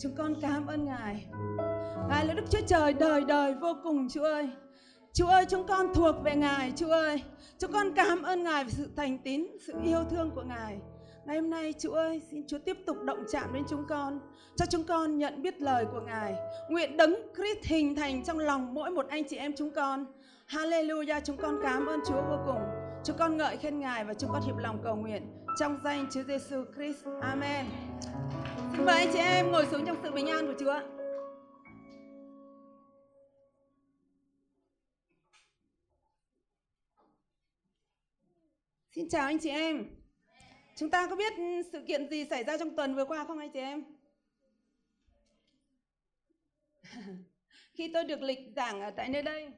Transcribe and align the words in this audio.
Chúng 0.00 0.12
con 0.16 0.34
cảm 0.40 0.66
ơn 0.66 0.84
Ngài. 0.84 1.26
Ngài 2.08 2.26
là 2.26 2.34
Đức 2.34 2.44
Chúa 2.50 2.60
Trời 2.66 2.92
đời 2.92 3.24
đời 3.28 3.54
vô 3.54 3.74
cùng 3.82 4.08
Chúa 4.08 4.24
ơi. 4.24 4.48
Chúa 5.12 5.26
ơi, 5.26 5.46
chúng 5.48 5.66
con 5.66 5.94
thuộc 5.94 6.14
về 6.24 6.36
Ngài, 6.36 6.72
Chúa 6.76 6.90
ơi. 6.90 7.22
Chúng 7.58 7.72
con 7.72 7.94
cảm 7.94 8.22
ơn 8.22 8.44
Ngài 8.44 8.64
về 8.64 8.70
sự 8.70 8.88
thành 8.96 9.18
tín, 9.18 9.46
sự 9.66 9.72
yêu 9.84 10.04
thương 10.10 10.30
của 10.34 10.42
Ngài. 10.42 10.78
Ngày 11.26 11.40
hôm 11.40 11.50
nay 11.50 11.74
Chúa 11.78 11.92
ơi, 11.92 12.22
xin 12.30 12.46
Chúa 12.46 12.58
tiếp 12.58 12.76
tục 12.86 12.96
động 13.04 13.24
chạm 13.32 13.52
đến 13.52 13.62
chúng 13.68 13.84
con, 13.88 14.20
cho 14.56 14.66
chúng 14.66 14.84
con 14.84 15.18
nhận 15.18 15.42
biết 15.42 15.62
lời 15.62 15.84
của 15.92 16.00
Ngài. 16.00 16.34
Nguyện 16.68 16.96
đấng 16.96 17.14
Christ 17.36 17.64
hình 17.64 17.96
thành 17.96 18.24
trong 18.24 18.38
lòng 18.38 18.74
mỗi 18.74 18.90
một 18.90 19.06
anh 19.08 19.28
chị 19.28 19.36
em 19.36 19.52
chúng 19.56 19.70
con. 19.70 20.06
Hallelujah, 20.48 21.20
chúng 21.24 21.36
con 21.36 21.58
cảm 21.62 21.86
ơn 21.86 22.00
Chúa 22.06 22.22
vô 22.28 22.36
cùng. 22.46 22.62
Chúng 23.04 23.16
con 23.18 23.36
ngợi 23.36 23.56
khen 23.56 23.80
Ngài 23.80 24.04
và 24.04 24.14
chúng 24.14 24.30
con 24.32 24.42
hiệp 24.42 24.56
lòng 24.56 24.78
cầu 24.84 24.96
nguyện 24.96 25.22
trong 25.60 25.78
danh 25.84 26.06
Chúa 26.14 26.22
Giêsu 26.22 26.64
Christ. 26.76 27.04
Amen. 27.20 27.66
Mời 28.86 28.96
anh 28.96 29.12
chị 29.12 29.18
em 29.18 29.52
ngồi 29.52 29.66
xuống 29.66 29.86
trong 29.86 29.96
sự 30.02 30.12
bình 30.12 30.26
an 30.26 30.46
của 30.46 30.54
Chúa. 30.60 30.80
Xin 38.94 39.08
chào 39.08 39.26
anh 39.26 39.38
chị 39.38 39.50
em. 39.50 39.84
Chúng 40.76 40.90
ta 40.90 41.06
có 41.06 41.16
biết 41.16 41.32
sự 41.72 41.84
kiện 41.88 42.08
gì 42.10 42.24
xảy 42.30 42.44
ra 42.44 42.58
trong 42.58 42.76
tuần 42.76 42.94
vừa 42.94 43.04
qua 43.04 43.24
không 43.24 43.38
anh 43.38 43.50
chị 43.52 43.60
em? 43.60 43.84
Khi 47.74 47.90
tôi 47.92 48.04
được 48.04 48.22
lịch 48.22 48.40
giảng 48.56 48.80
ở 48.80 48.90
tại 48.90 49.08
nơi 49.08 49.22
đây, 49.22 49.48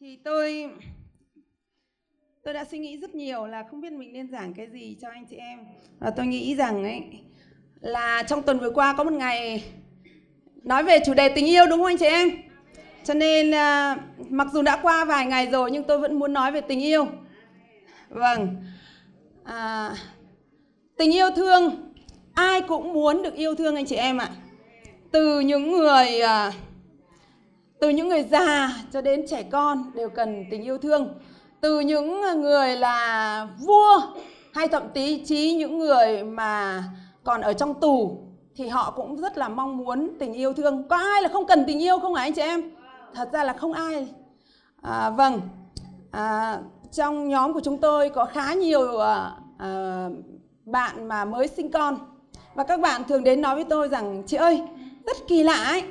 thì 0.00 0.20
tôi 0.24 0.70
tôi 2.42 2.54
đã 2.54 2.64
suy 2.64 2.78
nghĩ 2.78 2.98
rất 2.98 3.14
nhiều 3.14 3.46
là 3.46 3.62
không 3.70 3.80
biết 3.80 3.92
mình 3.92 4.12
nên 4.12 4.30
giảng 4.30 4.54
cái 4.54 4.70
gì 4.70 4.96
cho 5.00 5.08
anh 5.08 5.26
chị 5.30 5.36
em. 5.36 5.66
Và 5.98 6.12
tôi 6.16 6.26
nghĩ 6.26 6.54
rằng 6.56 6.84
ấy 6.84 7.02
là 7.84 8.22
trong 8.22 8.42
tuần 8.42 8.58
vừa 8.58 8.70
qua 8.70 8.94
có 8.98 9.04
một 9.04 9.12
ngày 9.12 9.64
nói 10.62 10.82
về 10.82 10.98
chủ 11.06 11.14
đề 11.14 11.28
tình 11.28 11.46
yêu 11.46 11.66
đúng 11.66 11.78
không 11.78 11.86
anh 11.86 11.98
chị 11.98 12.06
em? 12.06 12.30
Cho 13.04 13.14
nên 13.14 13.54
à, 13.54 13.96
mặc 14.28 14.48
dù 14.52 14.62
đã 14.62 14.76
qua 14.82 15.04
vài 15.04 15.26
ngày 15.26 15.46
rồi 15.46 15.70
nhưng 15.70 15.84
tôi 15.84 15.98
vẫn 15.98 16.18
muốn 16.18 16.32
nói 16.32 16.52
về 16.52 16.60
tình 16.60 16.80
yêu. 16.80 17.06
Vâng. 18.08 18.56
À, 19.44 19.90
tình 20.96 21.14
yêu 21.14 21.30
thương 21.36 21.92
ai 22.34 22.60
cũng 22.60 22.92
muốn 22.92 23.22
được 23.22 23.34
yêu 23.34 23.54
thương 23.54 23.76
anh 23.76 23.86
chị 23.86 23.96
em 23.96 24.18
ạ. 24.18 24.28
Từ 25.10 25.40
những 25.40 25.70
người 25.70 26.20
à, 26.20 26.52
từ 27.80 27.88
những 27.88 28.08
người 28.08 28.22
già 28.22 28.70
cho 28.92 29.00
đến 29.00 29.24
trẻ 29.30 29.42
con 29.42 29.90
đều 29.94 30.08
cần 30.08 30.44
tình 30.50 30.62
yêu 30.62 30.78
thương. 30.78 31.14
Từ 31.60 31.80
những 31.80 32.20
người 32.42 32.76
là 32.76 33.48
vua 33.58 34.00
hay 34.54 34.68
thậm 34.68 34.82
chí 35.24 35.52
những 35.52 35.78
người 35.78 36.24
mà 36.24 36.84
còn 37.24 37.40
ở 37.40 37.52
trong 37.52 37.80
tù 37.80 38.18
thì 38.56 38.68
họ 38.68 38.90
cũng 38.96 39.16
rất 39.16 39.38
là 39.38 39.48
mong 39.48 39.76
muốn 39.76 40.10
tình 40.18 40.32
yêu 40.32 40.52
thương. 40.52 40.88
Có 40.88 40.96
ai 40.96 41.22
là 41.22 41.28
không 41.28 41.46
cần 41.46 41.64
tình 41.66 41.82
yêu 41.82 41.98
không 41.98 42.14
hả 42.14 42.22
anh 42.22 42.32
chị 42.32 42.42
em? 42.42 42.70
Thật 43.14 43.32
ra 43.32 43.44
là 43.44 43.52
không 43.52 43.72
ai. 43.72 44.08
À, 44.82 45.10
vâng. 45.10 45.40
À, 46.10 46.58
trong 46.92 47.28
nhóm 47.28 47.52
của 47.52 47.60
chúng 47.60 47.78
tôi 47.78 48.10
có 48.10 48.24
khá 48.24 48.54
nhiều 48.54 48.98
à, 48.98 49.32
à, 49.58 50.08
bạn 50.64 51.08
mà 51.08 51.24
mới 51.24 51.48
sinh 51.48 51.70
con 51.70 51.98
và 52.54 52.64
các 52.64 52.80
bạn 52.80 53.04
thường 53.04 53.24
đến 53.24 53.40
nói 53.40 53.54
với 53.54 53.64
tôi 53.64 53.88
rằng 53.88 54.22
chị 54.26 54.36
ơi 54.36 54.62
rất 55.06 55.16
kỳ 55.28 55.42
lạ 55.42 55.64
ấy 55.64 55.82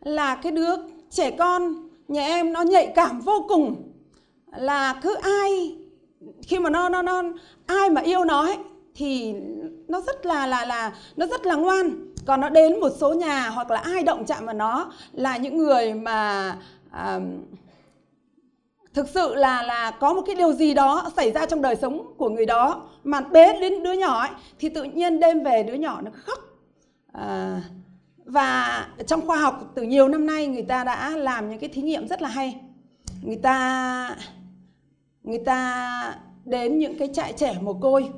là 0.00 0.36
cái 0.36 0.52
đứa 0.52 0.70
trẻ 1.10 1.30
con 1.30 1.88
nhà 2.08 2.24
em 2.24 2.52
nó 2.52 2.62
nhạy 2.62 2.92
cảm 2.94 3.20
vô 3.20 3.44
cùng 3.48 3.92
là 4.56 5.00
cứ 5.02 5.16
ai 5.22 5.76
khi 6.42 6.58
mà 6.58 6.70
nó 6.70 6.88
nó 6.88 7.02
nó 7.02 7.22
ai 7.66 7.90
mà 7.90 8.00
yêu 8.00 8.24
nó 8.24 8.42
ấy, 8.42 8.56
thì 8.96 9.34
nó 9.88 10.00
rất 10.00 10.26
là 10.26 10.46
là 10.46 10.64
là 10.64 10.92
nó 11.16 11.26
rất 11.26 11.46
là 11.46 11.54
ngoan. 11.54 12.12
Còn 12.26 12.40
nó 12.40 12.48
đến 12.48 12.80
một 12.80 12.92
số 12.98 13.14
nhà 13.14 13.48
hoặc 13.48 13.70
là 13.70 13.78
ai 13.78 14.02
động 14.02 14.24
chạm 14.24 14.46
vào 14.46 14.54
nó 14.54 14.92
là 15.12 15.36
những 15.36 15.58
người 15.58 15.94
mà 15.94 16.58
à, 16.90 17.20
thực 18.94 19.08
sự 19.08 19.34
là 19.34 19.62
là 19.62 19.90
có 19.90 20.14
một 20.14 20.22
cái 20.26 20.34
điều 20.34 20.52
gì 20.52 20.74
đó 20.74 21.10
xảy 21.16 21.32
ra 21.32 21.46
trong 21.46 21.62
đời 21.62 21.76
sống 21.76 22.14
của 22.16 22.28
người 22.28 22.46
đó 22.46 22.82
mà 23.04 23.20
bế 23.20 23.60
đến 23.60 23.82
đứa 23.82 23.92
nhỏ 23.92 24.20
ấy, 24.20 24.30
thì 24.58 24.68
tự 24.68 24.82
nhiên 24.82 25.20
đêm 25.20 25.42
về 25.42 25.62
đứa 25.62 25.74
nhỏ 25.74 26.00
nó 26.00 26.10
khóc. 26.14 26.38
À, 27.12 27.62
và 28.24 28.86
trong 29.06 29.26
khoa 29.26 29.36
học 29.36 29.72
từ 29.74 29.82
nhiều 29.82 30.08
năm 30.08 30.26
nay 30.26 30.46
người 30.46 30.62
ta 30.62 30.84
đã 30.84 31.10
làm 31.10 31.50
những 31.50 31.58
cái 31.58 31.68
thí 31.68 31.82
nghiệm 31.82 32.08
rất 32.08 32.22
là 32.22 32.28
hay. 32.28 32.60
Người 33.22 33.36
ta 33.36 34.16
người 35.22 35.42
ta 35.46 36.14
đến 36.44 36.78
những 36.78 36.98
cái 36.98 37.08
trại 37.14 37.32
trẻ 37.32 37.56
mồ 37.60 37.72
côi 37.72 38.08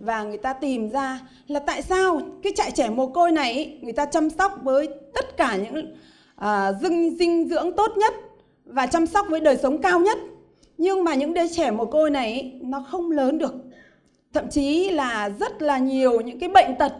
và 0.00 0.22
người 0.22 0.38
ta 0.38 0.52
tìm 0.52 0.90
ra 0.90 1.20
là 1.46 1.60
tại 1.60 1.82
sao 1.82 2.20
cái 2.42 2.52
trại 2.56 2.70
trẻ 2.70 2.90
mồ 2.90 3.06
côi 3.06 3.32
này 3.32 3.78
người 3.82 3.92
ta 3.92 4.06
chăm 4.06 4.30
sóc 4.30 4.52
với 4.62 4.88
tất 5.14 5.36
cả 5.36 5.56
những 5.56 5.96
à, 6.36 6.72
dinh 6.72 7.16
dinh 7.18 7.48
dưỡng 7.48 7.76
tốt 7.76 7.92
nhất 7.96 8.14
và 8.64 8.86
chăm 8.86 9.06
sóc 9.06 9.26
với 9.28 9.40
đời 9.40 9.56
sống 9.56 9.82
cao 9.82 10.00
nhất. 10.00 10.18
Nhưng 10.78 11.04
mà 11.04 11.14
những 11.14 11.34
đứa 11.34 11.48
trẻ 11.48 11.70
mồ 11.70 11.84
côi 11.84 12.10
này 12.10 12.60
nó 12.62 12.84
không 12.90 13.10
lớn 13.10 13.38
được. 13.38 13.54
Thậm 14.32 14.48
chí 14.50 14.90
là 14.90 15.30
rất 15.40 15.62
là 15.62 15.78
nhiều 15.78 16.20
những 16.20 16.38
cái 16.38 16.48
bệnh 16.48 16.76
tật 16.78 16.92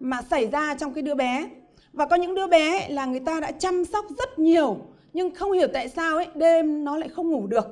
mà 0.00 0.22
xảy 0.30 0.46
ra 0.46 0.74
trong 0.74 0.94
cái 0.94 1.02
đứa 1.02 1.14
bé. 1.14 1.46
Và 1.92 2.06
có 2.06 2.16
những 2.16 2.34
đứa 2.34 2.46
bé 2.46 2.88
là 2.88 3.06
người 3.06 3.20
ta 3.20 3.40
đã 3.40 3.52
chăm 3.52 3.84
sóc 3.84 4.04
rất 4.18 4.38
nhiều 4.38 4.76
nhưng 5.12 5.34
không 5.34 5.52
hiểu 5.52 5.68
tại 5.72 5.88
sao 5.88 6.16
ấy 6.16 6.26
đêm 6.34 6.84
nó 6.84 6.98
lại 6.98 7.08
không 7.08 7.30
ngủ 7.30 7.46
được. 7.46 7.66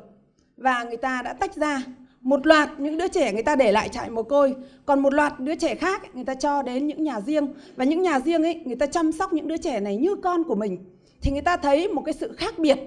Và 0.57 0.85
người 0.85 0.97
ta 0.97 1.23
đã 1.25 1.33
tách 1.33 1.55
ra 1.55 1.83
một 2.25 2.47
loạt 2.47 2.71
những 2.79 2.99
đứa 2.99 3.09
trẻ 3.09 3.33
người 3.33 3.43
ta 3.43 3.57
để 3.57 3.73
lại 3.73 3.89
trại 3.89 4.11
mồ 4.11 4.23
côi 4.23 4.55
còn 4.87 5.01
một 5.01 5.15
loạt 5.15 5.41
đứa 5.41 5.55
trẻ 5.55 5.75
khác 5.75 6.03
ấy, 6.03 6.11
người 6.15 6.25
ta 6.25 6.35
cho 6.35 6.63
đến 6.63 6.87
những 6.87 7.05
nhà 7.05 7.21
riêng. 7.21 7.49
Và 7.77 7.85
những 7.85 8.03
nhà 8.03 8.21
riêng 8.21 8.43
ấy 8.43 8.61
người 8.65 8.77
ta 8.77 8.87
chăm 8.87 9.13
sóc 9.13 9.33
những 9.33 9.49
đứa 9.49 9.57
trẻ 9.57 9.81
này 9.81 9.97
như 9.97 10.15
con 10.15 10.45
của 10.45 10.55
mình. 10.55 10.79
Thì 11.23 11.31
người 11.31 11.43
ta 11.43 11.57
thấy 11.57 11.89
một 11.89 12.03
cái 12.07 12.15
sự 12.15 12.33
khác 12.37 12.59
biệt 12.59 12.79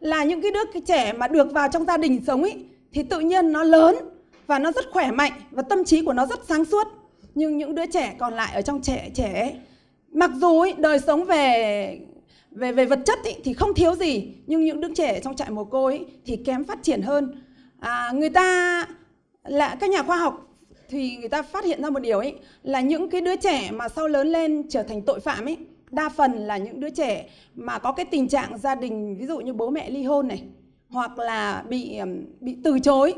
là 0.00 0.24
những 0.24 0.42
cái 0.42 0.50
đứa 0.50 0.64
cái 0.72 0.82
trẻ 0.86 1.12
mà 1.12 1.28
được 1.28 1.52
vào 1.52 1.68
trong 1.72 1.84
gia 1.84 1.96
đình 1.96 2.24
sống 2.26 2.42
ấy 2.42 2.64
thì 2.92 3.02
tự 3.02 3.20
nhiên 3.20 3.52
nó 3.52 3.62
lớn 3.62 3.96
và 4.46 4.58
nó 4.58 4.72
rất 4.72 4.84
khỏe 4.92 5.10
mạnh 5.10 5.32
và 5.50 5.62
tâm 5.62 5.84
trí 5.84 6.02
của 6.02 6.12
nó 6.12 6.26
rất 6.26 6.40
sáng 6.48 6.64
suốt. 6.64 6.86
Nhưng 7.34 7.58
những 7.58 7.74
đứa 7.74 7.86
trẻ 7.86 8.14
còn 8.18 8.34
lại 8.34 8.54
ở 8.54 8.62
trong 8.62 8.82
trẻ 8.82 9.10
trẻ 9.14 9.40
ấy, 9.40 9.52
mặc 10.12 10.30
dù 10.34 10.60
ấy, 10.60 10.74
đời 10.78 10.98
sống 10.98 11.24
về 11.24 11.98
về 12.50 12.72
về 12.72 12.84
vật 12.84 12.98
chất 13.06 13.18
ý, 13.24 13.32
thì 13.44 13.52
không 13.52 13.74
thiếu 13.74 13.94
gì 13.94 14.28
nhưng 14.46 14.64
những 14.64 14.80
đứa 14.80 14.94
trẻ 14.94 15.20
trong 15.20 15.36
trại 15.36 15.50
mồ 15.50 15.64
côi 15.64 15.98
ý, 15.98 16.04
thì 16.26 16.36
kém 16.36 16.64
phát 16.64 16.82
triển 16.82 17.02
hơn 17.02 17.43
à, 17.84 18.12
người 18.14 18.30
ta 18.30 18.86
là 19.44 19.76
các 19.80 19.90
nhà 19.90 20.02
khoa 20.02 20.16
học 20.16 20.48
thì 20.88 21.16
người 21.16 21.28
ta 21.28 21.42
phát 21.42 21.64
hiện 21.64 21.82
ra 21.82 21.90
một 21.90 22.00
điều 22.00 22.18
ấy 22.18 22.34
là 22.62 22.80
những 22.80 23.10
cái 23.10 23.20
đứa 23.20 23.36
trẻ 23.36 23.70
mà 23.72 23.88
sau 23.88 24.08
lớn 24.08 24.28
lên 24.28 24.68
trở 24.68 24.82
thành 24.82 25.02
tội 25.02 25.20
phạm 25.20 25.44
ấy 25.44 25.56
đa 25.90 26.08
phần 26.08 26.32
là 26.32 26.56
những 26.56 26.80
đứa 26.80 26.90
trẻ 26.90 27.28
mà 27.54 27.78
có 27.78 27.92
cái 27.92 28.06
tình 28.06 28.28
trạng 28.28 28.58
gia 28.58 28.74
đình 28.74 29.16
ví 29.18 29.26
dụ 29.26 29.38
như 29.38 29.52
bố 29.52 29.70
mẹ 29.70 29.90
ly 29.90 30.02
hôn 30.02 30.28
này 30.28 30.42
hoặc 30.88 31.18
là 31.18 31.64
bị 31.68 31.98
bị 32.40 32.56
từ 32.64 32.78
chối 32.78 33.14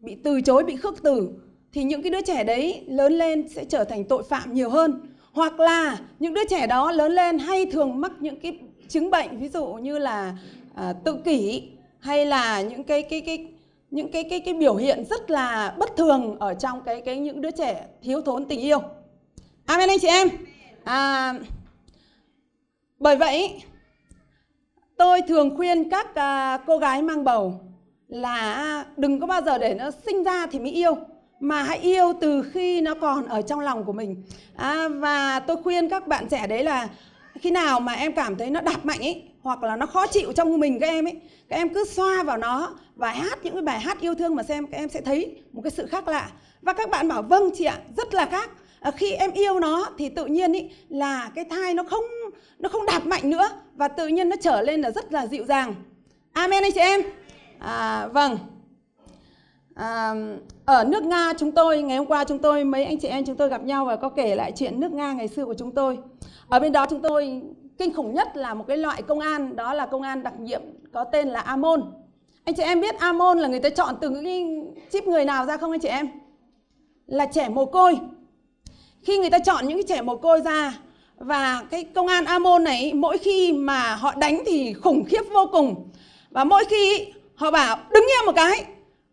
bị 0.00 0.16
từ 0.24 0.40
chối 0.40 0.64
bị 0.64 0.76
khước 0.76 1.02
từ 1.02 1.30
thì 1.76 1.84
những 1.84 2.02
cái 2.02 2.10
đứa 2.10 2.20
trẻ 2.20 2.44
đấy 2.44 2.84
lớn 2.86 3.12
lên 3.12 3.48
sẽ 3.48 3.64
trở 3.64 3.84
thành 3.84 4.04
tội 4.04 4.22
phạm 4.22 4.54
nhiều 4.54 4.70
hơn. 4.70 5.00
Hoặc 5.32 5.60
là 5.60 5.98
những 6.18 6.34
đứa 6.34 6.44
trẻ 6.50 6.66
đó 6.66 6.92
lớn 6.92 7.12
lên 7.12 7.38
hay 7.38 7.66
thường 7.66 8.00
mắc 8.00 8.12
những 8.20 8.40
cái 8.40 8.58
chứng 8.88 9.10
bệnh 9.10 9.40
ví 9.40 9.48
dụ 9.48 9.66
như 9.66 9.98
là 9.98 10.36
à, 10.74 10.92
tự 11.04 11.16
kỷ 11.24 11.68
hay 11.98 12.26
là 12.26 12.62
những 12.62 12.84
cái 12.84 13.02
cái 13.02 13.20
cái 13.20 13.48
những 13.90 14.12
cái 14.12 14.24
cái 14.30 14.40
cái 14.40 14.54
biểu 14.54 14.76
hiện 14.76 15.04
rất 15.10 15.30
là 15.30 15.74
bất 15.78 15.96
thường 15.96 16.36
ở 16.38 16.54
trong 16.54 16.82
cái 16.84 17.00
cái 17.00 17.18
những 17.18 17.40
đứa 17.40 17.50
trẻ 17.50 17.86
thiếu 18.02 18.20
thốn 18.20 18.44
tình 18.44 18.60
yêu. 18.60 18.78
Amen 19.66 19.88
anh 19.88 19.98
chị 20.00 20.08
em. 20.08 20.28
À, 20.84 21.34
bởi 22.98 23.16
vậy 23.16 23.62
tôi 24.96 25.22
thường 25.22 25.56
khuyên 25.56 25.90
các 25.90 26.14
à, 26.14 26.58
cô 26.66 26.78
gái 26.78 27.02
mang 27.02 27.24
bầu 27.24 27.60
là 28.08 28.84
đừng 28.96 29.20
có 29.20 29.26
bao 29.26 29.42
giờ 29.42 29.58
để 29.58 29.74
nó 29.74 29.90
sinh 29.90 30.24
ra 30.24 30.46
thì 30.46 30.58
mới 30.58 30.70
yêu 30.70 30.96
mà 31.40 31.62
hãy 31.62 31.78
yêu 31.78 32.12
từ 32.20 32.42
khi 32.42 32.80
nó 32.80 32.94
còn 32.94 33.26
ở 33.26 33.42
trong 33.42 33.60
lòng 33.60 33.84
của 33.84 33.92
mình 33.92 34.22
à, 34.56 34.88
và 34.88 35.40
tôi 35.40 35.56
khuyên 35.62 35.88
các 35.88 36.08
bạn 36.08 36.28
trẻ 36.28 36.46
đấy 36.46 36.64
là 36.64 36.88
khi 37.40 37.50
nào 37.50 37.80
mà 37.80 37.92
em 37.92 38.12
cảm 38.12 38.36
thấy 38.36 38.50
nó 38.50 38.60
đạp 38.60 38.84
mạnh 38.84 39.00
ấy 39.00 39.22
hoặc 39.42 39.62
là 39.62 39.76
nó 39.76 39.86
khó 39.86 40.06
chịu 40.06 40.32
trong 40.32 40.60
mình 40.60 40.80
các 40.80 40.86
em 40.86 41.04
ấy 41.04 41.20
các 41.48 41.56
em 41.56 41.74
cứ 41.74 41.84
xoa 41.84 42.22
vào 42.22 42.36
nó 42.36 42.74
và 42.96 43.12
hát 43.12 43.38
những 43.42 43.54
cái 43.54 43.62
bài 43.62 43.80
hát 43.80 44.00
yêu 44.00 44.14
thương 44.14 44.34
mà 44.34 44.42
xem 44.42 44.66
các 44.66 44.78
em 44.78 44.88
sẽ 44.88 45.00
thấy 45.00 45.42
một 45.52 45.62
cái 45.64 45.70
sự 45.70 45.86
khác 45.86 46.08
lạ. 46.08 46.30
Và 46.62 46.72
các 46.72 46.90
bạn 46.90 47.08
bảo 47.08 47.22
vâng 47.22 47.50
chị 47.54 47.64
ạ 47.64 47.78
rất 47.96 48.14
là 48.14 48.26
khác. 48.26 48.50
À, 48.80 48.90
khi 48.90 49.12
em 49.12 49.32
yêu 49.32 49.60
nó 49.60 49.86
thì 49.98 50.08
tự 50.08 50.26
nhiên 50.26 50.52
ý 50.52 50.70
là 50.88 51.30
cái 51.34 51.44
thai 51.44 51.74
nó 51.74 51.82
không 51.82 52.04
nó 52.58 52.68
không 52.68 52.86
đạp 52.86 53.06
mạnh 53.06 53.30
nữa 53.30 53.48
và 53.74 53.88
tự 53.88 54.08
nhiên 54.08 54.28
nó 54.28 54.36
trở 54.40 54.62
lên 54.62 54.80
là 54.80 54.90
rất 54.90 55.12
là 55.12 55.26
dịu 55.26 55.44
dàng. 55.44 55.74
Amen 56.32 56.62
anh 56.62 56.72
chị 56.72 56.80
em. 56.80 57.00
À, 57.58 58.06
vâng. 58.06 58.38
À, 59.74 60.14
ở 60.64 60.84
nước 60.84 61.02
nga 61.02 61.32
chúng 61.38 61.52
tôi 61.52 61.82
ngày 61.82 61.96
hôm 61.96 62.06
qua 62.06 62.24
chúng 62.24 62.38
tôi 62.38 62.64
mấy 62.64 62.84
anh 62.84 62.98
chị 62.98 63.08
em 63.08 63.24
chúng 63.24 63.36
tôi 63.36 63.48
gặp 63.48 63.64
nhau 63.64 63.84
và 63.84 63.96
có 63.96 64.08
kể 64.08 64.34
lại 64.34 64.52
chuyện 64.56 64.80
nước 64.80 64.92
nga 64.92 65.12
ngày 65.12 65.28
xưa 65.28 65.44
của 65.44 65.54
chúng 65.54 65.74
tôi. 65.74 65.98
Ở 66.48 66.58
bên 66.58 66.72
đó 66.72 66.86
chúng 66.90 67.02
tôi 67.02 67.42
kinh 67.78 67.94
khủng 67.94 68.14
nhất 68.14 68.36
là 68.36 68.54
một 68.54 68.64
cái 68.68 68.76
loại 68.76 69.02
công 69.02 69.20
an, 69.20 69.56
đó 69.56 69.74
là 69.74 69.86
công 69.86 70.02
an 70.02 70.22
đặc 70.22 70.40
nhiệm 70.40 70.62
có 70.92 71.04
tên 71.04 71.28
là 71.28 71.40
amon. 71.40 71.92
Anh 72.44 72.54
chị 72.54 72.62
em 72.62 72.80
biết 72.80 72.98
amon 72.98 73.38
là 73.38 73.48
người 73.48 73.60
ta 73.60 73.68
chọn 73.68 73.96
từ 74.00 74.20
cái 74.24 74.46
chip 74.92 75.06
người 75.06 75.24
nào 75.24 75.46
ra 75.46 75.56
không 75.56 75.70
anh 75.70 75.80
chị 75.80 75.88
em? 75.88 76.08
Là 77.06 77.26
trẻ 77.26 77.48
mồ 77.48 77.64
côi. 77.64 77.98
Khi 79.02 79.18
người 79.18 79.30
ta 79.30 79.38
chọn 79.38 79.66
những 79.66 79.76
cái 79.76 79.84
trẻ 79.88 80.02
mồ 80.02 80.16
côi 80.16 80.40
ra 80.40 80.74
và 81.18 81.62
cái 81.70 81.84
công 81.84 82.06
an 82.06 82.24
Amon 82.24 82.64
này, 82.64 82.92
mỗi 82.94 83.18
khi 83.18 83.52
mà 83.52 83.94
họ 83.94 84.14
đánh 84.14 84.42
thì 84.46 84.72
khủng 84.72 85.04
khiếp 85.04 85.22
vô 85.32 85.48
cùng. 85.52 85.90
Và 86.30 86.44
mỗi 86.44 86.64
khi 86.64 87.12
họ 87.34 87.50
bảo, 87.50 87.76
đứng 87.90 88.04
yên 88.04 88.26
một 88.26 88.32
cái, 88.36 88.64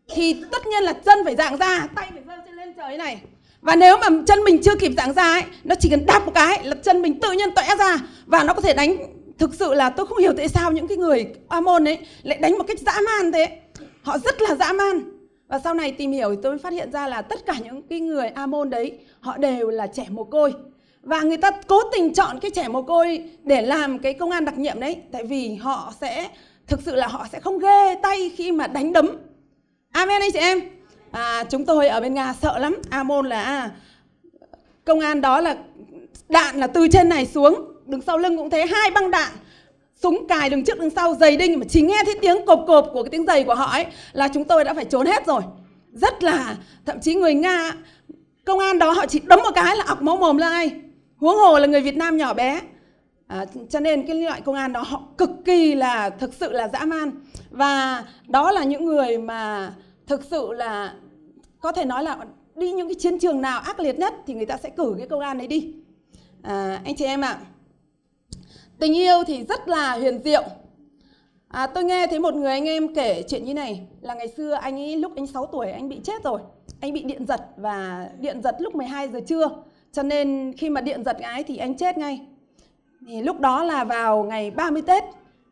thì 0.09 0.43
tất 0.51 0.67
nhiên 0.67 0.83
là 0.83 0.93
chân 0.93 1.19
phải 1.25 1.35
dạng 1.35 1.57
ra, 1.57 1.87
tay 1.95 2.09
phải 2.25 2.37
giơ 2.45 2.51
lên 2.51 2.73
trời 2.73 2.97
này 2.97 3.21
và 3.63 3.75
nếu 3.75 3.97
mà 3.97 4.07
chân 4.27 4.43
mình 4.43 4.61
chưa 4.63 4.75
kịp 4.75 4.91
giãn 4.97 5.13
ra 5.13 5.23
ấy, 5.23 5.43
nó 5.63 5.75
chỉ 5.75 5.89
cần 5.89 6.05
đạp 6.05 6.25
một 6.25 6.31
cái 6.35 6.63
là 6.63 6.75
chân 6.75 7.01
mình 7.01 7.19
tự 7.19 7.31
nhiên 7.31 7.51
tọe 7.55 7.75
ra. 7.79 7.97
Và 8.25 8.43
nó 8.43 8.53
có 8.53 8.61
thể 8.61 8.73
đánh, 8.73 8.97
thực 9.37 9.53
sự 9.53 9.73
là 9.73 9.89
tôi 9.89 10.05
không 10.05 10.17
hiểu 10.17 10.33
tại 10.37 10.47
sao 10.47 10.71
những 10.71 10.87
cái 10.87 10.97
người 10.97 11.25
Amon 11.47 11.87
ấy 11.87 11.97
lại 12.23 12.37
đánh 12.37 12.57
một 12.57 12.63
cách 12.67 12.79
dã 12.79 12.93
man 13.05 13.31
thế. 13.31 13.59
Họ 14.01 14.17
rất 14.17 14.41
là 14.41 14.55
dã 14.55 14.73
man. 14.73 15.01
Và 15.47 15.59
sau 15.63 15.73
này 15.73 15.91
tìm 15.91 16.11
hiểu 16.11 16.29
thì 16.29 16.41
tôi 16.43 16.57
phát 16.57 16.73
hiện 16.73 16.91
ra 16.91 17.07
là 17.07 17.21
tất 17.21 17.45
cả 17.45 17.53
những 17.63 17.81
cái 17.81 17.99
người 17.99 18.27
Amon 18.27 18.69
đấy, 18.69 18.97
họ 19.19 19.37
đều 19.37 19.69
là 19.69 19.87
trẻ 19.87 20.05
mồ 20.09 20.23
côi. 20.23 20.53
Và 21.01 21.21
người 21.21 21.37
ta 21.37 21.51
cố 21.67 21.81
tình 21.93 22.13
chọn 22.13 22.39
cái 22.39 22.51
trẻ 22.51 22.67
mồ 22.67 22.81
côi 22.81 23.23
để 23.43 23.61
làm 23.61 23.99
cái 23.99 24.13
công 24.13 24.31
an 24.31 24.45
đặc 24.45 24.57
nhiệm 24.57 24.79
đấy, 24.79 24.97
tại 25.11 25.23
vì 25.23 25.55
họ 25.55 25.93
sẽ, 26.01 26.27
thực 26.67 26.79
sự 26.85 26.95
là 26.95 27.07
họ 27.07 27.27
sẽ 27.31 27.39
không 27.39 27.59
ghê 27.59 27.95
tay 27.95 28.31
khi 28.35 28.51
mà 28.51 28.67
đánh 28.67 28.93
đấm. 28.93 29.09
Amen 29.91 30.21
anh 30.21 30.31
chị 30.31 30.39
em 30.39 30.61
à, 31.13 31.43
chúng 31.49 31.65
tôi 31.65 31.87
ở 31.87 32.01
bên 32.01 32.13
nga 32.13 32.33
sợ 32.41 32.57
lắm. 32.57 32.77
Amon 32.89 33.25
là 33.25 33.43
à, 33.43 33.71
công 34.85 34.99
an 34.99 35.21
đó 35.21 35.41
là 35.41 35.55
đạn 36.29 36.59
là 36.59 36.67
từ 36.67 36.87
trên 36.87 37.09
này 37.09 37.25
xuống 37.25 37.55
đứng 37.85 38.01
sau 38.01 38.17
lưng 38.17 38.37
cũng 38.37 38.49
thế 38.49 38.65
hai 38.65 38.91
băng 38.91 39.11
đạn 39.11 39.31
súng 39.95 40.27
cài 40.27 40.49
đứng 40.49 40.63
trước 40.63 40.79
đứng 40.79 40.89
sau 40.89 41.15
giày 41.15 41.37
đinh. 41.37 41.59
Mà 41.59 41.65
chỉ 41.69 41.81
nghe 41.81 42.01
thấy 42.05 42.15
tiếng 42.21 42.45
cộp 42.45 42.63
cộp 42.67 42.89
của 42.93 43.03
cái 43.03 43.09
tiếng 43.09 43.25
giày 43.25 43.43
của 43.43 43.55
họ 43.55 43.65
ấy 43.65 43.85
là 44.13 44.27
chúng 44.27 44.43
tôi 44.43 44.63
đã 44.63 44.73
phải 44.73 44.85
trốn 44.85 45.05
hết 45.05 45.27
rồi. 45.27 45.41
Rất 45.93 46.23
là 46.23 46.55
thậm 46.85 46.99
chí 47.01 47.15
người 47.15 47.33
nga 47.33 47.71
công 48.45 48.59
an 48.59 48.79
đó 48.79 48.91
họ 48.91 49.05
chỉ 49.05 49.19
đấm 49.23 49.39
một 49.43 49.51
cái 49.55 49.75
là 49.75 49.83
ọc 49.87 50.01
máu 50.01 50.17
mồm 50.17 50.37
lên 50.37 50.51
ai 50.51 50.71
huống 51.17 51.37
hồ 51.37 51.59
là 51.59 51.67
người 51.67 51.81
việt 51.81 51.95
nam 51.95 52.17
nhỏ 52.17 52.33
bé. 52.33 52.61
À, 53.27 53.45
cho 53.69 53.79
nên 53.79 54.07
cái 54.07 54.15
loại 54.15 54.41
công 54.41 54.55
an 54.55 54.73
đó 54.73 54.81
họ 54.81 55.01
cực 55.17 55.29
kỳ 55.45 55.75
là 55.75 56.09
thực 56.09 56.33
sự 56.33 56.51
là 56.51 56.67
dã 56.67 56.85
man. 56.85 57.11
Và 57.49 58.03
đó 58.27 58.51
là 58.51 58.63
những 58.63 58.85
người 58.85 59.17
mà 59.17 59.73
thực 60.07 60.23
sự 60.23 60.53
là 60.53 60.95
có 61.59 61.71
thể 61.71 61.85
nói 61.85 62.03
là 62.03 62.17
đi 62.55 62.71
những 62.71 62.87
cái 62.87 62.95
chiến 62.95 63.19
trường 63.19 63.41
nào 63.41 63.59
ác 63.59 63.79
liệt 63.79 63.99
nhất 63.99 64.13
thì 64.27 64.33
người 64.33 64.45
ta 64.45 64.57
sẽ 64.57 64.69
cử 64.69 64.95
cái 64.97 65.07
công 65.07 65.19
an 65.19 65.37
đấy 65.37 65.47
đi. 65.47 65.73
À, 66.41 66.81
anh 66.85 66.95
chị 66.95 67.05
em 67.05 67.21
ạ 67.21 67.29
à, 67.29 67.45
tình 68.79 68.97
yêu 68.97 69.23
thì 69.27 69.43
rất 69.43 69.67
là 69.67 69.97
huyền 69.97 70.19
diệu. 70.23 70.43
À, 71.47 71.67
tôi 71.67 71.83
nghe 71.83 72.07
thấy 72.07 72.19
một 72.19 72.35
người 72.35 72.51
anh 72.51 72.65
em 72.65 72.95
kể 72.95 73.23
chuyện 73.27 73.45
như 73.45 73.53
này 73.53 73.87
là 74.01 74.13
ngày 74.13 74.27
xưa 74.27 74.53
anh 74.53 74.79
ấy 74.79 74.97
lúc 74.97 75.11
anh 75.15 75.27
6 75.27 75.45
tuổi 75.45 75.71
anh 75.71 75.89
bị 75.89 75.99
chết 76.03 76.23
rồi 76.23 76.41
anh 76.79 76.93
bị 76.93 77.03
điện 77.03 77.25
giật 77.25 77.41
và 77.57 78.09
điện 78.19 78.41
giật 78.43 78.55
lúc 78.59 78.75
12 78.75 79.07
giờ 79.07 79.19
trưa. 79.27 79.49
Cho 79.91 80.03
nên 80.03 80.53
khi 80.57 80.69
mà 80.69 80.81
điện 80.81 81.03
giật 81.03 81.17
gái 81.19 81.43
thì 81.43 81.57
anh 81.57 81.77
chết 81.77 81.97
ngay. 81.97 82.19
Thì 83.07 83.21
lúc 83.21 83.39
đó 83.39 83.63
là 83.63 83.83
vào 83.83 84.23
ngày 84.23 84.51
30 84.51 84.81
Tết 84.81 85.03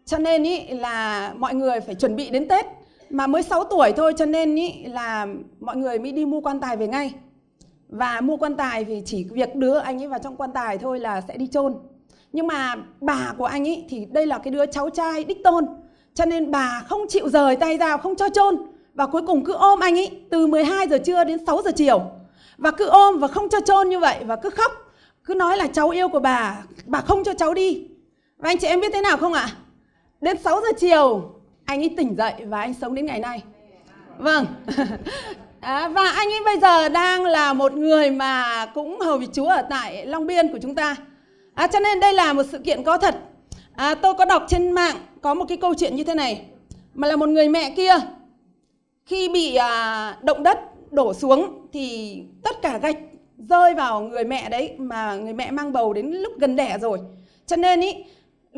cho 0.06 0.18
nên 0.18 0.44
ý 0.44 0.68
là 0.68 1.34
mọi 1.38 1.56
người 1.56 1.80
phải 1.80 1.96
chuẩn 1.96 2.16
bị 2.16 2.30
đến 2.30 2.48
Tết 2.48 2.66
mà 3.12 3.28
mới 3.28 3.44
6 3.44 3.64
tuổi 3.64 3.92
thôi, 3.98 4.14
cho 4.18 4.26
nên 4.26 4.56
ý, 4.56 4.84
là 4.84 5.28
mọi 5.60 5.78
người 5.78 6.00
mới 6.00 6.12
đi 6.12 6.26
mua 6.26 6.42
quan 6.42 6.60
tài 6.60 6.78
về 6.78 6.88
ngay. 6.88 7.14
Và 7.90 8.22
mua 8.22 8.38
quan 8.38 8.56
tài 8.56 8.86
thì 8.86 9.02
chỉ 9.06 9.28
việc 9.32 9.56
đưa 9.56 9.78
anh 9.78 10.02
ấy 10.02 10.08
vào 10.08 10.20
trong 10.20 10.36
quan 10.36 10.52
tài 10.54 10.78
thôi 10.78 11.00
là 11.00 11.22
sẽ 11.22 11.38
đi 11.38 11.48
chôn. 11.48 11.74
Nhưng 12.34 12.48
mà 12.48 12.76
bà 13.02 13.34
của 13.38 13.46
anh 13.46 13.68
ấy 13.68 13.86
thì 13.90 14.06
đây 14.12 14.26
là 14.26 14.38
cái 14.38 14.52
đứa 14.52 14.66
cháu 14.66 14.90
trai 14.90 15.24
đích 15.24 15.44
tôn, 15.44 15.66
cho 16.14 16.26
nên 16.26 16.52
bà 16.52 16.84
không 16.90 17.02
chịu 17.10 17.30
rời 17.30 17.56
tay 17.56 17.78
ra, 17.78 17.98
không 17.98 18.16
cho 18.16 18.30
chôn. 18.30 18.58
Và 18.94 19.06
cuối 19.08 19.22
cùng 19.28 19.44
cứ 19.46 19.54
ôm 19.54 19.80
anh 19.80 20.00
ấy 20.00 20.22
từ 20.30 20.48
12 20.48 20.88
giờ 20.88 20.98
trưa 20.98 21.24
đến 21.24 21.46
6 21.46 21.62
giờ 21.62 21.72
chiều. 21.76 22.02
Và 22.58 22.72
cứ 22.72 22.86
ôm 22.86 23.20
và 23.20 23.28
không 23.28 23.50
cho 23.50 23.60
chôn 23.60 23.90
như 23.90 24.00
vậy 24.00 24.18
và 24.26 24.36
cứ 24.36 24.50
khóc. 24.50 24.72
Cứ 25.26 25.34
nói 25.36 25.58
là 25.58 25.68
cháu 25.68 25.90
yêu 25.90 26.10
của 26.10 26.20
bà 26.20 26.64
bà 26.86 27.02
không 27.02 27.24
cho 27.24 27.34
cháu 27.34 27.54
đi. 27.54 27.88
Và 28.38 28.50
anh 28.50 28.58
chị 28.58 28.68
em 28.68 28.80
biết 28.80 28.92
thế 28.94 29.02
nào 29.02 29.18
không 29.18 29.34
ạ? 29.34 29.48
Đến 30.22 30.38
6 30.38 30.62
giờ 30.62 30.68
chiều 30.80 31.34
anh 31.72 31.82
ấy 31.82 31.94
tỉnh 31.98 32.16
dậy 32.16 32.34
và 32.46 32.60
anh 32.60 32.74
sống 32.74 32.96
đến 32.96 33.06
ngày 33.06 33.20
nay. 33.20 33.44
Vâng. 34.18 34.46
À, 35.62 35.88
và 35.88 36.10
anh 36.10 36.28
ấy 36.28 36.40
bây 36.46 36.60
giờ 36.60 36.90
đang 36.90 37.26
là 37.26 37.54
một 37.54 37.74
người 37.74 38.12
mà 38.12 38.66
cũng 38.66 39.00
hầu 39.00 39.18
vị 39.18 39.28
chúa 39.34 39.48
ở 39.48 39.62
tại 39.70 40.06
long 40.06 40.28
biên 40.28 40.48
của 40.48 40.60
chúng 40.62 40.76
ta. 40.76 40.96
À, 41.54 41.68
cho 41.68 41.80
nên 41.80 42.00
đây 42.00 42.14
là 42.14 42.34
một 42.34 42.44
sự 42.52 42.60
kiện 42.60 42.84
có 42.84 42.98
thật. 42.98 43.16
À, 43.76 43.96
tôi 43.96 44.14
có 44.14 44.26
đọc 44.26 44.46
trên 44.48 44.72
mạng 44.72 44.96
có 45.22 45.34
một 45.34 45.46
cái 45.48 45.58
câu 45.58 45.74
chuyện 45.78 45.96
như 45.96 46.04
thế 46.04 46.16
này. 46.16 46.46
Mà 46.94 47.08
là 47.08 47.16
một 47.16 47.30
người 47.30 47.50
mẹ 47.50 47.74
kia 47.76 47.94
khi 49.06 49.30
bị 49.30 49.56
à, 49.56 50.18
động 50.22 50.44
đất 50.44 50.60
đổ 50.92 51.14
xuống 51.14 51.68
thì 51.74 52.18
tất 52.44 52.62
cả 52.62 52.78
gạch 52.78 52.98
rơi 53.38 53.74
vào 53.74 54.02
người 54.02 54.24
mẹ 54.24 54.50
đấy 54.50 54.72
mà 54.78 55.16
người 55.16 55.34
mẹ 55.34 55.52
mang 55.52 55.74
bầu 55.74 55.94
đến 55.94 56.12
lúc 56.12 56.34
gần 56.40 56.56
đẻ 56.56 56.78
rồi. 56.82 57.00
Cho 57.46 57.56
nên 57.56 57.82
ý 57.82 57.94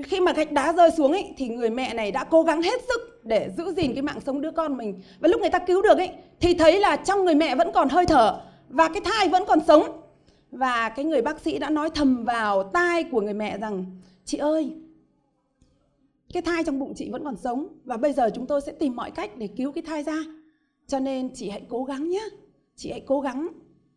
khi 0.04 0.20
mà 0.20 0.34
gạch 0.34 0.52
đá 0.52 0.74
rơi 0.74 0.92
xuống 0.98 1.12
ấy 1.12 1.34
thì 1.38 1.48
người 1.48 1.70
mẹ 1.70 1.94
này 1.94 2.12
đã 2.12 2.24
cố 2.24 2.44
gắng 2.44 2.62
hết 2.62 2.82
sức 2.88 3.26
để 3.26 3.50
giữ 3.58 3.74
gìn 3.78 3.94
cái 3.94 4.02
mạng 4.02 4.20
sống 4.26 4.42
đứa 4.42 4.52
con 4.52 4.78
mình. 4.78 5.02
Và 5.20 5.28
lúc 5.28 5.42
người 5.42 5.50
ta 5.50 5.60
cứu 5.60 5.82
được 5.82 5.98
ấy 5.98 6.10
thì 6.40 6.54
thấy 6.54 6.80
là 6.80 6.96
trong 6.96 7.26
người 7.26 7.36
mẹ 7.36 7.56
vẫn 7.56 7.72
còn 7.74 7.90
hơi 7.90 8.06
thở, 8.06 8.42
và 8.70 8.88
cái 8.88 9.02
thai 9.06 9.30
vẫn 9.30 9.44
còn 9.48 9.60
sống. 9.68 10.02
Và 10.52 10.90
cái 10.90 11.06
người 11.06 11.22
bác 11.22 11.40
sĩ 11.40 11.60
đã 11.60 11.70
nói 11.70 11.90
thầm 11.90 12.24
vào 12.24 12.64
tai 12.64 13.04
của 13.04 13.22
người 13.22 13.34
mẹ 13.34 13.58
rằng, 13.58 13.86
chị 14.26 14.38
ơi, 14.38 14.74
cái 16.34 16.42
thai 16.42 16.64
trong 16.64 16.80
bụng 16.80 16.94
chị 16.96 17.10
vẫn 17.10 17.24
còn 17.24 17.36
sống, 17.38 17.68
và 17.84 17.98
bây 17.98 18.14
giờ 18.14 18.30
chúng 18.36 18.46
tôi 18.46 18.62
sẽ 18.62 18.72
tìm 18.72 18.96
mọi 18.96 19.12
cách 19.12 19.38
để 19.38 19.48
cứu 19.48 19.72
cái 19.72 19.82
thai 19.82 20.04
ra. 20.04 20.18
Cho 20.88 21.00
nên 21.00 21.30
chị 21.34 21.50
hãy 21.50 21.62
cố 21.70 21.84
gắng 21.84 22.10
nhé 22.10 22.24
chị 22.76 22.92
hãy 22.92 23.04
cố 23.06 23.22
gắng. 23.22 23.48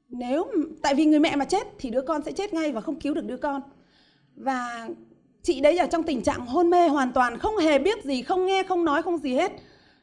Nếu 0.09 0.47
tại 0.83 0.95
vì 0.95 1.05
người 1.05 1.21
mẹ 1.21 1.37
mà 1.37 1.45
chết 1.45 1.67
thì 1.79 1.91
đứa 1.91 2.01
con 2.01 2.23
sẽ 2.23 2.33
chết 2.33 2.55
ngay 2.55 2.73
và 2.73 2.81
không 2.81 3.01
cứu 3.01 3.15
được 3.15 3.25
đứa 3.25 3.37
con. 3.37 3.63
Và 4.37 4.89
chị 5.47 5.61
đấy 5.61 5.79
ở 5.79 5.87
trong 5.87 6.03
tình 6.03 6.23
trạng 6.23 6.47
hôn 6.47 6.71
mê 6.71 6.89
hoàn 6.89 7.13
toàn, 7.13 7.39
không 7.39 7.57
hề 7.57 7.79
biết 7.79 8.05
gì, 8.05 8.23
không 8.23 8.47
nghe, 8.47 8.63
không 8.63 8.85
nói, 8.85 9.03
không 9.03 9.19
gì 9.19 9.35
hết. 9.35 9.53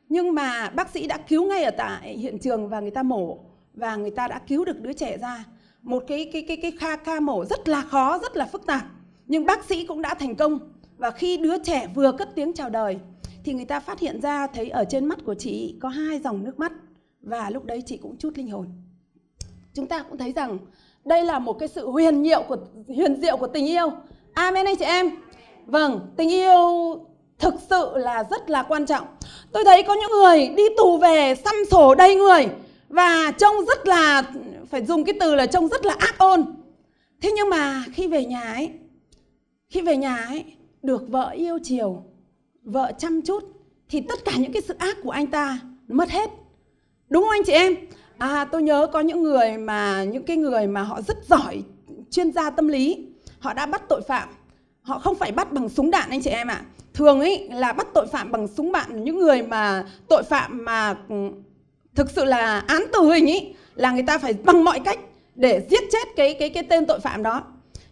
Nhưng 0.09 0.35
mà 0.35 0.69
bác 0.69 0.89
sĩ 0.89 1.07
đã 1.07 1.17
cứu 1.17 1.45
ngay 1.45 1.63
ở 1.63 1.71
tại 1.77 2.17
hiện 2.17 2.39
trường 2.39 2.69
và 2.69 2.79
người 2.79 2.91
ta 2.91 3.03
mổ, 3.03 3.37
và 3.73 3.95
người 3.95 4.11
ta 4.11 4.27
đã 4.27 4.39
cứu 4.47 4.65
được 4.65 4.81
đứa 4.81 4.93
trẻ 4.93 5.17
ra. 5.17 5.45
Một 5.81 6.03
cái 6.07 6.29
cái 6.33 6.45
cái 6.47 6.57
cái 6.57 6.71
ca 6.79 6.95
ca 6.95 7.19
mổ 7.19 7.45
rất 7.45 7.67
là 7.67 7.81
khó, 7.81 8.19
rất 8.19 8.37
là 8.37 8.45
phức 8.45 8.65
tạp. 8.65 8.85
Nhưng 9.27 9.45
bác 9.45 9.65
sĩ 9.65 9.85
cũng 9.85 10.01
đã 10.01 10.13
thành 10.13 10.35
công. 10.35 10.59
Và 10.97 11.11
khi 11.11 11.37
đứa 11.37 11.63
trẻ 11.63 11.87
vừa 11.95 12.11
cất 12.11 12.35
tiếng 12.35 12.53
chào 12.53 12.69
đời, 12.69 12.97
thì 13.43 13.53
người 13.53 13.65
ta 13.65 13.79
phát 13.79 13.99
hiện 13.99 14.21
ra, 14.21 14.47
thấy 14.47 14.69
ở 14.69 14.85
trên 14.89 15.05
mắt 15.05 15.19
của 15.25 15.35
chị 15.35 15.75
có 15.79 15.89
hai 15.89 16.19
dòng 16.19 16.43
nước 16.43 16.59
mắt. 16.59 16.71
Và 17.21 17.49
lúc 17.49 17.65
đấy 17.65 17.83
chị 17.85 17.97
cũng 17.97 18.17
chút 18.17 18.37
linh 18.37 18.49
hồn. 18.49 18.67
Chúng 19.73 19.87
ta 19.87 20.03
cũng 20.03 20.17
thấy 20.17 20.31
rằng 20.31 20.57
đây 21.05 21.25
là 21.25 21.39
một 21.39 21.53
cái 21.53 21.67
sự 21.67 21.89
huyền 21.89 22.23
diệu 22.23 22.43
của, 22.47 22.57
huyền 22.87 23.21
diệu 23.21 23.37
của 23.37 23.47
tình 23.47 23.65
yêu. 23.65 23.91
Amen 24.33 24.65
anh 24.65 24.75
chị 24.75 24.85
em 24.85 25.11
vâng 25.65 25.99
tình 26.17 26.29
yêu 26.29 26.59
thực 27.39 27.53
sự 27.69 27.91
là 27.95 28.23
rất 28.31 28.49
là 28.49 28.63
quan 28.63 28.85
trọng. 28.85 29.07
Tôi 29.51 29.63
thấy 29.65 29.83
có 29.83 29.93
những 29.93 30.11
người 30.11 30.49
đi 30.49 30.63
tù 30.77 30.97
về 30.97 31.35
xăm 31.45 31.55
sổ 31.71 31.95
đầy 31.95 32.15
người 32.15 32.47
và 32.89 33.31
trông 33.37 33.65
rất 33.65 33.87
là, 33.87 34.23
phải 34.69 34.85
dùng 34.85 35.03
cái 35.03 35.15
từ 35.19 35.35
là 35.35 35.45
trông 35.45 35.67
rất 35.67 35.85
là 35.85 35.95
ác 35.99 36.15
ôn. 36.17 36.45
Thế 37.21 37.31
nhưng 37.35 37.49
mà 37.49 37.83
khi 37.93 38.07
về 38.07 38.25
nhà 38.25 38.41
ấy, 38.41 38.69
khi 39.69 39.81
về 39.81 39.97
nhà 39.97 40.17
ấy, 40.17 40.43
được 40.81 41.09
vợ 41.09 41.29
yêu 41.29 41.59
chiều, 41.63 42.03
vợ 42.63 42.91
chăm 42.97 43.21
chút, 43.21 43.43
thì 43.89 44.01
tất 44.01 44.25
cả 44.25 44.31
những 44.37 44.51
cái 44.51 44.61
sự 44.61 44.75
ác 44.77 44.97
của 45.03 45.11
anh 45.11 45.27
ta 45.27 45.59
mất 45.87 46.09
hết. 46.09 46.29
Đúng 47.09 47.23
không 47.23 47.31
anh 47.31 47.43
chị 47.43 47.53
em? 47.53 47.75
À 48.17 48.45
tôi 48.51 48.63
nhớ 48.63 48.87
có 48.93 48.99
những 48.99 49.23
người 49.23 49.57
mà, 49.57 50.03
những 50.03 50.23
cái 50.23 50.37
người 50.37 50.67
mà 50.67 50.81
họ 50.81 51.01
rất 51.01 51.17
giỏi 51.29 51.63
chuyên 52.11 52.31
gia 52.31 52.49
tâm 52.49 52.67
lý, 52.67 53.07
họ 53.39 53.53
đã 53.53 53.65
bắt 53.65 53.81
tội 53.89 54.01
phạm 54.01 54.29
họ 54.83 54.99
không 54.99 55.15
phải 55.15 55.31
bắt 55.31 55.53
bằng 55.53 55.69
súng 55.69 55.91
đạn 55.91 56.09
anh 56.09 56.21
chị 56.21 56.29
em 56.29 56.47
ạ 56.47 56.53
à. 56.53 56.65
thường 56.93 57.19
ấy 57.19 57.49
là 57.51 57.73
bắt 57.73 57.87
tội 57.93 58.07
phạm 58.07 58.31
bằng 58.31 58.47
súng 58.47 58.71
đạn 58.71 59.03
những 59.03 59.19
người 59.19 59.41
mà 59.41 59.85
tội 60.07 60.23
phạm 60.23 60.65
mà 60.65 60.97
ừ, 61.09 61.15
thực 61.95 62.11
sự 62.11 62.25
là 62.25 62.59
án 62.59 62.83
tử 62.93 63.13
hình 63.13 63.29
ấy 63.29 63.55
là 63.75 63.91
người 63.91 64.03
ta 64.03 64.17
phải 64.17 64.33
bằng 64.33 64.63
mọi 64.63 64.79
cách 64.79 64.99
để 65.35 65.67
giết 65.69 65.83
chết 65.91 66.07
cái 66.15 66.33
cái 66.39 66.49
cái 66.49 66.63
tên 66.63 66.85
tội 66.85 66.99
phạm 66.99 67.23
đó 67.23 67.43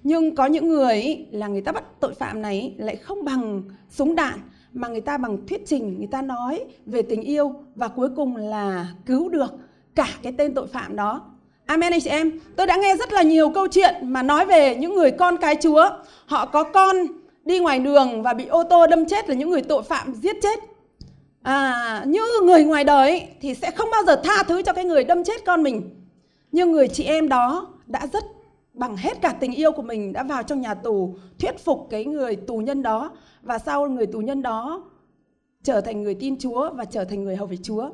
nhưng 0.04 0.36
có 0.36 0.46
những 0.46 0.68
người 0.68 0.94
ấy, 0.94 1.28
là 1.32 1.48
người 1.48 1.62
ta 1.62 1.72
bắt 1.72 1.84
tội 2.00 2.14
phạm 2.14 2.42
này 2.42 2.74
lại 2.78 2.96
không 2.96 3.26
bằng 3.26 3.64
súng 3.90 4.16
đạn 4.16 4.40
mà 4.74 4.88
người 4.88 5.02
ta 5.02 5.18
bằng 5.18 5.48
thuyết 5.48 5.62
trình 5.66 5.98
người 5.98 6.08
ta 6.12 6.22
nói 6.22 6.64
về 6.86 7.02
tình 7.02 7.22
yêu 7.22 7.54
và 7.76 7.88
cuối 7.88 8.10
cùng 8.16 8.36
là 8.36 8.88
cứu 9.06 9.30
được 9.30 9.54
cả 9.96 10.08
cái 10.22 10.34
tên 10.38 10.54
tội 10.54 10.68
phạm 10.68 10.96
đó 10.96 11.31
Amen 11.72 11.94
anh 11.94 12.02
chị 12.02 12.10
em. 12.10 12.32
Tôi 12.56 12.68
đã 12.68 12.76
nghe 12.76 12.96
rất 12.96 13.14
là 13.14 13.22
nhiều 13.22 13.50
câu 13.50 13.68
chuyện 13.68 13.96
mà 14.02 14.24
nói 14.24 14.46
về 14.46 14.76
những 14.76 14.96
người 14.96 15.12
con 15.12 15.38
cái 15.38 15.56
Chúa. 15.62 15.90
Họ 16.26 16.46
có 16.46 16.64
con 16.64 16.96
đi 17.46 17.60
ngoài 17.60 17.80
đường 17.80 18.24
và 18.24 18.34
bị 18.34 18.46
ô 18.46 18.64
tô 18.64 18.88
đâm 18.88 19.06
chết 19.06 19.30
là 19.30 19.36
những 19.36 19.50
người 19.50 19.62
tội 19.62 19.84
phạm 19.84 20.14
giết 20.14 20.36
chết. 20.42 20.60
À, 21.42 22.04
Như 22.08 22.22
người 22.44 22.64
ngoài 22.64 22.84
đời 22.84 23.28
thì 23.42 23.54
sẽ 23.56 23.72
không 23.72 23.90
bao 23.92 24.04
giờ 24.08 24.22
tha 24.24 24.44
thứ 24.44 24.62
cho 24.62 24.74
cái 24.74 24.86
người 24.86 25.04
đâm 25.04 25.24
chết 25.24 25.46
con 25.46 25.64
mình. 25.64 25.90
Nhưng 26.52 26.72
người 26.72 26.88
chị 26.88 27.04
em 27.04 27.30
đó 27.30 27.68
đã 27.86 28.08
rất 28.14 28.24
bằng 28.74 28.98
hết 28.98 29.22
cả 29.22 29.36
tình 29.40 29.54
yêu 29.54 29.72
của 29.72 29.82
mình 29.82 30.14
đã 30.14 30.24
vào 30.24 30.44
trong 30.44 30.62
nhà 30.62 30.74
tù 30.74 31.16
thuyết 31.40 31.66
phục 31.66 31.88
cái 31.90 32.06
người 32.06 32.36
tù 32.36 32.58
nhân 32.58 32.82
đó 32.82 33.12
và 33.42 33.58
sau 33.58 33.90
người 33.90 34.06
tù 34.06 34.20
nhân 34.20 34.42
đó 34.42 34.84
trở 35.64 35.82
thành 35.82 36.04
người 36.04 36.16
tin 36.16 36.40
Chúa 36.40 36.70
và 36.74 36.86
trở 36.86 37.04
thành 37.04 37.24
người 37.24 37.36
hầu 37.36 37.48
về 37.48 37.58
Chúa. 37.64 37.90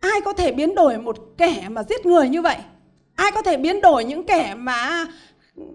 Ai 0.00 0.20
có 0.24 0.32
thể 0.32 0.52
biến 0.52 0.74
đổi 0.74 0.98
một 0.98 1.16
kẻ 1.36 1.68
mà 1.68 1.82
giết 1.82 2.06
người 2.06 2.28
như 2.28 2.42
vậy? 2.42 2.56
Ai 3.14 3.30
có 3.34 3.42
thể 3.42 3.56
biến 3.56 3.80
đổi 3.80 4.04
những 4.04 4.26
kẻ 4.26 4.54
mà 4.54 5.06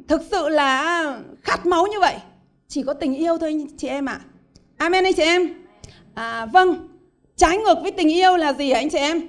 thực 0.07 0.21
sự 0.31 0.49
là 0.49 1.19
khát 1.41 1.65
máu 1.65 1.87
như 1.87 1.99
vậy? 1.99 2.15
Chỉ 2.67 2.83
có 2.83 2.93
tình 2.93 3.15
yêu 3.15 3.37
thôi 3.37 3.49
anh 3.49 3.77
chị 3.77 3.87
em 3.87 4.05
ạ. 4.05 4.19
À. 4.19 4.25
amen 4.77 5.03
anh 5.03 5.13
chị 5.13 5.23
em? 5.23 5.53
À, 6.13 6.45
vâng. 6.45 6.87
Trái 7.35 7.57
ngược 7.57 7.77
với 7.81 7.91
tình 7.91 8.09
yêu 8.09 8.37
là 8.37 8.53
gì 8.53 8.71
hả 8.71 8.79
anh 8.79 8.89
chị 8.89 8.97
em? 8.97 9.21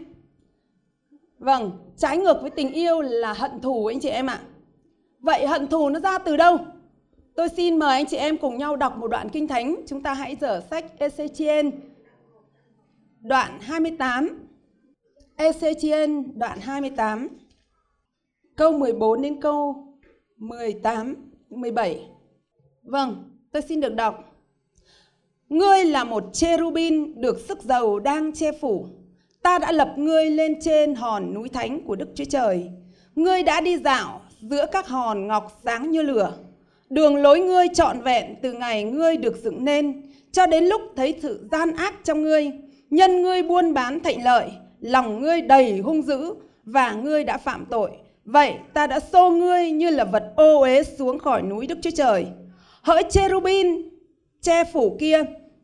Vâng 1.38 1.70
trái 1.96 2.18
ngược 2.18 2.40
với 2.40 2.50
tình 2.50 2.72
yêu 2.72 3.00
là 3.00 3.32
hận 3.32 3.60
thù 3.60 3.86
anh 3.86 4.00
chị 4.00 4.08
em 4.08 4.26
ạ. 4.26 4.40
À. 4.42 4.46
vậy 5.20 5.46
hận 5.46 5.66
thù 5.66 5.88
nó 5.88 6.00
ra 6.00 6.18
từ 6.18 6.36
đâu? 6.36 6.58
Tôi 7.34 7.48
xin 7.48 7.78
mời 7.78 7.92
anh 7.92 8.06
chị 8.06 8.16
em 8.16 8.36
cùng 8.36 8.58
nhau 8.58 8.76
đọc 8.76 8.98
một 8.98 9.08
đoạn 9.08 9.28
kinh 9.28 9.48
thánh. 9.48 9.76
Chúng 9.86 10.02
ta 10.02 10.14
hãy 10.14 10.36
dở 10.40 10.62
sách 10.70 10.84
Ezechiel 10.98 11.70
đoạn 13.20 13.58
28 13.60 14.43
Ezechiel 15.36 16.22
đoạn 16.34 16.60
28 16.60 17.28
câu 18.56 18.78
14 18.78 19.22
đến 19.22 19.40
câu 19.40 19.86
18 20.38 21.14
17 21.50 22.08
Vâng, 22.82 23.30
tôi 23.52 23.62
xin 23.62 23.80
được 23.80 23.94
đọc. 23.94 24.34
Ngươi 25.48 25.84
là 25.84 26.04
một 26.04 26.24
cherubin 26.32 27.20
được 27.20 27.40
sức 27.40 27.62
dầu 27.62 27.98
đang 27.98 28.32
che 28.32 28.52
phủ. 28.60 28.86
Ta 29.42 29.58
đã 29.58 29.72
lập 29.72 29.94
ngươi 29.96 30.30
lên 30.30 30.60
trên 30.60 30.94
hòn 30.94 31.34
núi 31.34 31.48
thánh 31.48 31.80
của 31.80 31.96
Đức 31.96 32.08
Chúa 32.14 32.24
Trời. 32.24 32.70
Ngươi 33.14 33.42
đã 33.42 33.60
đi 33.60 33.78
dạo 33.78 34.20
giữa 34.40 34.66
các 34.72 34.88
hòn 34.88 35.26
ngọc 35.26 35.60
sáng 35.64 35.90
như 35.90 36.02
lửa. 36.02 36.38
Đường 36.90 37.16
lối 37.16 37.40
ngươi 37.40 37.66
trọn 37.74 38.00
vẹn 38.00 38.34
từ 38.42 38.52
ngày 38.52 38.84
ngươi 38.84 39.16
được 39.16 39.36
dựng 39.42 39.64
nên 39.64 40.02
cho 40.32 40.46
đến 40.46 40.64
lúc 40.64 40.82
thấy 40.96 41.14
sự 41.22 41.48
gian 41.50 41.76
ác 41.76 41.94
trong 42.04 42.22
ngươi. 42.22 42.50
Nhân 42.90 43.22
ngươi 43.22 43.42
buôn 43.42 43.74
bán 43.74 44.00
thạnh 44.00 44.24
lợi, 44.24 44.50
lòng 44.84 45.20
ngươi 45.20 45.40
đầy 45.40 45.78
hung 45.78 46.02
dữ 46.02 46.34
và 46.64 46.92
ngươi 46.92 47.24
đã 47.24 47.38
phạm 47.38 47.66
tội. 47.70 47.90
Vậy 48.24 48.54
ta 48.74 48.86
đã 48.86 49.00
xô 49.00 49.30
ngươi 49.30 49.70
như 49.70 49.90
là 49.90 50.04
vật 50.04 50.32
ô 50.36 50.60
uế 50.60 50.82
xuống 50.82 51.18
khỏi 51.18 51.42
núi 51.42 51.66
Đức 51.66 51.78
Chúa 51.82 51.90
Trời. 51.90 52.26
Hỡi 52.82 53.02
cherubin 53.10 53.88
che 54.42 54.64
phủ 54.64 54.96
kia, 55.00 55.22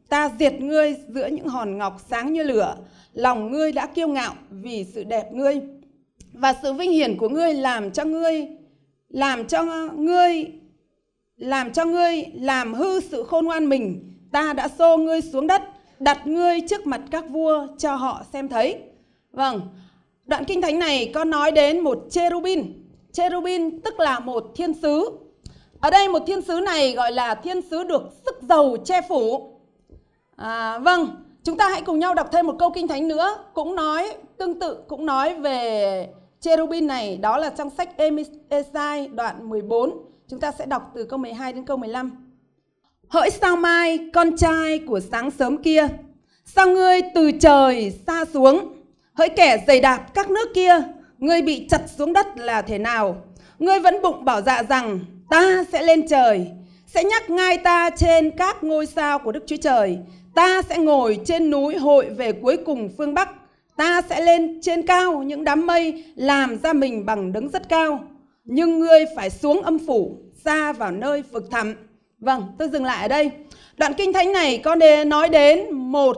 ta 0.08 0.30
diệt 0.38 0.60
ngươi 0.60 0.96
giữa 1.08 1.26
những 1.26 1.48
hòn 1.48 1.78
ngọc 1.78 2.00
sáng 2.10 2.32
như 2.32 2.42
lửa. 2.42 2.76
Lòng 3.12 3.52
ngươi 3.52 3.72
đã 3.72 3.86
kiêu 3.86 4.08
ngạo 4.08 4.34
vì 4.50 4.86
sự 4.94 5.04
đẹp 5.04 5.32
ngươi 5.32 5.60
và 6.32 6.54
sự 6.62 6.72
vinh 6.72 6.90
hiển 6.90 7.16
của 7.16 7.28
ngươi 7.28 7.54
làm 7.54 7.90
cho 7.90 8.04
ngươi, 8.04 8.46
làm 9.08 9.46
cho 9.46 9.62
ngươi, 9.96 10.46
làm 11.36 11.72
cho 11.72 11.84
ngươi 11.84 12.24
làm 12.34 12.74
hư 12.74 13.00
sự 13.00 13.24
khôn 13.24 13.44
ngoan 13.44 13.68
mình. 13.68 14.14
Ta 14.32 14.52
đã 14.52 14.68
xô 14.68 14.96
ngươi 14.96 15.20
xuống 15.20 15.46
đất, 15.46 15.62
đặt 15.98 16.26
ngươi 16.26 16.60
trước 16.60 16.86
mặt 16.86 17.00
các 17.10 17.24
vua 17.30 17.66
cho 17.78 17.94
họ 17.94 18.22
xem 18.32 18.48
thấy 18.48 18.89
vâng 19.32 19.60
đoạn 20.26 20.44
kinh 20.44 20.62
thánh 20.62 20.78
này 20.78 21.10
có 21.14 21.24
nói 21.24 21.52
đến 21.52 21.80
một 21.80 21.98
cherubin 22.10 22.72
cherubin 23.12 23.80
tức 23.80 24.00
là 24.00 24.20
một 24.20 24.52
thiên 24.54 24.74
sứ 24.74 25.10
ở 25.80 25.90
đây 25.90 26.08
một 26.08 26.22
thiên 26.26 26.42
sứ 26.42 26.60
này 26.60 26.92
gọi 26.92 27.12
là 27.12 27.34
thiên 27.34 27.62
sứ 27.62 27.84
được 27.84 28.02
sức 28.24 28.42
dầu 28.42 28.76
che 28.84 29.00
phủ. 29.08 29.52
À, 30.36 30.78
vâng, 30.78 31.24
chúng 31.44 31.56
ta 31.56 31.68
hãy 31.68 31.82
cùng 31.82 31.98
nhau 31.98 32.14
đọc 32.14 32.28
thêm 32.32 32.46
một 32.46 32.56
câu 32.58 32.70
kinh 32.70 32.88
thánh 32.88 33.08
nữa, 33.08 33.44
cũng 33.54 33.74
nói 33.74 34.12
tương 34.36 34.60
tự 34.60 34.78
cũng 34.88 35.06
nói 35.06 35.34
về 35.34 36.08
cherubin 36.40 36.86
này, 36.86 37.16
đó 37.16 37.38
là 37.38 37.50
trong 37.50 37.70
sách 37.70 37.90
Esai 38.48 39.08
đoạn 39.08 39.48
14. 39.48 40.04
Chúng 40.28 40.40
ta 40.40 40.52
sẽ 40.52 40.66
đọc 40.66 40.90
từ 40.94 41.04
câu 41.04 41.18
12 41.18 41.52
đến 41.52 41.64
câu 41.64 41.76
15. 41.76 42.32
Hỡi 43.08 43.30
sao 43.30 43.56
mai, 43.56 43.98
con 44.14 44.36
trai 44.36 44.78
của 44.78 45.00
sáng 45.00 45.30
sớm 45.30 45.62
kia, 45.62 45.88
sao 46.44 46.66
ngươi 46.66 47.00
từ 47.14 47.30
trời 47.40 47.90
xa 48.06 48.24
xuống, 48.24 48.72
hỡi 49.20 49.28
kẻ 49.28 49.64
dày 49.66 49.80
đạp 49.80 50.14
các 50.14 50.30
nước 50.30 50.54
kia, 50.54 50.82
ngươi 51.18 51.42
bị 51.42 51.66
chặt 51.70 51.80
xuống 51.98 52.12
đất 52.12 52.26
là 52.36 52.62
thế 52.62 52.78
nào? 52.78 53.16
Ngươi 53.58 53.80
vẫn 53.80 54.02
bụng 54.02 54.24
bảo 54.24 54.42
dạ 54.42 54.62
rằng 54.62 55.00
ta 55.30 55.64
sẽ 55.72 55.82
lên 55.82 56.08
trời, 56.08 56.46
sẽ 56.86 57.04
nhắc 57.04 57.30
ngai 57.30 57.58
ta 57.58 57.90
trên 57.90 58.30
các 58.30 58.64
ngôi 58.64 58.86
sao 58.86 59.18
của 59.18 59.32
Đức 59.32 59.44
Chúa 59.46 59.56
Trời. 59.56 59.98
Ta 60.34 60.62
sẽ 60.62 60.78
ngồi 60.78 61.20
trên 61.24 61.50
núi 61.50 61.76
hội 61.76 62.08
về 62.08 62.32
cuối 62.32 62.56
cùng 62.66 62.88
phương 62.98 63.14
Bắc. 63.14 63.28
Ta 63.76 64.02
sẽ 64.02 64.20
lên 64.20 64.60
trên 64.62 64.86
cao 64.86 65.22
những 65.22 65.44
đám 65.44 65.66
mây 65.66 66.04
làm 66.16 66.58
ra 66.62 66.72
mình 66.72 67.06
bằng 67.06 67.32
đấng 67.32 67.48
rất 67.48 67.68
cao. 67.68 68.04
Nhưng 68.44 68.78
ngươi 68.78 69.04
phải 69.16 69.30
xuống 69.30 69.62
âm 69.62 69.78
phủ, 69.86 70.16
xa 70.44 70.72
vào 70.72 70.90
nơi 70.90 71.22
vực 71.22 71.50
thẳm. 71.50 71.74
Vâng, 72.18 72.42
tôi 72.58 72.68
dừng 72.68 72.84
lại 72.84 73.02
ở 73.02 73.08
đây. 73.08 73.30
Đoạn 73.76 73.92
kinh 73.94 74.12
thánh 74.12 74.32
này 74.32 74.58
có 74.58 74.74
đề 74.74 75.04
nói 75.04 75.28
đến 75.28 75.74
một 75.74 76.16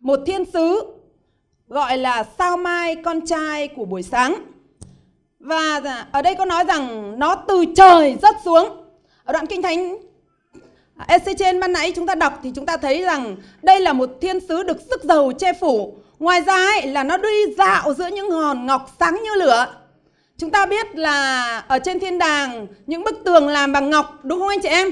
một 0.00 0.20
thiên 0.26 0.44
sứ 0.44 0.97
gọi 1.68 1.98
là 1.98 2.24
sao 2.38 2.56
mai 2.56 2.96
con 2.96 3.26
trai 3.26 3.68
của 3.68 3.84
buổi 3.84 4.02
sáng 4.02 4.34
và 5.40 5.80
dạ, 5.84 6.06
ở 6.12 6.22
đây 6.22 6.34
có 6.34 6.44
nói 6.44 6.64
rằng 6.64 7.14
nó 7.18 7.34
từ 7.34 7.64
trời 7.76 8.16
rớt 8.22 8.34
xuống. 8.44 8.68
Ở 9.24 9.32
đoạn 9.32 9.46
kinh 9.46 9.62
thánh 9.62 9.96
à, 10.96 11.04
EC 11.08 11.38
trên 11.38 11.60
ban 11.60 11.72
nãy 11.72 11.92
chúng 11.96 12.06
ta 12.06 12.14
đọc 12.14 12.40
thì 12.42 12.52
chúng 12.54 12.66
ta 12.66 12.76
thấy 12.76 13.02
rằng 13.02 13.36
đây 13.62 13.80
là 13.80 13.92
một 13.92 14.10
thiên 14.20 14.40
sứ 14.40 14.62
được 14.62 14.76
sức 14.90 15.04
dầu 15.04 15.32
che 15.32 15.52
phủ. 15.60 15.94
Ngoài 16.18 16.40
ra 16.40 16.54
ấy, 16.54 16.86
là 16.86 17.04
nó 17.04 17.16
đi 17.16 17.54
dạo 17.58 17.94
giữa 17.94 18.06
những 18.06 18.30
hòn 18.30 18.66
ngọc 18.66 18.90
sáng 19.00 19.20
như 19.22 19.34
lửa. 19.34 19.66
Chúng 20.38 20.50
ta 20.50 20.66
biết 20.66 20.96
là 20.96 21.58
ở 21.68 21.78
trên 21.78 22.00
thiên 22.00 22.18
đàng 22.18 22.66
những 22.86 23.04
bức 23.04 23.24
tường 23.24 23.48
làm 23.48 23.72
bằng 23.72 23.90
ngọc 23.90 24.18
đúng 24.22 24.38
không 24.38 24.48
anh 24.48 24.60
chị 24.60 24.68
em? 24.68 24.90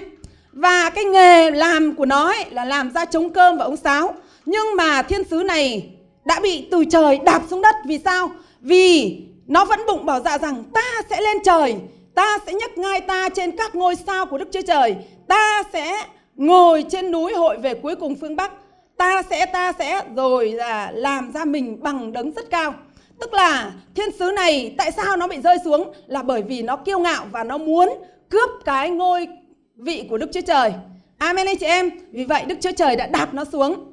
Và 0.52 0.90
cái 0.90 1.04
nghề 1.04 1.50
làm 1.50 1.95
của 1.95 2.06
nó 2.06 2.26
ấy 2.26 2.45
là 2.50 2.64
làm 2.64 2.90
ra 2.90 3.04
trống 3.04 3.30
cơm 3.30 3.56
và 3.56 3.64
ống 3.64 3.76
sáo. 3.76 4.14
Nhưng 4.47 4.76
mà 4.76 5.02
thiên 5.02 5.25
sứ 5.25 5.42
này 5.42 5.96
đã 6.26 6.40
bị 6.42 6.68
từ 6.71 6.85
trời 6.85 7.18
đạp 7.25 7.42
xuống 7.50 7.62
đất 7.62 7.75
vì 7.87 7.99
sao? 7.99 8.30
Vì 8.61 9.23
nó 9.47 9.64
vẫn 9.64 9.80
bụng 9.87 10.06
bảo 10.06 10.21
dạ 10.21 10.38
rằng 10.38 10.64
ta 10.75 11.02
sẽ 11.11 11.21
lên 11.21 11.37
trời, 11.45 11.76
ta 12.14 12.38
sẽ 12.47 12.52
nhấc 12.52 12.78
ngai 12.78 13.00
ta 13.00 13.28
trên 13.28 13.56
các 13.56 13.75
ngôi 13.75 13.97
sao 13.97 14.26
của 14.26 14.38
Đức 14.38 14.49
Chúa 14.52 14.62
Trời, 14.66 14.97
ta 15.28 15.62
sẽ 15.73 16.06
ngồi 16.37 16.85
trên 16.88 17.11
núi 17.11 17.35
hội 17.35 17.59
về 17.59 17.75
cuối 17.75 17.97
cùng 17.97 18.14
phương 18.14 18.37
Bắc, 18.37 18.52
ta 18.97 19.23
sẽ 19.30 19.47
ta 19.47 19.73
sẽ 19.73 20.02
rồi 20.16 20.52
là 20.52 20.90
làm 20.95 21.33
ra 21.33 21.45
mình 21.45 21.83
bằng 21.83 22.12
đấng 22.12 22.33
rất 22.33 22.50
cao. 22.50 22.75
Tức 23.21 23.35
là 23.35 23.73
thiên 23.95 24.09
sứ 24.18 24.30
này 24.30 24.75
tại 24.78 24.92
sao 24.92 25.16
nó 25.16 25.28
bị 25.28 25.40
rơi 25.40 25.56
xuống 25.64 25.92
là 26.06 26.23
bởi 26.23 26.42
vì 26.42 26.62
nó 26.62 26.76
kiêu 26.76 26.99
ngạo 26.99 27.26
và 27.33 27.45
nó 27.45 27.59
muốn 27.59 27.88
cướp 28.30 28.50
cái 28.64 28.90
ngôi 28.90 29.28
vị 29.76 30.06
của 30.11 30.18
Đức 30.18 30.30
Chúa 30.35 30.40
Trời. 30.40 30.73
Amen 31.18 31.47
anh 31.47 31.56
chị 31.56 31.66
em. 31.66 31.90
Vì 32.12 32.25
vậy 32.25 32.45
Đức 32.47 32.59
Chúa 32.61 32.73
Trời 32.76 32.97
đã 32.97 33.06
đạp 33.06 33.35
nó 33.35 33.45
xuống. 33.45 33.92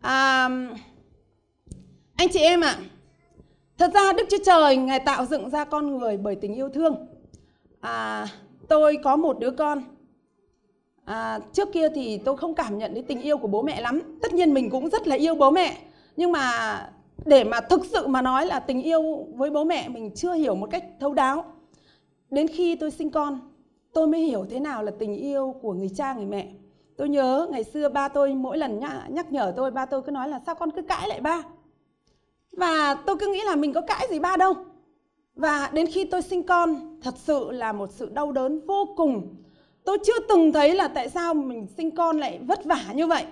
À, 0.00 0.48
anh 2.16 2.28
chị 2.32 2.40
em 2.40 2.60
ạ, 2.60 2.76
à, 2.78 2.84
Thật 3.78 3.90
ra 3.94 4.12
Đức 4.12 4.24
Chúa 4.30 4.44
Trời 4.44 4.76
Ngài 4.76 5.00
tạo 5.00 5.24
dựng 5.24 5.50
ra 5.50 5.64
con 5.64 5.98
người 5.98 6.16
bởi 6.16 6.36
tình 6.36 6.54
yêu 6.54 6.68
thương. 6.68 7.06
À, 7.80 8.26
tôi 8.68 8.98
có 9.04 9.16
một 9.16 9.38
đứa 9.38 9.50
con. 9.50 9.82
À, 11.04 11.38
trước 11.52 11.72
kia 11.72 11.88
thì 11.88 12.18
tôi 12.18 12.36
không 12.36 12.54
cảm 12.54 12.78
nhận 12.78 12.94
đến 12.94 13.04
tình 13.04 13.22
yêu 13.22 13.38
của 13.38 13.48
bố 13.48 13.62
mẹ 13.62 13.80
lắm. 13.80 14.18
Tất 14.22 14.32
nhiên 14.34 14.54
mình 14.54 14.70
cũng 14.70 14.90
rất 14.90 15.08
là 15.08 15.16
yêu 15.16 15.34
bố 15.34 15.50
mẹ. 15.50 15.78
Nhưng 16.16 16.32
mà 16.32 16.78
để 17.24 17.44
mà 17.44 17.60
thực 17.60 17.84
sự 17.84 18.06
mà 18.06 18.22
nói 18.22 18.46
là 18.46 18.60
tình 18.60 18.82
yêu 18.82 19.26
với 19.34 19.50
bố 19.50 19.64
mẹ 19.64 19.88
mình 19.88 20.10
chưa 20.14 20.32
hiểu 20.32 20.54
một 20.54 20.70
cách 20.70 20.84
thấu 21.00 21.14
đáo. 21.14 21.44
Đến 22.30 22.48
khi 22.48 22.76
tôi 22.76 22.90
sinh 22.90 23.10
con, 23.10 23.40
tôi 23.92 24.06
mới 24.08 24.20
hiểu 24.20 24.46
thế 24.50 24.60
nào 24.60 24.82
là 24.82 24.92
tình 24.98 25.14
yêu 25.14 25.54
của 25.62 25.72
người 25.72 25.90
cha 25.96 26.14
người 26.14 26.26
mẹ. 26.26 26.48
Tôi 26.96 27.08
nhớ 27.08 27.48
ngày 27.50 27.64
xưa 27.64 27.88
ba 27.88 28.08
tôi 28.08 28.34
mỗi 28.34 28.58
lần 28.58 28.80
nhắc 29.08 29.32
nhở 29.32 29.52
tôi, 29.56 29.70
ba 29.70 29.86
tôi 29.86 30.02
cứ 30.02 30.10
nói 30.10 30.28
là 30.28 30.40
sao 30.46 30.54
con 30.54 30.70
cứ 30.70 30.82
cãi 30.82 31.08
lại 31.08 31.20
ba 31.20 31.42
và 32.56 32.94
tôi 32.94 33.16
cứ 33.16 33.26
nghĩ 33.26 33.40
là 33.44 33.56
mình 33.56 33.72
có 33.72 33.80
cãi 33.80 34.06
gì 34.10 34.18
ba 34.18 34.36
đâu. 34.36 34.54
Và 35.36 35.70
đến 35.72 35.86
khi 35.86 36.04
tôi 36.04 36.22
sinh 36.22 36.42
con, 36.42 36.98
thật 37.02 37.14
sự 37.16 37.50
là 37.50 37.72
một 37.72 37.90
sự 37.92 38.08
đau 38.12 38.32
đớn 38.32 38.66
vô 38.66 38.88
cùng. 38.96 39.34
Tôi 39.84 39.98
chưa 40.06 40.18
từng 40.28 40.52
thấy 40.52 40.74
là 40.74 40.88
tại 40.88 41.08
sao 41.08 41.34
mình 41.34 41.66
sinh 41.76 41.90
con 41.90 42.18
lại 42.18 42.38
vất 42.42 42.64
vả 42.64 42.84
như 42.94 43.06
vậy. 43.06 43.24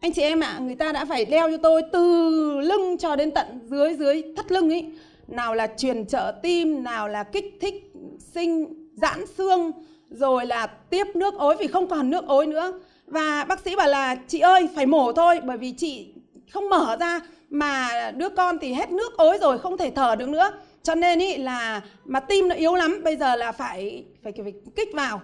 Anh 0.00 0.12
chị 0.12 0.22
em 0.22 0.40
ạ, 0.40 0.54
à, 0.58 0.58
người 0.58 0.74
ta 0.74 0.92
đã 0.92 1.04
phải 1.04 1.24
đeo 1.24 1.50
cho 1.50 1.56
tôi 1.56 1.82
từ 1.92 2.60
lưng 2.60 2.98
cho 2.98 3.16
đến 3.16 3.30
tận 3.30 3.46
dưới 3.70 3.94
dưới 3.94 4.22
thắt 4.36 4.52
lưng 4.52 4.70
ấy. 4.70 4.92
Nào 5.28 5.54
là 5.54 5.66
truyền 5.76 6.06
trợ 6.06 6.32
tim, 6.42 6.82
nào 6.82 7.08
là 7.08 7.22
kích 7.22 7.58
thích 7.60 7.92
sinh 8.34 8.74
giãn 8.94 9.26
xương, 9.26 9.72
rồi 10.10 10.46
là 10.46 10.66
tiếp 10.66 11.06
nước 11.14 11.34
ối 11.34 11.56
vì 11.56 11.66
không 11.66 11.86
còn 11.86 12.10
nước 12.10 12.26
ối 12.26 12.46
nữa. 12.46 12.80
Và 13.06 13.44
bác 13.48 13.60
sĩ 13.60 13.76
bảo 13.76 13.88
là 13.88 14.16
chị 14.28 14.38
ơi 14.38 14.68
phải 14.74 14.86
mổ 14.86 15.12
thôi 15.12 15.40
bởi 15.44 15.56
vì 15.56 15.72
chị 15.72 16.14
không 16.52 16.68
mở 16.68 16.96
ra 17.00 17.20
mà 17.50 17.90
đứa 18.16 18.28
con 18.28 18.58
thì 18.58 18.72
hết 18.72 18.90
nước 18.90 19.16
ối 19.16 19.38
rồi 19.40 19.58
không 19.58 19.76
thể 19.76 19.90
thở 19.90 20.16
được 20.16 20.28
nữa. 20.28 20.52
Cho 20.82 20.94
nên 20.94 21.18
ý 21.18 21.36
là 21.36 21.82
mà 22.04 22.20
tim 22.20 22.48
nó 22.48 22.54
yếu 22.54 22.74
lắm 22.74 23.00
bây 23.04 23.16
giờ 23.16 23.36
là 23.36 23.52
phải 23.52 24.04
phải, 24.22 24.32
phải 24.42 24.52
kích 24.76 24.88
vào. 24.94 25.20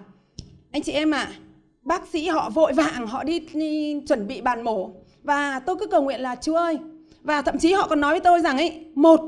Anh 0.71 0.81
chị 0.81 0.91
em 0.91 1.11
ạ 1.11 1.19
à, 1.19 1.35
bác 1.81 2.07
sĩ 2.07 2.27
họ 2.27 2.49
vội 2.49 2.73
vàng 2.73 3.07
họ 3.07 3.23
đi, 3.23 3.39
đi 3.53 4.01
chuẩn 4.07 4.27
bị 4.27 4.41
bàn 4.41 4.61
mổ. 4.61 4.91
Và 5.23 5.59
tôi 5.59 5.75
cứ 5.79 5.87
cầu 5.87 6.01
nguyện 6.01 6.21
là 6.21 6.35
chúa 6.35 6.57
ơi. 6.57 6.77
Và 7.21 7.41
thậm 7.41 7.57
chí 7.57 7.73
họ 7.73 7.87
còn 7.87 8.01
nói 8.01 8.13
với 8.13 8.19
tôi 8.19 8.41
rằng 8.41 8.57
ấy 8.57 8.85
một 8.95 9.19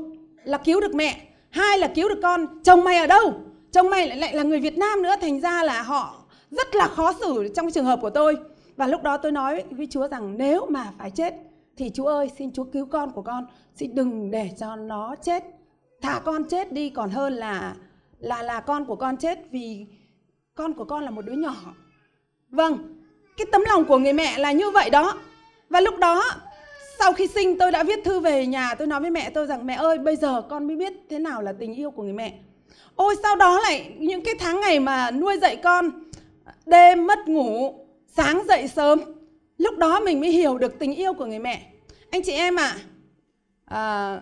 là 0.44 0.58
cứu 0.58 0.80
được 0.80 0.94
mẹ 0.94 1.20
hai 1.50 1.78
là 1.78 1.88
cứu 1.94 2.08
được 2.08 2.18
con 2.22 2.46
chồng 2.64 2.84
mày 2.84 2.96
ở 2.96 3.06
đâu? 3.06 3.34
Chồng 3.72 3.90
mày 3.90 4.08
lại, 4.08 4.18
lại 4.18 4.34
là 4.34 4.42
người 4.42 4.60
việt 4.60 4.78
nam 4.78 5.02
nữa 5.02 5.14
thành 5.20 5.40
ra 5.40 5.62
là 5.62 5.82
họ 5.82 6.24
rất 6.50 6.74
là 6.74 6.88
khó 6.88 7.12
xử 7.20 7.48
trong 7.56 7.70
trường 7.70 7.84
hợp 7.84 7.98
của 8.02 8.10
tôi. 8.10 8.36
Và 8.76 8.86
lúc 8.86 9.02
đó 9.02 9.16
tôi 9.16 9.32
nói 9.32 9.62
với 9.70 9.88
chúa 9.90 10.08
rằng 10.08 10.38
nếu 10.38 10.66
mà 10.70 10.92
phải 10.98 11.10
chết 11.10 11.34
thì 11.78 11.90
Chúa 11.94 12.06
ơi, 12.06 12.30
xin 12.38 12.52
Chúa 12.52 12.64
cứu 12.64 12.86
con 12.86 13.12
của 13.12 13.22
con. 13.22 13.46
Xin 13.74 13.94
đừng 13.94 14.30
để 14.30 14.50
cho 14.58 14.76
nó 14.76 15.14
chết. 15.22 15.44
Thả 16.02 16.20
con 16.24 16.44
chết 16.44 16.72
đi, 16.72 16.90
còn 16.90 17.10
hơn 17.10 17.32
là 17.32 17.74
là 18.18 18.42
là 18.42 18.60
con 18.60 18.84
của 18.84 18.96
con 18.96 19.16
chết 19.16 19.38
vì 19.50 19.86
con 20.54 20.74
của 20.74 20.84
con 20.84 21.04
là 21.04 21.10
một 21.10 21.22
đứa 21.24 21.32
nhỏ. 21.32 21.54
Vâng 22.50 22.98
cái 23.38 23.46
tấm 23.52 23.62
lòng 23.68 23.84
của 23.84 23.98
người 23.98 24.12
mẹ 24.12 24.38
là 24.38 24.52
như 24.52 24.70
vậy 24.70 24.90
đó. 24.90 25.18
Và 25.68 25.80
lúc 25.80 25.98
đó, 25.98 26.24
sau 26.98 27.12
khi 27.12 27.26
sinh, 27.26 27.58
tôi 27.58 27.72
đã 27.72 27.82
viết 27.82 28.04
thư 28.04 28.20
về 28.20 28.46
nhà. 28.46 28.74
Tôi 28.74 28.86
nói 28.86 29.00
với 29.00 29.10
mẹ 29.10 29.30
tôi 29.30 29.46
rằng, 29.46 29.66
mẹ 29.66 29.74
ơi, 29.74 29.98
bây 29.98 30.16
giờ 30.16 30.42
con 30.42 30.66
mới 30.66 30.76
biết 30.76 30.92
thế 31.10 31.18
nào 31.18 31.42
là 31.42 31.52
tình 31.52 31.74
yêu 31.74 31.90
của 31.90 32.02
người 32.02 32.12
mẹ. 32.12 32.38
Ôi, 32.94 33.14
sau 33.22 33.36
đó 33.36 33.60
lại, 33.60 33.92
những 33.98 34.24
cái 34.24 34.34
tháng 34.38 34.60
ngày 34.60 34.80
mà 34.80 35.10
nuôi 35.10 35.38
dạy 35.38 35.56
con, 35.56 35.90
đêm 36.66 37.06
mất 37.06 37.28
ngủ, 37.28 37.74
sáng 38.06 38.42
dậy 38.48 38.68
sớm 38.68 39.00
lúc 39.58 39.78
đó 39.78 40.00
mình 40.00 40.20
mới 40.20 40.30
hiểu 40.30 40.58
được 40.58 40.78
tình 40.78 40.94
yêu 40.94 41.12
của 41.12 41.26
người 41.26 41.38
mẹ. 41.38 41.72
Anh 42.10 42.22
chị 42.22 42.32
em 42.32 42.56
ạ 42.56 42.62
à, 42.66 42.80
à, 43.64 44.20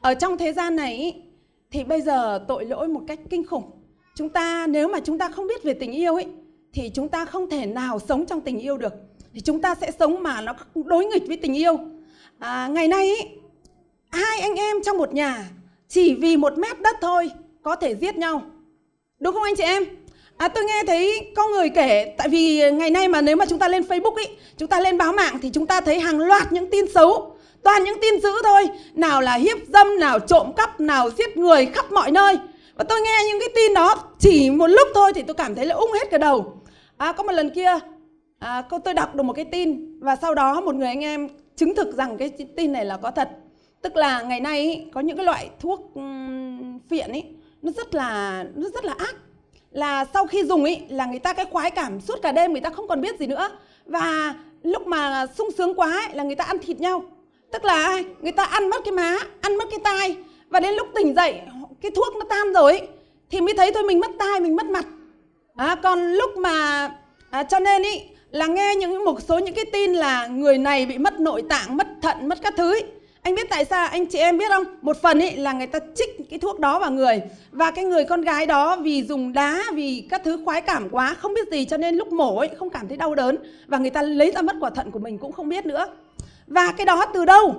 ở 0.00 0.14
trong 0.14 0.38
thế 0.38 0.52
gian 0.52 0.76
này 0.76 1.22
thì 1.70 1.84
bây 1.84 2.00
giờ 2.00 2.44
tội 2.48 2.64
lỗi 2.64 2.88
một 2.88 3.00
cách 3.08 3.20
kinh 3.30 3.46
khủng. 3.46 3.70
Chúng 4.14 4.28
ta 4.28 4.66
nếu 4.66 4.88
mà 4.88 5.00
chúng 5.00 5.18
ta 5.18 5.28
không 5.28 5.46
biết 5.46 5.62
về 5.62 5.74
tình 5.74 5.92
yêu 5.92 6.14
ấy 6.14 6.26
thì 6.72 6.90
chúng 6.94 7.08
ta 7.08 7.24
không 7.24 7.50
thể 7.50 7.66
nào 7.66 7.98
sống 7.98 8.26
trong 8.26 8.40
tình 8.40 8.58
yêu 8.58 8.76
được. 8.76 8.92
Thì 9.34 9.40
chúng 9.40 9.60
ta 9.60 9.74
sẽ 9.74 9.90
sống 9.98 10.22
mà 10.22 10.40
nó 10.40 10.54
đối 10.74 11.04
nghịch 11.04 11.26
với 11.26 11.36
tình 11.36 11.56
yêu. 11.56 11.78
À, 12.38 12.68
ngày 12.68 12.88
nay 12.88 13.04
ý, 13.04 13.16
hai 14.10 14.40
anh 14.40 14.54
em 14.54 14.76
trong 14.84 14.98
một 14.98 15.14
nhà 15.14 15.50
chỉ 15.88 16.14
vì 16.14 16.36
một 16.36 16.58
mét 16.58 16.80
đất 16.80 16.96
thôi 17.00 17.30
có 17.62 17.76
thể 17.76 17.94
giết 17.94 18.16
nhau. 18.16 18.42
Đúng 19.20 19.34
không 19.34 19.42
anh 19.42 19.56
chị 19.56 19.64
em? 19.64 19.84
À, 20.38 20.48
tôi 20.48 20.64
nghe 20.64 20.84
thấy 20.86 21.32
có 21.36 21.48
người 21.48 21.68
kể 21.68 22.14
tại 22.18 22.28
vì 22.28 22.70
ngày 22.72 22.90
nay 22.90 23.08
mà 23.08 23.20
nếu 23.20 23.36
mà 23.36 23.46
chúng 23.46 23.58
ta 23.58 23.68
lên 23.68 23.82
Facebook 23.82 24.16
ý, 24.16 24.24
chúng 24.56 24.68
ta 24.68 24.80
lên 24.80 24.98
báo 24.98 25.12
mạng 25.12 25.38
thì 25.42 25.50
chúng 25.54 25.66
ta 25.66 25.80
thấy 25.80 26.00
hàng 26.00 26.20
loạt 26.20 26.52
những 26.52 26.70
tin 26.70 26.84
xấu, 26.94 27.36
toàn 27.62 27.84
những 27.84 27.98
tin 28.02 28.20
dữ 28.20 28.30
thôi, 28.44 28.68
nào 28.94 29.20
là 29.20 29.34
hiếp 29.34 29.58
dâm, 29.68 29.98
nào 29.98 30.18
trộm 30.18 30.52
cắp, 30.56 30.80
nào 30.80 31.10
giết 31.10 31.36
người 31.36 31.66
khắp 31.66 31.92
mọi 31.92 32.10
nơi. 32.10 32.38
Và 32.74 32.84
tôi 32.84 33.00
nghe 33.00 33.24
những 33.28 33.40
cái 33.40 33.48
tin 33.54 33.74
đó 33.74 34.04
chỉ 34.18 34.50
một 34.50 34.66
lúc 34.66 34.88
thôi 34.94 35.12
thì 35.14 35.22
tôi 35.22 35.34
cảm 35.34 35.54
thấy 35.54 35.66
là 35.66 35.74
ung 35.74 35.92
hết 35.92 36.10
cả 36.10 36.18
đầu. 36.18 36.62
À, 36.96 37.12
có 37.12 37.22
một 37.22 37.32
lần 37.32 37.50
kia 37.50 37.78
à, 38.38 38.62
tôi 38.84 38.94
đọc 38.94 39.14
được 39.14 39.22
một 39.22 39.32
cái 39.32 39.44
tin 39.44 40.00
và 40.00 40.16
sau 40.16 40.34
đó 40.34 40.60
một 40.60 40.74
người 40.74 40.86
anh 40.86 41.04
em 41.04 41.28
chứng 41.56 41.74
thực 41.74 41.94
rằng 41.94 42.16
cái 42.16 42.30
tin 42.56 42.72
này 42.72 42.84
là 42.84 42.96
có 42.96 43.10
thật 43.10 43.28
tức 43.82 43.96
là 43.96 44.22
ngày 44.22 44.40
nay 44.40 44.60
ý, 44.60 44.82
có 44.94 45.00
những 45.00 45.16
cái 45.16 45.26
loại 45.26 45.50
thuốc 45.60 45.94
um, 45.94 46.78
phiện 46.90 47.12
ấy 47.12 47.24
nó 47.62 47.72
rất 47.72 47.94
là 47.94 48.44
nó 48.54 48.68
rất 48.74 48.84
là 48.84 48.94
ác 48.98 49.14
là 49.78 50.04
sau 50.14 50.26
khi 50.26 50.44
dùng 50.44 50.64
ý 50.64 50.78
là 50.88 51.06
người 51.06 51.18
ta 51.18 51.32
cái 51.32 51.46
khoái 51.50 51.70
cảm 51.70 52.00
suốt 52.00 52.22
cả 52.22 52.32
đêm 52.32 52.52
người 52.52 52.60
ta 52.60 52.70
không 52.70 52.88
còn 52.88 53.00
biết 53.00 53.18
gì 53.18 53.26
nữa. 53.26 53.50
Và 53.86 54.34
lúc 54.62 54.86
mà 54.86 55.26
sung 55.38 55.48
sướng 55.58 55.74
quá 55.74 55.92
ấy, 55.92 56.14
là 56.14 56.22
người 56.22 56.36
ta 56.36 56.44
ăn 56.44 56.58
thịt 56.58 56.80
nhau. 56.80 57.04
Tức 57.52 57.64
là 57.64 58.02
người 58.20 58.32
ta 58.32 58.44
ăn 58.44 58.70
mất 58.70 58.84
cái 58.84 58.92
má 58.92 59.16
ăn 59.40 59.56
mất 59.56 59.64
cái 59.70 59.80
tai. 59.84 60.16
Và 60.48 60.60
đến 60.60 60.74
lúc 60.74 60.88
tỉnh 60.94 61.14
dậy 61.14 61.40
cái 61.80 61.90
thuốc 61.90 62.16
nó 62.16 62.26
tan 62.30 62.52
rồi 62.52 62.78
ấy, 62.78 62.88
thì 63.30 63.40
mới 63.40 63.54
thấy 63.56 63.72
thôi 63.72 63.82
mình 63.82 64.00
mất 64.00 64.10
tai 64.18 64.40
mình 64.40 64.56
mất 64.56 64.66
mặt. 64.66 64.86
À, 65.56 65.76
còn 65.82 66.12
lúc 66.12 66.36
mà 66.36 66.88
à, 67.30 67.42
cho 67.42 67.58
nên 67.58 67.82
ý 67.82 68.00
là 68.30 68.46
nghe 68.46 68.74
những 68.74 69.04
một 69.04 69.22
số 69.22 69.38
những 69.38 69.54
cái 69.54 69.64
tin 69.72 69.92
là 69.92 70.26
người 70.26 70.58
này 70.58 70.86
bị 70.86 70.98
mất 70.98 71.20
nội 71.20 71.42
tạng 71.48 71.76
mất 71.76 71.86
thận 72.02 72.28
mất 72.28 72.38
các 72.42 72.54
thứ 72.56 72.74
ý 72.74 72.80
anh 73.22 73.34
biết 73.34 73.46
tại 73.50 73.64
sao 73.64 73.88
anh 73.88 74.06
chị 74.06 74.18
em 74.18 74.38
biết 74.38 74.48
không? 74.48 74.64
Một 74.82 75.02
phần 75.02 75.18
ý 75.18 75.36
là 75.36 75.52
người 75.52 75.66
ta 75.66 75.78
trích 75.94 76.30
cái 76.30 76.38
thuốc 76.38 76.60
đó 76.60 76.78
vào 76.78 76.90
người. 76.90 77.22
Và 77.50 77.70
cái 77.70 77.84
người 77.84 78.04
con 78.04 78.22
gái 78.22 78.46
đó 78.46 78.76
vì 78.76 79.02
dùng 79.02 79.32
đá, 79.32 79.62
vì 79.74 80.06
các 80.10 80.22
thứ 80.24 80.44
khoái 80.44 80.60
cảm 80.60 80.88
quá, 80.90 81.14
không 81.14 81.34
biết 81.34 81.48
gì 81.52 81.64
cho 81.64 81.76
nên 81.76 81.94
lúc 81.94 82.12
mổ 82.12 82.38
ấy 82.38 82.48
không 82.58 82.70
cảm 82.70 82.88
thấy 82.88 82.96
đau 82.96 83.14
đớn. 83.14 83.36
Và 83.66 83.78
người 83.78 83.90
ta 83.90 84.02
lấy 84.02 84.30
ra 84.30 84.42
mất 84.42 84.56
quả 84.60 84.70
thận 84.70 84.90
của 84.90 84.98
mình 84.98 85.18
cũng 85.18 85.32
không 85.32 85.48
biết 85.48 85.66
nữa. 85.66 85.86
Và 86.46 86.72
cái 86.72 86.86
đó 86.86 87.04
từ 87.14 87.24
đâu? 87.24 87.54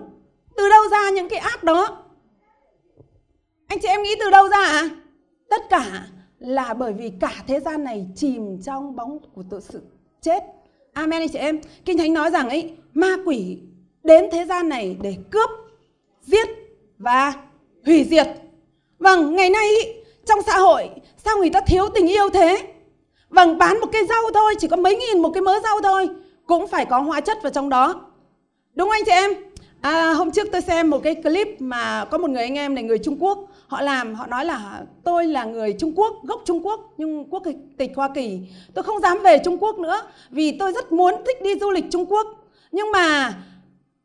Từ 0.57 0.69
đâu 0.69 0.81
ra 0.91 1.09
những 1.09 1.29
cái 1.29 1.39
ác 1.39 1.63
đó? 1.63 1.97
Anh 3.67 3.79
chị 3.79 3.87
em 3.87 4.03
nghĩ 4.03 4.15
từ 4.19 4.29
đâu 4.29 4.49
ra 4.49 4.63
à 4.65 4.89
tất 5.49 5.69
cả 5.69 6.07
là 6.39 6.73
bởi 6.73 6.93
vì 6.93 7.11
cả 7.19 7.33
thế 7.47 7.59
gian 7.59 7.83
này 7.83 8.07
chìm 8.15 8.61
trong 8.61 8.95
bóng 8.95 9.19
của 9.35 9.43
tội 9.49 9.61
sự 9.61 9.81
chết. 10.21 10.43
Amen 10.93 11.21
anh 11.21 11.29
chị 11.29 11.39
em. 11.39 11.59
Kinh 11.85 11.97
Thánh 11.97 12.13
nói 12.13 12.31
rằng 12.31 12.49
ấy, 12.49 12.71
ma 12.93 13.15
quỷ 13.25 13.57
đến 14.09 14.25
thế 14.31 14.45
gian 14.45 14.69
này 14.69 14.97
để 15.01 15.15
cướp, 15.31 15.49
giết 16.21 16.47
và 16.97 17.33
hủy 17.85 18.03
diệt. 18.03 18.27
Vâng, 18.99 19.35
ngày 19.35 19.49
nay 19.49 19.69
ý, 19.69 19.91
trong 20.25 20.39
xã 20.45 20.57
hội 20.57 20.89
sao 21.17 21.37
người 21.37 21.49
ta 21.49 21.61
thiếu 21.61 21.89
tình 21.95 22.07
yêu 22.07 22.29
thế? 22.29 22.73
Vâng, 23.29 23.57
bán 23.57 23.79
một 23.79 23.87
cây 23.91 24.05
rau 24.09 24.21
thôi, 24.33 24.55
chỉ 24.59 24.67
có 24.67 24.77
mấy 24.77 24.95
nghìn 24.95 25.21
một 25.21 25.29
cái 25.33 25.41
mớ 25.41 25.59
rau 25.63 25.81
thôi, 25.81 26.09
cũng 26.45 26.67
phải 26.67 26.85
có 26.85 26.99
hóa 26.99 27.21
chất 27.21 27.37
vào 27.43 27.51
trong 27.51 27.69
đó. 27.69 28.01
Đúng 28.75 28.89
không 28.89 28.91
anh 28.91 29.05
chị 29.05 29.11
em? 29.11 29.31
À, 29.81 30.13
hôm 30.13 30.31
trước 30.31 30.47
tôi 30.51 30.61
xem 30.61 30.89
một 30.89 31.03
cái 31.03 31.15
clip 31.15 31.61
mà 31.61 32.05
có 32.05 32.17
một 32.17 32.29
người 32.29 32.43
anh 32.43 32.55
em 32.55 32.75
này 32.75 32.83
người 32.83 32.97
Trung 32.97 33.17
Quốc 33.19 33.39
họ 33.67 33.81
làm 33.81 34.15
họ 34.15 34.27
nói 34.27 34.45
là 34.45 34.81
tôi 35.03 35.27
là 35.27 35.43
người 35.43 35.75
Trung 35.79 35.93
Quốc 35.95 36.13
gốc 36.23 36.41
Trung 36.45 36.65
Quốc 36.65 36.93
nhưng 36.97 37.25
quốc 37.29 37.43
tịch 37.77 37.91
Hoa 37.95 38.09
Kỳ 38.15 38.39
tôi 38.73 38.83
không 38.83 39.01
dám 39.01 39.19
về 39.23 39.37
Trung 39.45 39.57
Quốc 39.57 39.79
nữa 39.79 40.01
vì 40.29 40.51
tôi 40.51 40.71
rất 40.71 40.91
muốn 40.91 41.13
thích 41.27 41.41
đi 41.43 41.59
du 41.59 41.71
lịch 41.71 41.85
Trung 41.91 42.05
Quốc 42.05 42.27
nhưng 42.71 42.91
mà 42.91 43.33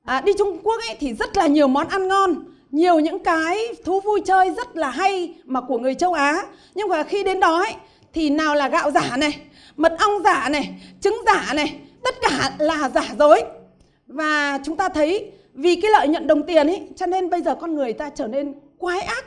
à, 0.05 0.21
đi 0.21 0.33
Trung 0.39 0.59
Quốc 0.63 0.81
ấy 0.89 0.97
thì 1.01 1.15
rất 1.15 1.37
là 1.37 1.47
nhiều 1.47 1.69
món 1.69 1.89
ăn 1.89 2.09
ngon 2.09 2.45
nhiều 2.71 3.01
những 3.01 3.19
cái 3.19 3.59
thú 3.85 4.01
vui 4.01 4.21
chơi 4.25 4.51
rất 4.51 4.77
là 4.77 4.91
hay 4.91 5.35
mà 5.45 5.61
của 5.61 5.79
người 5.79 5.95
châu 5.95 6.13
Á. 6.13 6.47
Nhưng 6.75 6.89
mà 6.89 7.03
khi 7.03 7.25
đến 7.25 7.41
đó 7.41 7.57
ấy, 7.57 7.75
thì 8.13 8.31
nào 8.31 8.55
là 8.55 8.69
gạo 8.69 8.91
giả 8.91 9.17
này 9.17 9.41
mật 9.77 9.97
ong 9.99 10.23
giả 10.25 10.49
này 10.49 10.81
trứng 11.01 11.17
giả 11.27 11.53
này 11.55 11.81
tất 12.05 12.15
cả 12.23 12.53
là 12.59 12.91
giả 12.95 13.15
dối. 13.19 13.43
Và 14.07 14.59
chúng 14.65 14.77
ta 14.77 14.89
thấy 14.89 15.33
vì 15.55 15.77
cái 15.77 15.91
lợi 15.91 16.09
nhuận 16.09 16.27
đồng 16.27 16.43
tiền 16.43 16.67
ấy 16.67 16.89
cho 16.97 17.07
nên 17.07 17.31
bây 17.31 17.43
giờ 17.43 17.55
con 17.55 17.75
người 17.75 17.93
ta 17.93 18.11
trở 18.11 18.27
nên 18.27 18.55
quái 18.79 19.01
ác. 19.01 19.25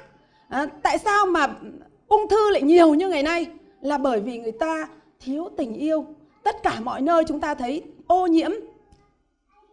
À, 0.50 0.66
tại 0.84 0.98
sao 0.98 1.26
mà 1.26 1.48
ung 2.08 2.30
thư 2.30 2.50
lại 2.50 2.62
nhiều 2.62 2.94
như 2.94 3.10
ngày 3.10 3.24
nay? 3.24 3.46
Là 3.82 3.98
bởi 3.98 4.20
vì 4.20 4.38
người 4.40 4.52
ta 4.52 4.88
thiếu 5.20 5.50
tình 5.58 5.74
yêu. 5.74 6.06
Tất 6.44 6.64
cả 6.64 6.80
mọi 6.84 7.02
nơi 7.02 7.24
chúng 7.28 7.40
ta 7.40 7.54
thấy 7.54 7.84
ô 8.08 8.28
nhiễm 8.28 8.52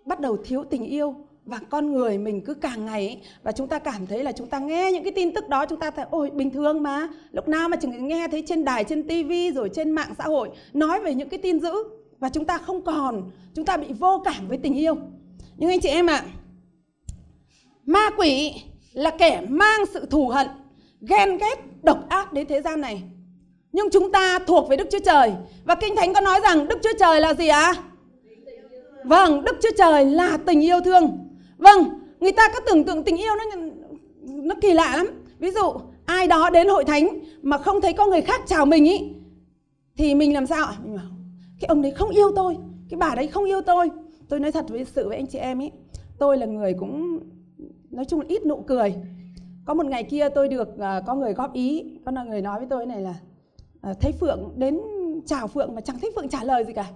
bắt 0.04 0.20
đầu 0.20 0.36
thiếu 0.44 0.64
tình 0.70 0.84
yêu 0.84 1.14
và 1.46 1.58
con 1.70 1.92
người 1.92 2.18
mình 2.18 2.40
cứ 2.44 2.54
càng 2.54 2.84
ngày 2.84 3.06
ấy, 3.06 3.20
và 3.42 3.52
chúng 3.52 3.68
ta 3.68 3.78
cảm 3.78 4.06
thấy 4.06 4.24
là 4.24 4.32
chúng 4.32 4.46
ta 4.46 4.58
nghe 4.58 4.92
những 4.92 5.02
cái 5.02 5.12
tin 5.12 5.34
tức 5.34 5.48
đó 5.48 5.66
chúng 5.66 5.78
ta 5.80 5.90
thấy 5.90 6.06
ôi 6.10 6.30
bình 6.30 6.50
thường 6.50 6.82
mà 6.82 7.08
lúc 7.32 7.48
nào 7.48 7.68
mà 7.68 7.76
chừng 7.76 8.08
nghe 8.08 8.28
thấy 8.28 8.42
trên 8.46 8.64
đài 8.64 8.84
trên 8.84 9.08
tivi 9.08 9.50
rồi 9.50 9.70
trên 9.74 9.90
mạng 9.90 10.14
xã 10.18 10.24
hội 10.24 10.50
nói 10.72 11.00
về 11.00 11.14
những 11.14 11.28
cái 11.28 11.38
tin 11.38 11.60
dữ 11.60 11.72
và 12.18 12.28
chúng 12.28 12.44
ta 12.44 12.58
không 12.58 12.82
còn 12.82 13.30
chúng 13.54 13.64
ta 13.64 13.76
bị 13.76 13.86
vô 13.98 14.22
cảm 14.24 14.48
với 14.48 14.58
tình 14.58 14.74
yêu 14.74 14.96
nhưng 15.56 15.70
anh 15.70 15.80
chị 15.80 15.88
em 15.88 16.06
ạ 16.06 16.16
à, 16.16 16.26
ma 17.86 18.10
quỷ 18.16 18.52
là 18.92 19.10
kẻ 19.10 19.42
mang 19.48 19.86
sự 19.92 20.06
thù 20.06 20.28
hận 20.28 20.46
ghen 21.00 21.38
ghét 21.38 21.54
độc 21.82 22.08
ác 22.08 22.32
đến 22.32 22.46
thế 22.48 22.62
gian 22.62 22.80
này 22.80 23.02
nhưng 23.72 23.90
chúng 23.90 24.12
ta 24.12 24.38
thuộc 24.38 24.68
về 24.68 24.76
Đức 24.76 24.88
Chúa 24.92 24.98
Trời 25.04 25.32
và 25.64 25.74
Kinh 25.74 25.96
Thánh 25.96 26.14
có 26.14 26.20
nói 26.20 26.40
rằng 26.44 26.68
Đức 26.68 26.78
Chúa 26.82 26.92
Trời 26.98 27.20
là 27.20 27.34
gì 27.34 27.48
ạ? 27.48 27.72
À? 27.76 27.82
Vâng, 29.04 29.44
Đức 29.44 29.56
Chúa 29.62 29.70
Trời 29.78 30.04
là 30.04 30.38
tình 30.46 30.64
yêu 30.64 30.80
thương. 30.84 31.18
Vâng, 31.56 31.84
người 32.20 32.32
ta 32.32 32.42
cứ 32.54 32.60
tưởng 32.66 32.84
tượng 32.84 33.04
tình 33.04 33.16
yêu 33.16 33.32
nó 33.36 33.62
nó 34.26 34.54
kỳ 34.60 34.72
lạ 34.72 34.96
lắm. 34.96 35.06
Ví 35.38 35.50
dụ 35.50 35.72
ai 36.04 36.26
đó 36.26 36.50
đến 36.50 36.68
hội 36.68 36.84
thánh 36.84 37.18
mà 37.42 37.58
không 37.58 37.80
thấy 37.80 37.92
có 37.92 38.06
người 38.06 38.20
khác 38.20 38.40
chào 38.46 38.66
mình 38.66 38.84
ý 38.84 39.14
thì 39.96 40.14
mình 40.14 40.34
làm 40.34 40.46
sao 40.46 40.66
ạ? 40.66 40.74
Cái 41.60 41.68
ông 41.68 41.82
đấy 41.82 41.92
không 41.92 42.10
yêu 42.10 42.32
tôi, 42.36 42.56
cái 42.90 42.98
bà 42.98 43.14
đấy 43.14 43.26
không 43.26 43.44
yêu 43.44 43.60
tôi. 43.60 43.90
Tôi 44.28 44.40
nói 44.40 44.52
thật 44.52 44.64
với 44.68 44.84
sự 44.84 45.08
với 45.08 45.16
anh 45.16 45.26
chị 45.26 45.38
em 45.38 45.58
ý, 45.58 45.70
tôi 46.18 46.38
là 46.38 46.46
người 46.46 46.74
cũng 46.74 47.20
nói 47.90 48.04
chung 48.04 48.20
là 48.20 48.26
ít 48.28 48.46
nụ 48.46 48.64
cười 48.66 48.94
có 49.64 49.74
một 49.74 49.86
ngày 49.86 50.04
kia 50.04 50.28
tôi 50.34 50.48
được 50.48 50.68
uh, 50.68 51.06
có 51.06 51.14
người 51.14 51.32
góp 51.32 51.52
ý 51.52 51.84
có 52.04 52.12
người 52.12 52.42
nói 52.42 52.58
với 52.58 52.68
tôi 52.70 52.86
này 52.86 53.00
là 53.00 53.14
uh, 53.90 54.00
thấy 54.00 54.12
phượng 54.20 54.52
đến 54.56 54.80
chào 55.26 55.48
phượng 55.48 55.74
mà 55.74 55.80
chẳng 55.80 55.98
thấy 56.00 56.12
phượng 56.16 56.28
trả 56.28 56.44
lời 56.44 56.64
gì 56.64 56.72
cả 56.72 56.86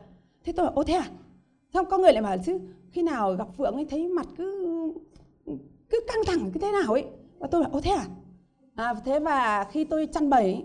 thế 0.44 0.53
tôi 0.57 0.66
bảo 0.66 0.75
ô 0.75 0.83
thế 0.83 0.94
à 0.94 1.05
xong 1.74 1.87
có 1.87 1.98
người 1.98 2.12
lại 2.12 2.22
bảo 2.22 2.37
chứ 2.46 2.59
khi 2.90 3.02
nào 3.02 3.35
gặp 3.35 3.48
phượng 3.59 3.74
ấy 3.74 3.87
thấy 3.90 4.09
mặt 4.09 4.26
cứ 4.37 4.68
cứ 5.90 6.00
căng 6.07 6.24
thẳng 6.26 6.50
cứ 6.54 6.61
thế 6.61 6.72
nào 6.72 6.92
ấy. 6.92 7.04
Và 7.38 7.48
tôi 7.50 7.62
bảo 7.62 7.70
ô 7.72 7.81
thế 7.81 7.90
à? 7.90 8.04
À 8.74 8.94
thế 9.04 9.20
và 9.20 9.66
khi 9.72 9.85
tôi 9.85 10.09
chăn 10.12 10.31
bẩy 10.31 10.64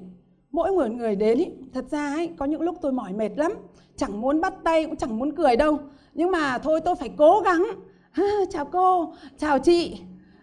mỗi 0.52 0.72
một 0.72 0.92
người 0.92 1.16
đến 1.16 1.38
ý, 1.38 1.46
thật 1.74 1.86
ra 1.92 2.14
ấy 2.14 2.30
có 2.38 2.46
những 2.46 2.62
lúc 2.62 2.76
tôi 2.82 2.92
mỏi 2.92 3.14
mệt 3.14 3.30
lắm 3.36 3.52
chẳng 3.96 4.22
muốn 4.22 4.42
bắt 4.42 4.54
tay 4.64 4.86
cũng 4.86 4.96
chẳng 4.96 5.20
muốn 5.20 5.36
cười 5.36 5.56
đâu. 5.56 5.80
Nhưng 6.14 6.32
mà 6.32 6.58
thôi 6.58 6.82
tôi 6.86 6.96
phải 6.96 7.10
cố 7.18 7.42
gắng. 7.46 7.68
Chào 8.50 8.66
cô 8.66 9.14
chào 9.38 9.60
chị. 9.60 9.98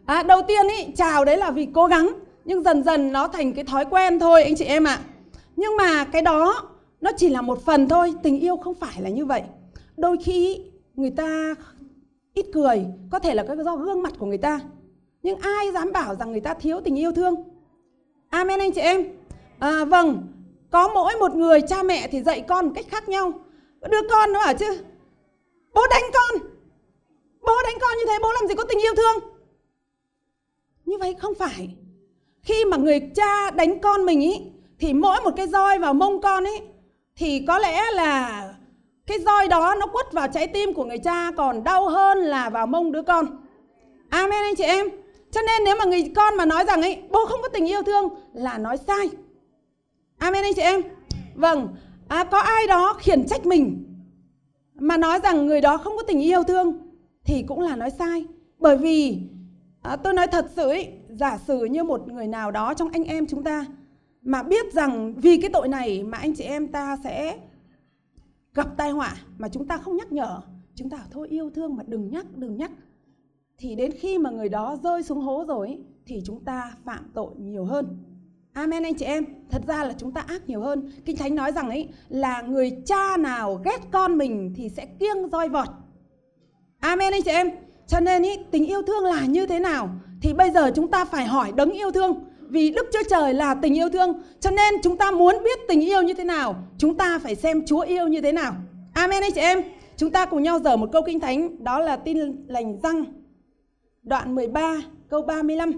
À, 0.05 0.23
đầu 0.23 0.43
tiên 0.49 0.67
ý 0.79 0.93
chào 0.97 1.25
đấy 1.25 1.37
là 1.37 1.51
vì 1.51 1.67
cố 1.75 1.87
gắng 1.87 2.11
nhưng 2.45 2.63
dần 2.63 2.83
dần 2.83 3.13
nó 3.13 3.29
thành 3.29 3.53
cái 3.53 3.65
thói 3.65 3.85
quen 3.85 4.19
thôi 4.19 4.43
anh 4.43 4.57
chị 4.57 4.65
em 4.65 4.85
ạ. 4.85 4.99
Nhưng 5.57 5.77
mà 5.77 6.05
cái 6.05 6.23
đó 6.23 6.63
nó 7.01 7.11
chỉ 7.17 7.29
là 7.29 7.43
một 7.43 7.65
phần 7.65 7.89
thôi 7.89 8.15
tình 8.23 8.41
yêu 8.41 8.57
không 8.57 8.75
phải 8.75 9.03
là 9.03 9.09
như 9.09 9.27
vậy 9.27 9.43
đôi 10.01 10.17
khi 10.25 10.61
người 10.95 11.11
ta 11.11 11.55
ít 12.35 12.47
cười 12.53 12.87
có 13.11 13.19
thể 13.19 13.35
là 13.35 13.45
do 13.65 13.77
gương 13.77 14.03
mặt 14.03 14.13
của 14.19 14.27
người 14.27 14.39
ta. 14.39 14.61
Nhưng 15.23 15.39
ai 15.39 15.73
dám 15.73 15.93
bảo 15.93 16.15
rằng 16.15 16.33
người 16.33 16.41
ta 16.41 16.55
thiếu 16.55 16.81
tình 16.85 16.99
yêu 16.99 17.13
thương? 17.13 17.35
Amen 18.29 18.61
anh 18.61 18.73
chị 18.73 18.81
em. 18.81 19.05
À, 19.59 19.85
vâng 19.85 20.27
có 20.71 20.89
mỗi 20.89 21.15
một 21.21 21.35
người 21.35 21.61
cha 21.61 21.83
mẹ 21.83 22.09
thì 22.09 22.23
dạy 22.23 22.45
con 22.49 22.67
một 22.67 22.73
cách 22.75 22.85
khác 22.89 23.09
nhau. 23.09 23.33
Đứa 23.91 24.09
con 24.11 24.33
nó 24.33 24.41
bảo 24.45 24.55
chứ 24.55 24.85
bố 25.75 25.83
đánh 25.91 26.03
con 26.15 26.51
bố 27.41 27.53
đánh 27.65 27.75
con 27.81 27.91
như 27.99 28.05
thế 28.09 28.19
bố 28.23 28.33
làm 28.33 28.49
gì 28.49 28.55
có 28.55 28.65
tình 28.65 28.79
yêu 28.79 28.93
thương? 28.97 29.31
Như 30.85 30.99
vậy 30.99 31.15
không 31.19 31.35
phải. 31.35 31.77
Khi 32.43 32.65
mà 32.65 32.77
người 32.77 33.11
cha 33.15 33.51
đánh 33.51 33.81
con 33.81 34.07
mình 34.07 34.21
ý 34.21 34.41
thì 34.79 34.93
mỗi 34.93 35.21
một 35.25 35.31
cái 35.37 35.49
roi 35.49 35.79
vào 35.79 35.95
mông 35.95 36.21
con 36.21 36.45
ấy 36.45 36.61
thì 37.17 37.45
có 37.49 37.59
lẽ 37.59 37.83
là 37.93 38.55
cái 39.11 39.19
roi 39.19 39.49
đó 39.49 39.75
nó 39.81 39.87
quất 39.87 40.13
vào 40.13 40.29
trái 40.29 40.47
tim 40.47 40.75
của 40.75 40.85
người 40.85 40.99
cha 40.99 41.31
còn 41.37 41.65
đau 41.65 41.89
hơn 41.89 42.19
là 42.19 42.51
vào 42.51 42.67
mông 42.67 42.93
đứa 42.93 43.03
con. 43.03 43.27
Amen 44.09 44.43
anh 44.43 44.55
chị 44.57 44.65
em. 44.65 44.87
Cho 45.31 45.41
nên 45.43 45.65
nếu 45.65 45.77
mà 45.79 45.85
người 45.85 46.13
con 46.17 46.37
mà 46.37 46.45
nói 46.45 46.65
rằng 46.65 46.83
ấy 46.83 47.03
bố 47.11 47.27
không 47.27 47.43
có 47.43 47.49
tình 47.49 47.69
yêu 47.69 47.83
thương 47.83 48.09
là 48.33 48.59
nói 48.59 48.77
sai. 48.87 49.09
Amen 50.19 50.45
anh 50.45 50.55
chị 50.55 50.63
em. 50.63 50.83
Vâng. 51.35 51.69
À, 52.09 52.25
có 52.25 52.39
ai 52.39 52.67
đó 52.67 52.97
khiển 52.99 53.27
trách 53.27 53.47
mình 53.47 53.85
mà 54.75 54.97
nói 54.97 55.19
rằng 55.23 55.47
người 55.47 55.61
đó 55.61 55.77
không 55.77 55.97
có 55.97 56.03
tình 56.03 56.21
yêu 56.21 56.43
thương 56.43 56.79
thì 57.25 57.45
cũng 57.49 57.61
là 57.61 57.77
nói 57.77 57.91
sai. 57.91 58.25
Bởi 58.59 58.77
vì 58.77 59.19
à, 59.83 59.97
tôi 59.97 60.15
nói 60.15 60.27
thật 60.27 60.47
sự 60.57 60.69
ấy, 60.69 60.89
giả 61.09 61.39
sử 61.47 61.65
như 61.65 61.85
một 61.85 62.09
người 62.09 62.27
nào 62.27 62.51
đó 62.51 62.75
trong 62.75 62.89
anh 62.93 63.05
em 63.05 63.27
chúng 63.27 63.45
ta 63.45 63.65
mà 64.23 64.43
biết 64.43 64.73
rằng 64.73 65.15
vì 65.17 65.37
cái 65.37 65.51
tội 65.53 65.69
này 65.69 66.03
mà 66.03 66.19
anh 66.19 66.35
chị 66.35 66.45
em 66.45 66.69
ta 66.69 66.97
sẽ 67.05 67.37
gặp 68.55 68.69
tai 68.77 68.91
họa 68.91 69.17
mà 69.39 69.49
chúng 69.49 69.67
ta 69.67 69.79
không 69.79 69.97
nhắc 69.97 70.13
nhở 70.13 70.41
chúng 70.75 70.91
ta 70.91 70.99
thôi 71.11 71.29
yêu 71.29 71.51
thương 71.51 71.77
mà 71.77 71.83
đừng 71.87 72.11
nhắc 72.11 72.27
đừng 72.37 72.57
nhắc. 72.57 72.71
Thì 73.59 73.75
đến 73.75 73.93
khi 73.93 74.19
mà 74.19 74.31
người 74.31 74.49
đó 74.49 74.77
rơi 74.83 75.03
xuống 75.03 75.21
hố 75.21 75.45
rồi 75.49 75.79
thì 76.07 76.23
chúng 76.25 76.45
ta 76.45 76.73
phạm 76.85 77.11
tội 77.15 77.31
nhiều 77.39 77.65
hơn. 77.65 77.99
Amen 78.53 78.83
anh 78.83 78.95
chị 78.95 79.05
em. 79.05 79.25
Thật 79.51 79.63
ra 79.67 79.85
là 79.85 79.95
chúng 79.99 80.13
ta 80.13 80.21
ác 80.21 80.49
nhiều 80.49 80.61
hơn. 80.61 80.91
Kinh 81.05 81.17
Thánh 81.17 81.35
nói 81.35 81.53
rằng 81.53 81.69
ấy 81.69 81.89
là 82.09 82.43
người 82.43 82.71
cha 82.87 83.17
nào 83.17 83.61
ghét 83.65 83.81
con 83.93 84.19
mình 84.19 84.53
Thì 84.57 84.69
sẽ 84.69 84.87
kiêng 84.87 85.29
roi 85.33 85.49
vọt. 85.49 85.69
Amen 86.79 87.13
anh 87.13 87.23
chị 87.23 87.31
em. 87.31 87.51
Cho 87.87 88.01
nên 88.01 88.23
ý, 88.23 88.31
tình 88.51 88.67
yêu 88.67 88.83
thương 88.83 89.05
là 89.05 89.27
như 89.27 89.47
thế 89.47 89.59
nào 89.59 89.89
Thì 90.23 90.33
bây 90.33 90.51
giờ 90.51 90.71
chúng 90.75 90.91
ta 90.91 91.05
phải 91.05 91.27
hỏi 91.27 91.53
đấng 91.57 91.71
yêu 91.71 91.91
thương. 91.91 92.25
Vì 92.51 92.71
Đức 92.71 92.87
Chúa 92.93 93.03
Trời 93.11 93.35
là 93.35 93.55
tình 93.55 93.79
yêu 93.79 93.89
thương, 93.89 94.23
Cho 94.41 94.51
nên 94.51 94.75
chúng 94.83 94.97
ta 94.97 95.11
muốn 95.11 95.35
biết 95.45 95.59
tình 95.69 95.81
yêu 95.81 96.03
như 96.03 96.15
thế 96.15 96.25
nào, 96.25 96.55
Chúng 96.79 96.97
ta 96.97 97.19
phải 97.19 97.35
xem 97.35 97.67
Chúa 97.67 97.81
yêu 97.81 98.09
như 98.09 98.21
thế 98.21 98.33
nào. 98.33 98.55
Amen 98.95 99.23
anh 99.23 99.33
chị 99.35 99.41
em. 99.41 99.63
Chúng 99.97 100.11
ta 100.11 100.27
cùng 100.27 100.43
nhau 100.43 100.59
dở 100.59 100.77
một 100.77 100.89
câu 100.93 101.03
kinh 101.07 101.21
thánh, 101.21 101.65
Đó 101.65 101.81
là 101.81 101.97
tin 101.97 102.47
lành 102.47 102.81
răng, 102.83 103.05
Đoạn 104.03 104.35
13 104.35 104.77
câu 105.09 105.23
35 105.23 105.73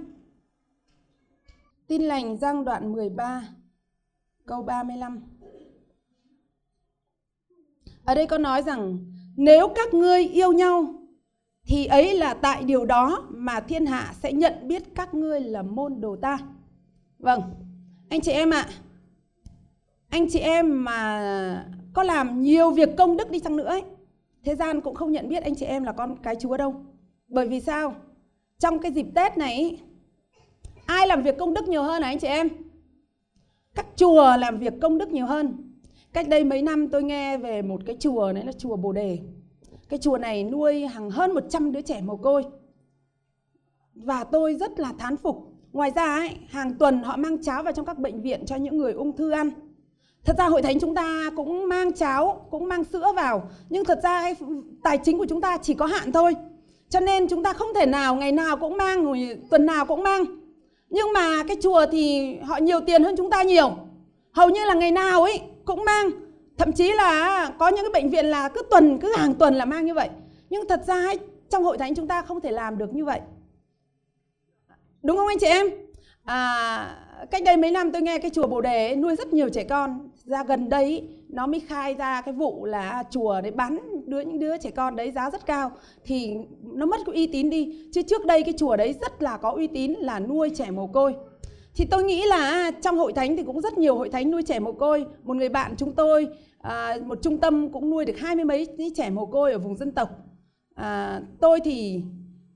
Tin 1.86 2.02
lành 2.02 2.36
răng, 2.36 2.64
đoạn 2.64 2.92
13 2.92 3.48
câu 4.46 4.62
35 4.62 5.20
Ở 8.04 8.14
đây 8.14 8.26
có 8.26 8.38
nói 8.38 8.62
rằng, 8.62 8.98
Nếu 9.36 9.68
các 9.74 9.94
ngươi 9.94 10.24
yêu 10.24 10.52
nhau, 10.52 10.94
Thì 11.66 11.86
ấy 11.86 12.18
là 12.18 12.34
tại 12.34 12.64
điều 12.64 12.84
đó 12.84 13.26
Mà 13.30 13.60
thiên 13.60 13.86
hạ 13.86 14.14
sẽ 14.22 14.32
nhận 14.32 14.68
biết 14.68 14.82
các 14.94 15.14
ngươi 15.14 15.40
là 15.40 15.62
môn 15.62 16.00
đồ 16.00 16.16
ta. 16.16 16.38
Vâng 17.22 17.42
Anh 18.08 18.20
chị 18.20 18.32
em 18.32 18.50
ạ 18.50 18.66
à, 18.68 18.72
Anh 20.08 20.28
chị 20.30 20.38
em 20.38 20.84
mà 20.84 21.66
có 21.92 22.02
làm 22.02 22.42
nhiều 22.42 22.70
việc 22.70 22.88
công 22.96 23.16
đức 23.16 23.30
đi 23.30 23.40
chăng 23.40 23.56
nữa 23.56 23.64
ấy, 23.64 23.82
Thế 24.44 24.54
gian 24.54 24.80
cũng 24.80 24.94
không 24.94 25.12
nhận 25.12 25.28
biết 25.28 25.42
anh 25.42 25.54
chị 25.54 25.66
em 25.66 25.84
là 25.84 25.92
con 25.92 26.16
cái 26.22 26.36
Chúa 26.36 26.56
đâu 26.56 26.74
Bởi 27.28 27.48
vì 27.48 27.60
sao? 27.60 27.94
Trong 28.58 28.78
cái 28.78 28.92
dịp 28.92 29.06
Tết 29.14 29.38
này 29.38 29.78
Ai 30.86 31.06
làm 31.06 31.22
việc 31.22 31.38
công 31.38 31.54
đức 31.54 31.68
nhiều 31.68 31.82
hơn 31.82 32.02
hả 32.02 32.08
anh 32.08 32.18
chị 32.18 32.26
em? 32.26 32.48
Các 33.74 33.86
chùa 33.96 34.36
làm 34.36 34.58
việc 34.58 34.74
công 34.80 34.98
đức 34.98 35.08
nhiều 35.08 35.26
hơn. 35.26 35.72
Cách 36.12 36.28
đây 36.28 36.44
mấy 36.44 36.62
năm 36.62 36.88
tôi 36.88 37.02
nghe 37.02 37.38
về 37.38 37.62
một 37.62 37.80
cái 37.86 37.96
chùa 38.00 38.32
đấy 38.32 38.44
là 38.44 38.52
chùa 38.52 38.76
Bồ 38.76 38.92
Đề. 38.92 39.18
Cái 39.88 39.98
chùa 39.98 40.18
này 40.18 40.44
nuôi 40.44 40.86
hàng 40.86 41.10
hơn 41.10 41.34
100 41.34 41.72
đứa 41.72 41.80
trẻ 41.80 42.00
mồ 42.00 42.16
côi. 42.16 42.44
Và 43.94 44.24
tôi 44.24 44.54
rất 44.54 44.80
là 44.80 44.92
thán 44.98 45.16
phục. 45.16 45.51
Ngoài 45.72 45.92
ra 45.96 46.16
ấy, 46.16 46.30
hàng 46.48 46.74
tuần 46.74 47.02
họ 47.02 47.16
mang 47.16 47.42
cháo 47.42 47.62
vào 47.62 47.72
trong 47.72 47.86
các 47.86 47.98
bệnh 47.98 48.22
viện 48.22 48.46
cho 48.46 48.56
những 48.56 48.78
người 48.78 48.92
ung 48.92 49.16
thư 49.16 49.30
ăn. 49.30 49.50
Thật 50.24 50.36
ra 50.38 50.44
hội 50.44 50.62
thánh 50.62 50.80
chúng 50.80 50.94
ta 50.94 51.30
cũng 51.36 51.68
mang 51.68 51.92
cháo, 51.92 52.46
cũng 52.50 52.68
mang 52.68 52.84
sữa 52.84 53.12
vào. 53.16 53.48
Nhưng 53.68 53.84
thật 53.84 54.00
ra 54.02 54.18
ấy, 54.18 54.34
tài 54.82 54.98
chính 54.98 55.18
của 55.18 55.26
chúng 55.28 55.40
ta 55.40 55.58
chỉ 55.62 55.74
có 55.74 55.86
hạn 55.86 56.12
thôi. 56.12 56.36
Cho 56.88 57.00
nên 57.00 57.28
chúng 57.28 57.42
ta 57.42 57.52
không 57.52 57.68
thể 57.74 57.86
nào 57.86 58.14
ngày 58.14 58.32
nào 58.32 58.56
cũng 58.56 58.76
mang, 58.76 59.12
tuần 59.50 59.66
nào 59.66 59.86
cũng 59.86 60.02
mang. 60.02 60.24
Nhưng 60.90 61.12
mà 61.14 61.42
cái 61.48 61.56
chùa 61.62 61.86
thì 61.92 62.34
họ 62.36 62.56
nhiều 62.56 62.80
tiền 62.80 63.04
hơn 63.04 63.16
chúng 63.16 63.30
ta 63.30 63.42
nhiều. 63.42 63.70
Hầu 64.32 64.48
như 64.48 64.64
là 64.64 64.74
ngày 64.74 64.90
nào 64.90 65.22
ấy 65.22 65.40
cũng 65.64 65.84
mang. 65.84 66.10
Thậm 66.58 66.72
chí 66.72 66.92
là 66.92 67.50
có 67.58 67.68
những 67.68 67.84
cái 67.84 68.02
bệnh 68.02 68.10
viện 68.10 68.26
là 68.26 68.48
cứ 68.48 68.62
tuần, 68.70 68.98
cứ 68.98 69.16
hàng 69.16 69.34
tuần 69.34 69.54
là 69.54 69.64
mang 69.64 69.86
như 69.86 69.94
vậy. 69.94 70.08
Nhưng 70.50 70.68
thật 70.68 70.82
ra 70.86 70.94
ấy, 70.94 71.18
trong 71.50 71.64
hội 71.64 71.78
thánh 71.78 71.94
chúng 71.94 72.08
ta 72.08 72.22
không 72.22 72.40
thể 72.40 72.50
làm 72.50 72.78
được 72.78 72.94
như 72.94 73.04
vậy. 73.04 73.20
Đúng 75.02 75.16
không 75.16 75.26
anh 75.26 75.38
chị 75.38 75.46
em? 75.46 75.66
À, 76.24 76.96
cách 77.30 77.42
đây 77.44 77.56
mấy 77.56 77.70
năm 77.70 77.92
tôi 77.92 78.02
nghe 78.02 78.18
cái 78.18 78.30
chùa 78.30 78.46
Bồ 78.46 78.60
Đề 78.60 78.96
nuôi 78.96 79.16
rất 79.16 79.32
nhiều 79.32 79.48
trẻ 79.48 79.64
con. 79.64 80.10
Ra 80.24 80.44
gần 80.44 80.68
đây 80.68 81.08
nó 81.28 81.46
mới 81.46 81.60
khai 81.60 81.94
ra 81.94 82.20
cái 82.20 82.34
vụ 82.34 82.64
là 82.64 83.04
chùa 83.10 83.40
đấy 83.40 83.50
bán 83.50 83.78
đứa 84.06 84.20
những 84.20 84.38
đứa 84.38 84.56
trẻ 84.56 84.70
con 84.70 84.96
đấy 84.96 85.10
giá 85.10 85.30
rất 85.30 85.46
cao. 85.46 85.70
Thì 86.04 86.34
nó 86.62 86.86
mất 86.86 87.00
cái 87.06 87.14
uy 87.14 87.26
tín 87.26 87.50
đi. 87.50 87.88
Chứ 87.92 88.02
trước 88.02 88.26
đây 88.26 88.42
cái 88.42 88.54
chùa 88.56 88.76
đấy 88.76 88.94
rất 89.00 89.22
là 89.22 89.36
có 89.36 89.50
uy 89.50 89.66
tín 89.66 89.92
là 89.92 90.20
nuôi 90.20 90.50
trẻ 90.54 90.70
mồ 90.70 90.86
côi. 90.86 91.14
Thì 91.74 91.84
tôi 91.90 92.04
nghĩ 92.04 92.26
là 92.26 92.36
à, 92.36 92.70
trong 92.82 92.96
hội 92.98 93.12
thánh 93.12 93.36
thì 93.36 93.42
cũng 93.42 93.60
rất 93.60 93.78
nhiều 93.78 93.96
hội 93.96 94.08
thánh 94.08 94.30
nuôi 94.30 94.42
trẻ 94.42 94.58
mồ 94.58 94.72
côi. 94.72 95.06
Một 95.22 95.36
người 95.36 95.48
bạn 95.48 95.74
chúng 95.76 95.92
tôi 95.92 96.28
à, 96.58 96.96
một 97.06 97.18
trung 97.22 97.38
tâm 97.38 97.68
cũng 97.68 97.90
nuôi 97.90 98.04
được 98.04 98.18
hai 98.18 98.36
mươi 98.36 98.44
mấy 98.44 98.66
trẻ 98.96 99.10
mồ 99.10 99.26
côi 99.26 99.52
ở 99.52 99.58
vùng 99.58 99.76
dân 99.76 99.92
tộc. 99.92 100.08
À, 100.74 101.20
tôi 101.40 101.60
thì 101.64 102.02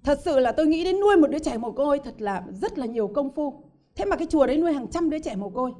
thật 0.06 0.18
sự 0.24 0.38
là 0.38 0.52
tôi 0.52 0.66
nghĩ 0.66 0.84
đến 0.84 1.00
nuôi 1.00 1.16
một 1.16 1.30
đứa 1.30 1.38
trẻ 1.38 1.58
mồ 1.58 1.70
côi 1.70 1.98
thật 1.98 2.14
là 2.18 2.42
rất 2.62 2.78
là 2.78 2.86
nhiều 2.86 3.08
công 3.14 3.34
phu 3.34 3.62
thế 3.96 4.04
mà 4.04 4.16
cái 4.16 4.26
chùa 4.30 4.46
đấy 4.46 4.56
nuôi 4.56 4.72
hàng 4.72 4.86
trăm 4.90 5.10
đứa 5.10 5.18
trẻ 5.18 5.36
mồ 5.36 5.48
côi 5.48 5.72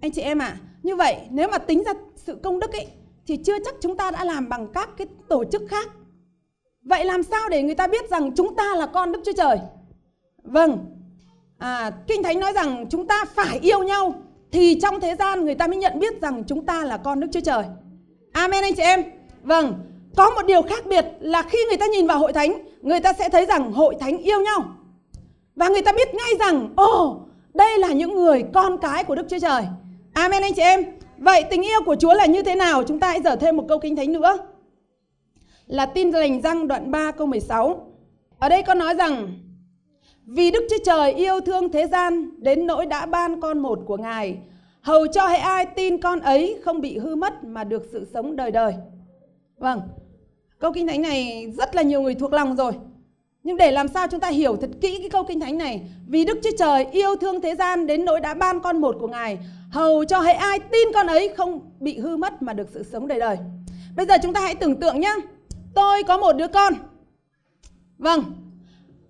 anh 0.00 0.10
chị 0.10 0.22
em 0.22 0.38
ạ 0.38 0.46
à, 0.46 0.60
như 0.82 0.96
vậy 0.96 1.16
nếu 1.30 1.48
mà 1.48 1.58
tính 1.58 1.84
ra 1.84 1.92
sự 2.16 2.34
công 2.42 2.60
đức 2.60 2.72
ấy 2.72 2.86
thì 3.26 3.36
chưa 3.36 3.58
chắc 3.64 3.74
chúng 3.80 3.96
ta 3.96 4.10
đã 4.10 4.24
làm 4.24 4.48
bằng 4.48 4.68
các 4.74 4.88
cái 4.96 5.06
tổ 5.28 5.44
chức 5.44 5.62
khác. 5.68 5.88
Vậy 6.82 7.04
làm 7.04 7.22
sao 7.22 7.48
để 7.48 7.62
người 7.62 7.74
ta 7.74 7.86
biết 7.86 8.10
rằng 8.10 8.32
chúng 8.36 8.56
ta 8.56 8.74
là 8.76 8.86
con 8.86 9.12
Đức 9.12 9.20
Chúa 9.24 9.32
Trời? 9.32 9.58
Vâng, 10.42 10.78
à, 11.58 11.90
Kinh 12.06 12.22
Thánh 12.22 12.40
nói 12.40 12.52
rằng 12.52 12.86
chúng 12.90 13.06
ta 13.06 13.24
phải 13.34 13.58
yêu 13.58 13.82
nhau 13.82 14.14
thì 14.52 14.80
trong 14.80 15.00
thế 15.00 15.16
gian 15.18 15.44
người 15.44 15.54
ta 15.54 15.66
mới 15.66 15.76
nhận 15.76 15.98
biết 15.98 16.20
rằng 16.20 16.44
chúng 16.44 16.66
ta 16.66 16.84
là 16.84 16.96
con 16.96 17.20
Đức 17.20 17.28
Chúa 17.32 17.40
Trời. 17.40 17.64
Amen 18.32 18.62
anh 18.62 18.74
chị 18.74 18.82
em. 18.82 19.04
Vâng, 19.42 19.74
có 20.16 20.30
một 20.30 20.46
điều 20.46 20.62
khác 20.62 20.86
biệt 20.86 21.06
là 21.20 21.42
khi 21.42 21.58
người 21.68 21.76
ta 21.76 21.86
nhìn 21.86 22.06
vào 22.06 22.18
hội 22.18 22.32
thánh, 22.32 22.64
người 22.82 23.00
ta 23.00 23.12
sẽ 23.12 23.28
thấy 23.28 23.46
rằng 23.46 23.72
hội 23.72 23.96
thánh 24.00 24.18
yêu 24.18 24.40
nhau. 24.40 24.64
Và 25.54 25.68
người 25.68 25.82
ta 25.82 25.92
biết 25.92 26.14
ngay 26.14 26.30
rằng, 26.38 26.72
ồ, 26.76 27.04
oh, 27.04 27.28
đây 27.54 27.78
là 27.78 27.92
những 27.92 28.14
người 28.14 28.44
con 28.54 28.78
cái 28.78 29.04
của 29.04 29.14
Đức 29.14 29.26
Chúa 29.30 29.38
Trời. 29.38 29.62
Amen 30.12 30.42
anh 30.42 30.54
chị 30.54 30.62
em. 30.62 30.84
Vậy 31.18 31.44
tình 31.50 31.62
yêu 31.62 31.80
của 31.86 31.96
Chúa 31.96 32.14
là 32.14 32.26
như 32.26 32.42
thế 32.42 32.54
nào? 32.54 32.82
Chúng 32.82 33.00
ta 33.00 33.08
hãy 33.08 33.22
dở 33.22 33.36
thêm 33.36 33.56
một 33.56 33.64
câu 33.68 33.78
kinh 33.78 33.96
thánh 33.96 34.12
nữa. 34.12 34.38
Là 35.66 35.86
tin 35.86 36.10
lành 36.10 36.40
răng 36.40 36.68
đoạn 36.68 36.90
3 36.90 37.10
câu 37.10 37.26
16. 37.26 37.86
Ở 38.38 38.48
đây 38.48 38.62
có 38.62 38.74
nói 38.74 38.94
rằng 38.94 39.38
vì 40.26 40.50
Đức 40.50 40.66
Chúa 40.70 40.84
Trời 40.84 41.12
yêu 41.12 41.40
thương 41.40 41.72
thế 41.72 41.86
gian 41.86 42.30
đến 42.42 42.66
nỗi 42.66 42.86
đã 42.86 43.06
ban 43.06 43.40
con 43.40 43.58
một 43.58 43.78
của 43.86 43.96
Ngài, 43.96 44.38
hầu 44.80 45.06
cho 45.06 45.26
hệ 45.26 45.36
ai 45.36 45.66
tin 45.66 46.00
con 46.00 46.20
ấy 46.20 46.58
không 46.64 46.80
bị 46.80 46.98
hư 46.98 47.16
mất 47.16 47.44
mà 47.44 47.64
được 47.64 47.82
sự 47.92 48.06
sống 48.12 48.36
đời 48.36 48.50
đời. 48.50 48.74
Vâng, 49.58 49.80
câu 50.60 50.72
kinh 50.72 50.86
thánh 50.86 51.02
này 51.02 51.52
rất 51.58 51.74
là 51.74 51.82
nhiều 51.82 52.02
người 52.02 52.14
thuộc 52.14 52.32
lòng 52.32 52.56
rồi. 52.56 52.72
Nhưng 53.42 53.56
để 53.56 53.70
làm 53.70 53.88
sao 53.88 54.06
chúng 54.10 54.20
ta 54.20 54.28
hiểu 54.28 54.56
thật 54.56 54.70
kỹ 54.80 54.98
cái 54.98 55.08
câu 55.08 55.24
kinh 55.24 55.40
thánh 55.40 55.58
này? 55.58 55.80
Vì 56.06 56.24
Đức 56.24 56.38
Chúa 56.42 56.56
Trời 56.58 56.86
yêu 56.92 57.16
thương 57.16 57.40
thế 57.40 57.54
gian 57.54 57.86
đến 57.86 58.04
nỗi 58.04 58.20
đã 58.20 58.34
ban 58.34 58.60
con 58.60 58.80
một 58.80 58.96
của 59.00 59.08
Ngài. 59.08 59.38
Hầu 59.70 60.04
cho 60.04 60.20
hệ 60.20 60.32
ai 60.32 60.58
tin 60.58 60.88
con 60.94 61.06
ấy 61.06 61.28
không 61.36 61.60
bị 61.80 61.98
hư 61.98 62.16
mất 62.16 62.42
mà 62.42 62.52
được 62.52 62.68
sự 62.74 62.82
sống 62.82 63.08
đời 63.08 63.20
đời. 63.20 63.36
Bây 63.96 64.06
giờ 64.06 64.14
chúng 64.22 64.32
ta 64.32 64.40
hãy 64.40 64.54
tưởng 64.54 64.76
tượng 64.76 65.00
nhé 65.00 65.14
Tôi 65.74 66.02
có 66.02 66.18
một 66.18 66.32
đứa 66.32 66.48
con. 66.48 66.74
Vâng. 67.98 68.22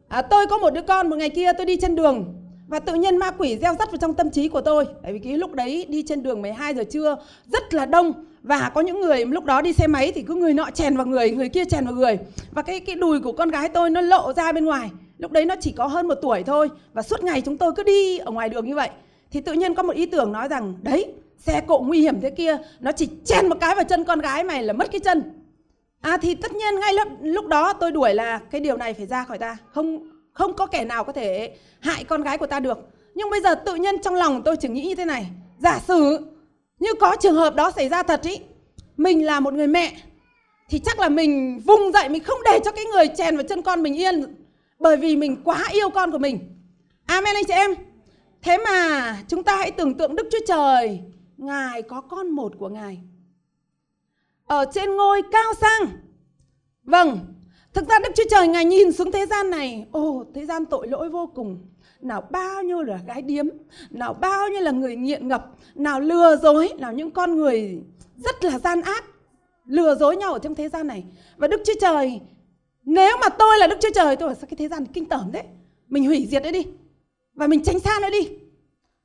À, 0.08 0.22
Tôi 0.22 0.46
có 0.46 0.58
một 0.58 0.70
đứa 0.70 0.82
con 0.82 1.10
một 1.10 1.16
ngày 1.16 1.30
kia 1.30 1.52
tôi 1.52 1.66
đi 1.66 1.76
trên 1.76 1.96
đường 1.96 2.34
và 2.68 2.78
tự 2.78 2.94
nhiên 2.94 3.16
ma 3.16 3.30
quỷ 3.30 3.56
gieo 3.56 3.74
rắt 3.78 3.90
vào 3.90 3.98
trong 3.98 4.14
tâm 4.14 4.30
trí 4.30 4.48
của 4.48 4.60
tôi. 4.60 4.86
Tại 5.02 5.12
vì 5.12 5.18
cái 5.18 5.38
lúc 5.38 5.52
đấy 5.52 5.86
đi 5.88 6.02
trên 6.02 6.22
đường 6.22 6.42
12 6.42 6.74
giờ 6.74 6.84
trưa 6.84 7.16
Rất 7.46 7.74
là 7.74 7.86
đông. 7.86 8.24
Và 8.42 8.70
có 8.74 8.80
những 8.80 9.00
người 9.00 9.24
lúc 9.24 9.44
đó 9.44 9.62
đi 9.62 9.72
xe 9.72 9.86
máy 9.86 10.12
Thì 10.12 10.22
cứ 10.22 10.34
người 10.34 10.54
nọ 10.54 10.70
chèn 10.74 10.96
vào 10.96 11.06
người, 11.06 11.30
người 11.30 11.48
kia 11.48 11.64
chèn 11.64 11.84
vào 11.84 11.94
người. 11.94 12.18
Và 12.50 12.62
cái 12.62 12.80
cái 12.80 12.96
đùi 12.96 13.20
của 13.20 13.32
con 13.32 13.50
gái 13.50 13.68
tôi 13.68 13.90
nó 13.90 14.00
lộ 14.00 14.32
ra 14.32 14.52
bên 14.52 14.64
ngoài. 14.64 14.90
Lúc 15.18 15.32
đấy 15.32 15.44
nó 15.44 15.54
chỉ 15.60 15.72
có 15.72 15.86
hơn 15.86 16.08
một 16.08 16.14
tuổi 16.22 16.42
thôi. 16.42 16.68
Và 16.92 17.02
suốt 17.02 17.24
ngày 17.24 17.40
chúng 17.40 17.56
tôi 17.56 17.72
cứ 17.76 17.82
đi 17.82 18.18
ở 18.18 18.30
ngoài 18.30 18.48
đường 18.48 18.66
như 18.66 18.74
vậy. 18.74 18.90
Thì 19.30 19.40
tự 19.40 19.52
nhiên 19.52 19.74
có 19.74 19.82
một 19.82 19.96
ý 19.96 20.06
tưởng 20.06 20.32
nói 20.32 20.48
rằng 20.48 20.74
Đấy, 20.82 21.12
xe 21.38 21.60
cộ 21.66 21.78
nguy 21.78 22.00
hiểm 22.00 22.20
thế 22.20 22.30
kia 22.30 22.56
Nó 22.80 22.92
chỉ 22.92 23.08
chèn 23.24 23.48
một 23.48 23.56
cái 23.60 23.74
vào 23.74 23.84
chân 23.84 24.04
con 24.04 24.18
gái 24.18 24.44
mày 24.44 24.62
là 24.62 24.72
mất 24.72 24.90
cái 24.92 25.00
chân. 25.00 25.22
À 26.00 26.16
thì 26.16 26.34
tất 26.34 26.52
nhiên 26.52 26.80
ngay 26.80 26.94
lúc, 26.94 27.08
lúc 27.22 27.46
đó 27.46 27.72
tôi 27.72 27.92
đuổi 27.92 28.14
là 28.14 28.40
Cái 28.50 28.60
điều 28.60 28.76
này 28.76 28.94
phải 28.94 29.06
ra 29.06 29.24
khỏi 29.24 29.38
ta. 29.38 29.56
Không 29.72 30.10
không 30.32 30.54
có 30.54 30.66
kẻ 30.66 30.84
nào 30.84 31.04
có 31.04 31.12
thể 31.12 31.56
hại 31.80 32.04
con 32.04 32.22
gái 32.22 32.38
của 32.38 32.46
ta 32.46 32.60
được. 32.60 32.78
Nhưng 33.14 33.30
bây 33.30 33.40
giờ 33.40 33.54
tự 33.54 33.74
nhiên 33.74 34.02
trong 34.02 34.14
lòng 34.14 34.42
tôi 34.42 34.56
chỉ 34.56 34.68
nghĩ 34.68 34.82
như 34.82 34.94
thế 34.94 35.04
này. 35.04 35.26
Giả 35.58 35.80
sử 35.88 36.18
như 36.80 36.94
có 37.00 37.16
trường 37.20 37.34
hợp 37.34 37.54
đó 37.54 37.70
xảy 37.70 37.88
ra 37.88 38.02
thật 38.02 38.22
ý 38.22 38.40
mình 38.96 39.26
là 39.26 39.40
một 39.40 39.54
người 39.54 39.66
mẹ 39.66 39.96
thì 40.68 40.78
chắc 40.78 40.98
là 40.98 41.08
mình 41.08 41.60
vùng 41.66 41.92
dậy 41.92 42.08
mình 42.08 42.24
không 42.24 42.38
để 42.44 42.60
cho 42.64 42.72
cái 42.72 42.84
người 42.84 43.08
chèn 43.16 43.36
vào 43.36 43.46
chân 43.48 43.62
con 43.62 43.82
mình 43.82 43.94
yên 43.94 44.34
bởi 44.78 44.96
vì 44.96 45.16
mình 45.16 45.42
quá 45.44 45.68
yêu 45.72 45.90
con 45.90 46.10
của 46.12 46.18
mình 46.18 46.38
amen 47.06 47.34
anh 47.34 47.44
chị 47.44 47.54
em 47.54 47.74
Thế 48.42 48.58
mà 48.58 49.16
chúng 49.28 49.42
ta 49.42 49.56
hãy 49.56 49.70
tưởng 49.70 49.94
tượng 49.94 50.16
Đức 50.16 50.28
Chúa 50.32 50.38
Trời, 50.46 51.00
Ngài 51.36 51.82
có 51.82 52.00
con 52.00 52.30
một 52.30 52.52
của 52.58 52.68
Ngài. 52.68 52.98
Ở 54.46 54.64
trên 54.74 54.96
ngôi 54.96 55.22
cao 55.32 55.54
sang. 55.60 55.88
Vâng, 56.84 57.18
thực 57.74 57.88
ra 57.88 57.98
Đức 57.98 58.08
Chúa 58.16 58.24
Trời 58.30 58.48
Ngài 58.48 58.64
nhìn 58.64 58.92
xuống 58.92 59.12
thế 59.12 59.26
gian 59.26 59.50
này, 59.50 59.86
ồ, 59.92 60.24
thế 60.34 60.46
gian 60.46 60.66
tội 60.66 60.88
lỗi 60.88 61.08
vô 61.08 61.26
cùng. 61.34 61.68
Nào 62.02 62.28
bao 62.30 62.62
nhiêu 62.62 62.82
là 62.82 62.98
gái 63.06 63.22
điếm, 63.22 63.46
nào 63.90 64.14
bao 64.14 64.48
nhiêu 64.48 64.60
là 64.60 64.70
người 64.70 64.96
nghiện 64.96 65.28
ngập, 65.28 65.46
nào 65.74 66.00
lừa 66.00 66.36
dối, 66.36 66.68
nào 66.78 66.92
những 66.92 67.10
con 67.10 67.36
người 67.36 67.82
rất 68.16 68.44
là 68.44 68.58
gian 68.58 68.82
ác, 68.82 69.04
lừa 69.66 69.94
dối 69.94 70.16
nhau 70.16 70.32
ở 70.32 70.38
trong 70.38 70.54
thế 70.54 70.68
gian 70.68 70.86
này. 70.86 71.04
Và 71.36 71.48
Đức 71.48 71.62
Chúa 71.66 71.80
Trời, 71.80 72.20
nếu 72.84 73.16
mà 73.20 73.28
tôi 73.28 73.58
là 73.58 73.66
Đức 73.66 73.76
Chúa 73.80 73.92
Trời, 73.94 74.16
tôi 74.16 74.28
bảo 74.28 74.34
sao 74.34 74.46
cái 74.50 74.56
thế 74.56 74.68
gian 74.68 74.86
kinh 74.86 75.06
tởm 75.06 75.30
thế? 75.32 75.44
Mình 75.88 76.06
hủy 76.06 76.26
diệt 76.30 76.42
nó 76.42 76.50
đi 76.50 76.64
và 77.34 77.46
mình 77.46 77.62
tránh 77.62 77.80
xa 77.80 77.98
nó 78.02 78.10
đi 78.10 78.28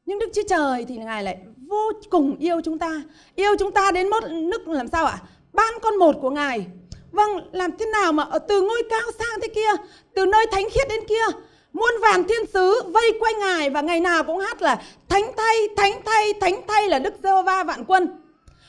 nhưng 0.06 0.20
đức 0.20 0.30
chúa 0.34 0.44
trời 0.50 0.86
thì 0.86 0.98
ngài 0.98 1.24
lại 1.24 1.38
vô 1.68 1.92
cùng 2.10 2.38
yêu 2.40 2.62
chúng 2.62 2.78
ta 2.78 3.02
yêu 3.36 3.56
chúng 3.60 3.72
ta 3.72 3.92
đến 3.92 4.08
mức 4.08 4.20
nước 4.32 4.68
làm 4.68 4.88
sao 4.88 5.06
ạ 5.06 5.22
ban 5.54 5.74
con 5.82 5.96
một 5.96 6.16
của 6.22 6.30
ngài 6.30 6.68
vâng 7.12 7.50
làm 7.52 7.72
thế 7.78 7.86
nào 7.86 8.12
mà 8.12 8.24
ở 8.24 8.40
từ 8.40 8.62
ngôi 8.62 8.84
cao 8.90 9.12
sang 9.20 9.40
thế 9.42 9.48
kia 9.48 9.84
từ 10.16 10.26
nơi 10.26 10.46
thánh 10.52 10.66
khiết 10.72 10.88
đến 10.90 11.00
kia 11.10 11.38
muôn 11.76 11.92
vàn 12.02 12.24
thiên 12.24 12.46
sứ 12.54 12.82
vây 12.94 13.12
quanh 13.20 13.40
ngài 13.40 13.70
và 13.70 13.82
ngày 13.82 14.00
nào 14.00 14.24
cũng 14.24 14.40
hát 14.40 14.62
là 14.62 14.82
thánh 15.10 15.32
thay 15.38 15.56
thánh 15.78 16.02
thay 16.06 16.34
thánh 16.34 16.62
thay 16.68 16.90
là 16.90 17.00
đức 17.00 17.14
giê 17.24 17.44
va 17.46 17.64
vạn 17.64 17.86
quân 17.88 18.22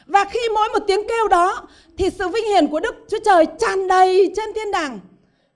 và 0.07 0.25
khi 0.25 0.41
mỗi 0.55 0.69
một 0.69 0.85
tiếng 0.87 1.09
kêu 1.09 1.29
đó 1.29 1.69
thì 1.99 2.11
sự 2.11 2.29
vinh 2.29 2.45
hiển 2.45 2.67
của 2.67 2.81
đức 2.81 2.95
chúa 3.09 3.19
trời 3.25 3.47
tràn 3.59 3.89
đầy 3.89 4.33
trên 4.37 4.53
thiên 4.55 4.71
đàng 4.71 5.01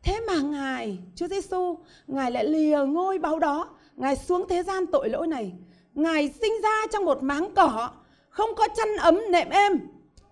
thế 0.02 0.20
mà 0.26 0.34
ngài 0.34 0.98
chúa 1.16 1.26
giêsu 1.26 1.78
ngài 2.06 2.30
lại 2.30 2.44
lìa 2.44 2.78
ngôi 2.86 3.18
báu 3.18 3.38
đó 3.38 3.68
Ngài 4.00 4.16
xuống 4.16 4.48
thế 4.48 4.62
gian 4.62 4.86
tội 4.86 5.08
lỗi 5.08 5.26
này. 5.26 5.52
Ngài 5.94 6.34
sinh 6.40 6.52
ra 6.62 6.86
trong 6.92 7.04
một 7.04 7.22
máng 7.22 7.54
cỏ, 7.54 7.90
không 8.28 8.54
có 8.54 8.68
chăn 8.76 8.96
ấm 8.96 9.20
nệm 9.30 9.50
êm. 9.50 9.80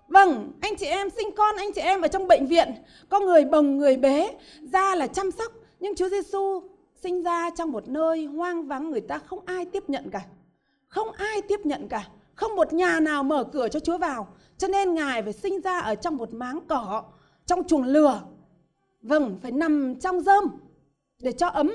Vâng, 0.08 0.52
anh 0.60 0.76
chị 0.76 0.86
em 0.86 1.10
sinh 1.10 1.30
con, 1.36 1.56
anh 1.56 1.72
chị 1.72 1.80
em 1.80 2.02
ở 2.02 2.08
trong 2.08 2.28
bệnh 2.28 2.46
viện, 2.46 2.68
có 3.08 3.20
người 3.20 3.44
bồng 3.44 3.78
người 3.78 3.96
bế, 3.96 4.30
ra 4.72 4.94
là 4.94 5.06
chăm 5.06 5.30
sóc. 5.30 5.52
Nhưng 5.80 5.94
Chúa 5.96 6.08
Giêsu 6.08 6.62
sinh 7.02 7.22
ra 7.22 7.50
trong 7.50 7.72
một 7.72 7.88
nơi 7.88 8.24
hoang 8.24 8.66
vắng 8.66 8.90
người 8.90 9.00
ta 9.00 9.18
không 9.18 9.38
ai 9.44 9.64
tiếp 9.64 9.84
nhận 9.88 10.10
cả. 10.10 10.26
Không 10.88 11.12
ai 11.12 11.42
tiếp 11.42 11.60
nhận 11.64 11.88
cả. 11.88 12.08
Không 12.34 12.56
một 12.56 12.72
nhà 12.72 13.00
nào 13.00 13.22
mở 13.22 13.44
cửa 13.44 13.68
cho 13.68 13.80
Chúa 13.80 13.98
vào. 13.98 14.28
Cho 14.58 14.68
nên 14.68 14.94
Ngài 14.94 15.22
phải 15.22 15.32
sinh 15.32 15.60
ra 15.60 15.78
ở 15.78 15.94
trong 15.94 16.16
một 16.16 16.34
máng 16.34 16.60
cỏ, 16.68 17.02
trong 17.46 17.64
chuồng 17.64 17.84
lừa. 17.84 18.22
Vâng, 19.02 19.38
phải 19.42 19.52
nằm 19.52 19.94
trong 20.00 20.20
rơm 20.20 20.44
để 21.18 21.32
cho 21.32 21.48
ấm 21.48 21.70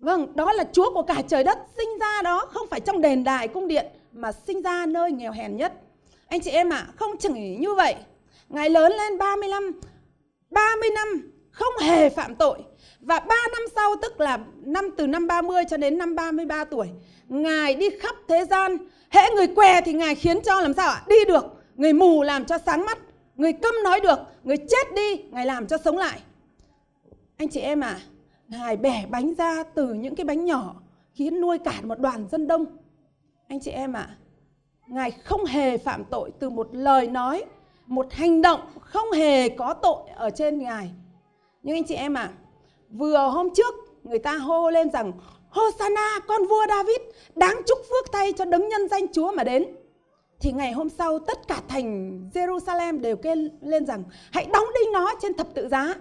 Vâng, 0.00 0.36
đó 0.36 0.52
là 0.52 0.64
Chúa 0.72 0.94
của 0.94 1.02
cả 1.02 1.22
trời 1.28 1.44
đất 1.44 1.58
sinh 1.76 1.98
ra 2.00 2.22
đó 2.22 2.46
không 2.50 2.66
phải 2.70 2.80
trong 2.80 3.00
đền 3.00 3.24
đài 3.24 3.48
cung 3.48 3.68
điện 3.68 3.86
mà 4.12 4.32
sinh 4.32 4.62
ra 4.62 4.86
nơi 4.86 5.12
nghèo 5.12 5.32
hèn 5.32 5.56
nhất. 5.56 5.72
Anh 6.26 6.40
chị 6.40 6.50
em 6.50 6.72
ạ, 6.72 6.86
à, 6.88 6.92
không 6.96 7.16
chỉ 7.18 7.56
như 7.56 7.74
vậy. 7.74 7.94
Ngài 8.48 8.70
lớn 8.70 8.92
lên 8.92 9.18
35 9.18 9.80
30 10.50 10.90
năm 10.94 11.32
không 11.50 11.72
hề 11.80 12.10
phạm 12.10 12.34
tội 12.34 12.58
và 13.00 13.20
3 13.20 13.34
năm 13.52 13.62
sau 13.74 13.96
tức 14.02 14.20
là 14.20 14.38
năm 14.62 14.90
từ 14.96 15.06
năm 15.06 15.26
30 15.26 15.64
cho 15.70 15.76
đến 15.76 15.98
năm 15.98 16.14
33 16.14 16.64
tuổi, 16.64 16.88
Ngài 17.28 17.74
đi 17.74 17.90
khắp 18.00 18.16
thế 18.28 18.44
gian, 18.44 18.76
hễ 19.10 19.20
người 19.36 19.46
què 19.46 19.80
thì 19.80 19.92
Ngài 19.92 20.14
khiến 20.14 20.40
cho 20.44 20.60
làm 20.60 20.74
sao 20.74 20.88
ạ? 20.90 21.02
Đi 21.08 21.24
được, 21.28 21.44
người 21.76 21.92
mù 21.92 22.22
làm 22.22 22.44
cho 22.44 22.58
sáng 22.66 22.84
mắt, 22.84 22.98
người 23.36 23.52
câm 23.52 23.74
nói 23.84 24.00
được, 24.00 24.18
người 24.44 24.56
chết 24.56 24.94
đi, 24.94 25.22
Ngài 25.30 25.46
làm 25.46 25.66
cho 25.66 25.78
sống 25.78 25.98
lại. 25.98 26.20
Anh 27.36 27.48
chị 27.48 27.60
em 27.60 27.80
à, 27.80 28.00
Ngài 28.48 28.76
bẻ 28.76 29.06
bánh 29.10 29.34
ra 29.34 29.62
từ 29.74 29.94
những 29.94 30.14
cái 30.14 30.24
bánh 30.24 30.44
nhỏ 30.44 30.74
khiến 31.14 31.40
nuôi 31.40 31.58
cả 31.58 31.74
một 31.82 31.98
đoàn 31.98 32.26
dân 32.30 32.46
đông. 32.46 32.66
Anh 33.48 33.60
chị 33.60 33.70
em 33.70 33.92
ạ, 33.92 34.06
à, 34.08 34.16
Ngài 34.86 35.10
không 35.10 35.44
hề 35.44 35.78
phạm 35.78 36.04
tội 36.04 36.30
từ 36.38 36.50
một 36.50 36.68
lời 36.72 37.06
nói, 37.06 37.44
một 37.86 38.12
hành 38.12 38.42
động 38.42 38.60
không 38.80 39.12
hề 39.12 39.48
có 39.48 39.74
tội 39.74 40.10
ở 40.14 40.30
trên 40.30 40.58
Ngài. 40.58 40.90
Nhưng 41.62 41.76
anh 41.76 41.84
chị 41.84 41.94
em 41.94 42.14
ạ, 42.14 42.22
à, 42.22 42.39
vừa 42.90 43.28
hôm 43.28 43.48
trước 43.54 43.74
người 44.04 44.18
ta 44.18 44.32
hô 44.32 44.70
lên 44.70 44.90
rằng 44.90 45.12
Hosanna 45.48 46.18
con 46.28 46.46
vua 46.46 46.66
David 46.68 47.00
đáng 47.34 47.62
chúc 47.66 47.78
phước 47.78 48.12
thay 48.12 48.32
cho 48.32 48.44
đấng 48.44 48.68
nhân 48.68 48.88
danh 48.88 49.12
Chúa 49.12 49.32
mà 49.32 49.44
đến. 49.44 49.66
Thì 50.40 50.52
ngày 50.52 50.72
hôm 50.72 50.88
sau 50.88 51.18
tất 51.18 51.48
cả 51.48 51.60
thành 51.68 52.20
Jerusalem 52.34 53.00
đều 53.00 53.16
kêu 53.16 53.36
lên 53.60 53.86
rằng 53.86 54.04
hãy 54.32 54.46
đóng 54.52 54.66
đinh 54.74 54.92
nó 54.92 55.14
trên 55.20 55.34
thập 55.34 55.54
tự 55.54 55.68
giá 55.68 55.94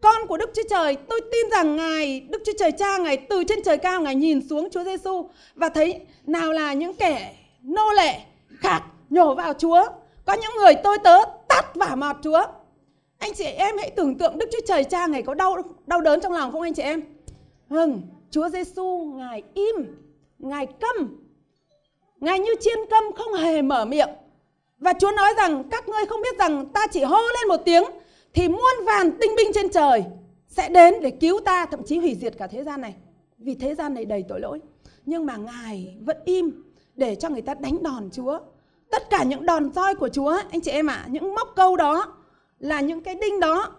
con 0.00 0.26
của 0.26 0.36
Đức 0.36 0.50
Chúa 0.54 0.62
Trời, 0.70 0.96
tôi 1.08 1.20
tin 1.32 1.50
rằng 1.50 1.76
Ngài, 1.76 2.20
Đức 2.20 2.42
Chúa 2.46 2.52
Trời 2.58 2.72
Cha, 2.72 2.98
Ngài 2.98 3.16
từ 3.16 3.44
trên 3.44 3.62
trời 3.62 3.78
cao, 3.78 4.00
Ngài 4.00 4.14
nhìn 4.14 4.48
xuống 4.48 4.68
Chúa 4.70 4.84
Giêsu 4.84 5.28
và 5.54 5.68
thấy 5.68 6.00
nào 6.26 6.52
là 6.52 6.72
những 6.72 6.94
kẻ 6.94 7.34
nô 7.62 7.92
lệ 7.92 8.20
khạc 8.58 8.82
nhổ 9.10 9.34
vào 9.34 9.54
Chúa. 9.54 9.86
Có 10.24 10.32
những 10.32 10.52
người 10.58 10.74
tôi 10.84 10.98
tớ 10.98 11.18
tắt 11.48 11.76
vả 11.76 11.94
mọt 11.94 12.16
Chúa. 12.22 12.42
Anh 13.18 13.34
chị 13.34 13.44
em 13.44 13.78
hãy 13.78 13.90
tưởng 13.90 14.18
tượng 14.18 14.38
Đức 14.38 14.48
Chúa 14.52 14.66
Trời 14.66 14.84
Cha 14.84 15.06
Ngài 15.06 15.22
có 15.22 15.34
đau 15.34 15.56
đau 15.86 16.00
đớn 16.00 16.20
trong 16.20 16.32
lòng 16.32 16.52
không 16.52 16.62
anh 16.62 16.74
chị 16.74 16.82
em? 16.82 17.02
Vâng, 17.68 18.02
Chúa 18.30 18.48
Giêsu 18.48 19.12
Ngài 19.16 19.42
im, 19.54 19.74
Ngài 20.38 20.66
câm. 20.66 21.20
Ngài 22.20 22.38
như 22.38 22.54
chiên 22.60 22.78
câm 22.90 23.04
không 23.16 23.34
hề 23.34 23.62
mở 23.62 23.84
miệng. 23.84 24.08
Và 24.78 24.92
Chúa 24.92 25.10
nói 25.10 25.34
rằng 25.36 25.64
các 25.70 25.88
ngươi 25.88 26.06
không 26.06 26.22
biết 26.22 26.38
rằng 26.38 26.66
ta 26.66 26.86
chỉ 26.92 27.02
hô 27.02 27.18
lên 27.18 27.48
một 27.48 27.60
tiếng 27.64 27.84
thì 28.34 28.48
muôn 28.48 28.84
vàn 28.86 29.18
tinh 29.20 29.30
binh 29.36 29.50
trên 29.54 29.70
trời 29.70 30.04
sẽ 30.48 30.68
đến 30.68 30.94
để 31.02 31.10
cứu 31.10 31.40
ta 31.44 31.66
thậm 31.66 31.82
chí 31.86 31.98
hủy 31.98 32.14
diệt 32.20 32.34
cả 32.38 32.46
thế 32.46 32.64
gian 32.64 32.80
này 32.80 32.94
vì 33.38 33.54
thế 33.54 33.74
gian 33.74 33.94
này 33.94 34.04
đầy 34.04 34.24
tội 34.28 34.40
lỗi 34.40 34.60
nhưng 35.06 35.26
mà 35.26 35.36
ngài 35.36 35.96
vẫn 36.00 36.16
im 36.24 36.62
để 36.94 37.14
cho 37.14 37.28
người 37.28 37.42
ta 37.42 37.54
đánh 37.54 37.82
đòn 37.82 38.08
chúa 38.12 38.38
tất 38.90 39.10
cả 39.10 39.22
những 39.22 39.46
đòn 39.46 39.72
roi 39.72 39.94
của 39.94 40.08
chúa 40.08 40.38
anh 40.50 40.60
chị 40.60 40.70
em 40.70 40.86
ạ 40.86 40.94
à, 40.94 41.08
những 41.10 41.34
móc 41.34 41.48
câu 41.56 41.76
đó 41.76 42.14
là 42.58 42.80
những 42.80 43.00
cái 43.00 43.14
đinh 43.14 43.40
đó 43.40 43.72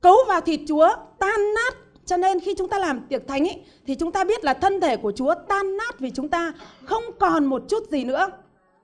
cấu 0.00 0.16
vào 0.28 0.40
thịt 0.40 0.60
chúa 0.66 0.88
tan 1.18 1.54
nát 1.54 1.74
cho 2.06 2.16
nên 2.16 2.40
khi 2.40 2.54
chúng 2.54 2.68
ta 2.68 2.78
làm 2.78 3.00
tiệc 3.08 3.26
thánh 3.26 3.48
ấy, 3.48 3.60
thì 3.86 3.94
chúng 3.94 4.12
ta 4.12 4.24
biết 4.24 4.44
là 4.44 4.54
thân 4.54 4.80
thể 4.80 4.96
của 4.96 5.12
Chúa 5.12 5.34
tan 5.48 5.76
nát 5.76 6.00
vì 6.00 6.10
chúng 6.10 6.28
ta 6.28 6.52
không 6.84 7.04
còn 7.18 7.44
một 7.44 7.62
chút 7.68 7.90
gì 7.90 8.04
nữa. 8.04 8.30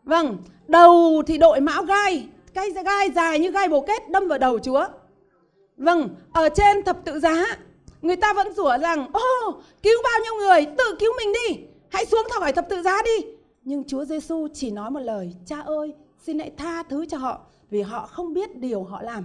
Vâng, 0.05 0.37
đầu 0.69 1.23
thì 1.27 1.39
đội 1.39 1.61
mão 1.61 1.83
gai, 1.83 2.29
cái 2.55 2.71
gai 2.85 3.11
dài 3.11 3.39
như 3.39 3.51
gai 3.51 3.69
bồ 3.69 3.81
kết 3.81 4.11
đâm 4.11 4.29
vào 4.29 4.39
đầu 4.39 4.59
Chúa. 4.59 4.87
Vâng, 5.77 6.09
ở 6.33 6.49
trên 6.49 6.83
thập 6.83 7.05
tự 7.05 7.21
giá, 7.21 7.59
người 8.03 8.17
ta 8.17 8.33
vẫn 8.33 8.53
rủa 8.53 8.79
rằng, 8.79 9.09
ô, 9.13 9.61
cứu 9.83 10.03
bao 10.05 10.21
nhiêu 10.25 10.35
người, 10.35 10.67
tự 10.79 10.97
cứu 10.99 11.13
mình 11.19 11.33
đi, 11.33 11.65
hãy 11.89 12.07
xuống 12.07 12.27
khỏi 12.31 12.53
thập 12.53 12.69
tự 12.69 12.83
giá 12.83 13.03
đi. 13.03 13.27
Nhưng 13.63 13.85
Chúa 13.85 14.05
Giêsu 14.05 14.49
chỉ 14.55 14.71
nói 14.71 14.91
một 14.91 15.01
lời, 15.01 15.35
cha 15.47 15.61
ơi, 15.61 15.95
xin 16.27 16.39
hãy 16.39 16.53
tha 16.57 16.83
thứ 16.83 17.07
cho 17.07 17.19
họ, 17.19 17.41
vì 17.71 17.83
họ 17.83 18.07
không 18.07 18.35
biết 18.35 18.57
điều 18.57 18.83
họ 18.83 19.03
làm. 19.03 19.25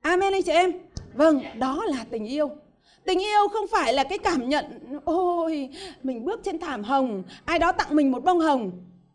Amen 0.00 0.32
anh 0.32 0.42
chị 0.42 0.52
em. 0.52 0.72
Vâng, 1.14 1.40
đó 1.58 1.84
là 1.86 2.04
tình 2.10 2.26
yêu. 2.26 2.50
Tình 3.04 3.18
yêu 3.20 3.48
không 3.52 3.66
phải 3.66 3.94
là 3.94 4.04
cái 4.04 4.18
cảm 4.18 4.48
nhận 4.48 4.64
Ôi, 5.04 5.68
mình 6.02 6.24
bước 6.24 6.40
trên 6.44 6.58
thảm 6.58 6.82
hồng 6.82 7.22
Ai 7.44 7.58
đó 7.58 7.72
tặng 7.72 7.96
mình 7.96 8.12
một 8.12 8.24
bông 8.24 8.40
hồng 8.40 8.70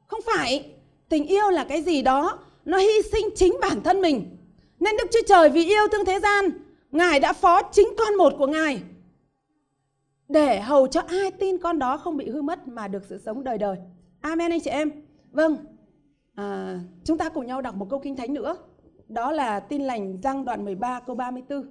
Không 0.08 0.20
phải 0.26 0.72
Tình 1.10 1.28
yêu 1.28 1.50
là 1.50 1.64
cái 1.64 1.82
gì 1.82 2.02
đó 2.02 2.40
Nó 2.66 2.78
hy 2.78 3.02
sinh 3.12 3.26
chính 3.36 3.58
bản 3.62 3.84
thân 3.84 4.02
mình 4.02 4.38
nên 4.80 4.98
Đức 4.98 5.08
Chúa 5.12 5.20
Trời 5.28 5.50
vì 5.50 5.66
yêu 5.66 5.88
thương 5.92 6.06
thế 6.06 6.20
gian, 6.20 6.46
Ngài 6.92 7.20
đã 7.20 7.34
phó 7.34 7.62
chính 7.72 7.88
con 7.98 8.16
một 8.16 8.34
của 8.38 8.48
Ngài 8.48 8.82
để 10.30 10.62
hầu 10.62 10.88
cho 10.88 11.02
ai 11.08 11.32
tin 11.32 11.58
con 11.58 11.80
đó 11.80 11.98
không 11.98 12.18
bị 12.18 12.30
hư 12.30 12.42
mất 12.42 12.68
mà 12.68 12.88
được 12.88 13.04
sự 13.10 13.22
sống 13.26 13.44
đời 13.44 13.58
đời. 13.58 13.78
Amen 14.22 14.52
anh 14.52 14.60
chị 14.60 14.70
em. 14.70 14.92
Vâng, 15.32 15.58
à, 16.38 16.80
chúng 17.04 17.18
ta 17.18 17.30
cùng 17.30 17.46
nhau 17.46 17.62
đọc 17.62 17.76
một 17.76 17.88
câu 17.90 18.00
kinh 18.00 18.16
thánh 18.16 18.34
nữa. 18.34 18.58
Đó 19.08 19.32
là 19.32 19.60
tin 19.60 19.82
lành 19.82 20.22
răng 20.22 20.46
đoạn 20.46 20.66
13 20.66 21.00
câu 21.00 21.16
34. 21.16 21.70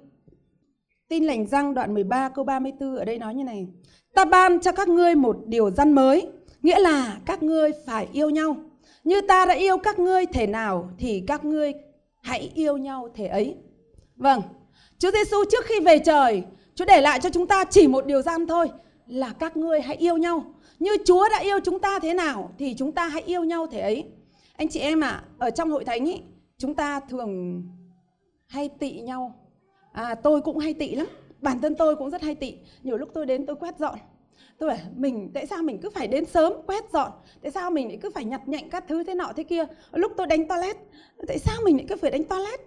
Tin 1.07 1.23
lành 1.23 1.45
răng 1.45 1.73
đoạn 1.73 1.93
13 1.93 2.29
câu 2.29 2.45
34 2.45 2.95
ở 2.95 3.05
đây 3.05 3.19
nói 3.19 3.35
như 3.35 3.43
này. 3.43 3.67
Ta 4.13 4.25
ban 4.25 4.59
cho 4.59 4.71
các 4.71 4.87
ngươi 4.87 5.15
một 5.15 5.37
điều 5.45 5.71
răn 5.71 5.93
mới, 5.93 6.27
nghĩa 6.61 6.79
là 6.79 7.17
các 7.25 7.43
ngươi 7.43 7.71
phải 7.85 8.07
yêu 8.13 8.29
nhau. 8.29 8.55
Như 9.03 9.21
ta 9.21 9.45
đã 9.45 9.53
yêu 9.53 9.77
các 9.77 9.99
ngươi 9.99 10.25
thể 10.25 10.47
nào 10.47 10.89
thì 10.97 11.23
các 11.27 11.45
ngươi 11.45 11.73
hãy 12.21 12.51
yêu 12.55 12.77
nhau 12.77 13.09
thể 13.15 13.27
ấy. 13.27 13.55
Vâng, 14.15 14.41
Chúa 14.99 15.11
Giêsu 15.11 15.37
trước 15.51 15.65
khi 15.65 15.79
về 15.79 15.99
trời, 15.99 16.43
Chúa 16.75 16.85
để 16.85 17.01
lại 17.01 17.19
cho 17.19 17.29
chúng 17.29 17.47
ta 17.47 17.63
chỉ 17.63 17.87
một 17.87 18.05
điều 18.05 18.21
gian 18.21 18.47
thôi 18.47 18.71
là 19.07 19.33
các 19.39 19.57
ngươi 19.57 19.81
hãy 19.81 19.95
yêu 19.95 20.17
nhau. 20.17 20.43
Như 20.79 20.91
Chúa 21.05 21.29
đã 21.29 21.37
yêu 21.37 21.59
chúng 21.63 21.79
ta 21.79 21.99
thế 21.99 22.13
nào 22.13 22.51
thì 22.59 22.75
chúng 22.77 22.91
ta 22.91 23.07
hãy 23.07 23.23
yêu 23.25 23.43
nhau 23.43 23.67
thể 23.67 23.79
ấy. 23.79 24.03
Anh 24.57 24.69
chị 24.69 24.79
em 24.79 25.03
ạ, 25.03 25.09
à, 25.09 25.23
ở 25.37 25.49
trong 25.49 25.71
hội 25.71 25.85
thánh 25.85 26.05
ý, 26.05 26.21
chúng 26.57 26.75
ta 26.75 26.99
thường 26.99 27.63
hay 28.47 28.69
tị 28.69 29.01
nhau. 29.01 29.35
À, 29.91 30.15
tôi 30.15 30.41
cũng 30.41 30.57
hay 30.57 30.73
tị 30.73 30.95
lắm. 30.95 31.07
Bản 31.41 31.61
thân 31.61 31.75
tôi 31.75 31.95
cũng 31.95 32.09
rất 32.09 32.21
hay 32.21 32.35
tị. 32.35 32.57
Nhiều 32.83 32.97
lúc 32.97 33.09
tôi 33.13 33.25
đến 33.25 33.45
tôi 33.45 33.55
quét 33.55 33.77
dọn. 33.77 33.99
Tôi 34.57 34.69
bảo 34.69 34.77
mình 34.95 35.31
tại 35.33 35.47
sao 35.47 35.63
mình 35.63 35.79
cứ 35.81 35.89
phải 35.89 36.07
đến 36.07 36.25
sớm 36.25 36.53
quét 36.67 36.91
dọn 36.93 37.11
Tại 37.41 37.51
sao 37.51 37.71
mình 37.71 37.87
lại 37.87 37.97
cứ 38.01 38.09
phải 38.09 38.25
nhặt 38.25 38.47
nhạnh 38.47 38.69
các 38.69 38.83
thứ 38.87 39.03
thế 39.03 39.15
nọ 39.15 39.31
thế 39.35 39.43
kia 39.43 39.65
Lúc 39.91 40.11
tôi 40.17 40.27
đánh 40.27 40.47
toilet 40.47 40.77
Tại 41.27 41.39
sao 41.39 41.55
mình 41.65 41.77
lại 41.77 41.85
cứ 41.89 41.95
phải 41.95 42.11
đánh 42.11 42.23
toilet 42.23 42.59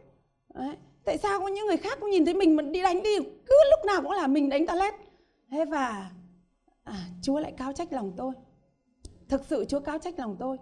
Đấy. 0.54 0.76
Tại 1.04 1.18
sao 1.18 1.40
có 1.40 1.48
những 1.48 1.66
người 1.66 1.76
khác 1.76 1.98
cũng 2.00 2.10
nhìn 2.10 2.24
thấy 2.24 2.34
mình 2.34 2.56
mà 2.56 2.62
đi 2.62 2.82
đánh 2.82 3.02
đi 3.02 3.16
Cứ 3.18 3.54
lúc 3.70 3.86
nào 3.86 4.02
cũng 4.02 4.12
là 4.12 4.26
mình 4.26 4.48
đánh 4.48 4.66
toilet 4.66 4.94
Thế 5.50 5.64
và 5.64 6.10
à, 6.84 6.94
Chúa 7.22 7.38
lại 7.38 7.52
cao 7.56 7.72
trách 7.72 7.92
lòng 7.92 8.12
tôi. 8.16 8.32
Thực 9.28 9.44
sự 9.44 9.64
Chúa 9.64 9.80
cao 9.80 9.98
trách 9.98 10.18
lòng 10.18 10.36
tôi. 10.40 10.56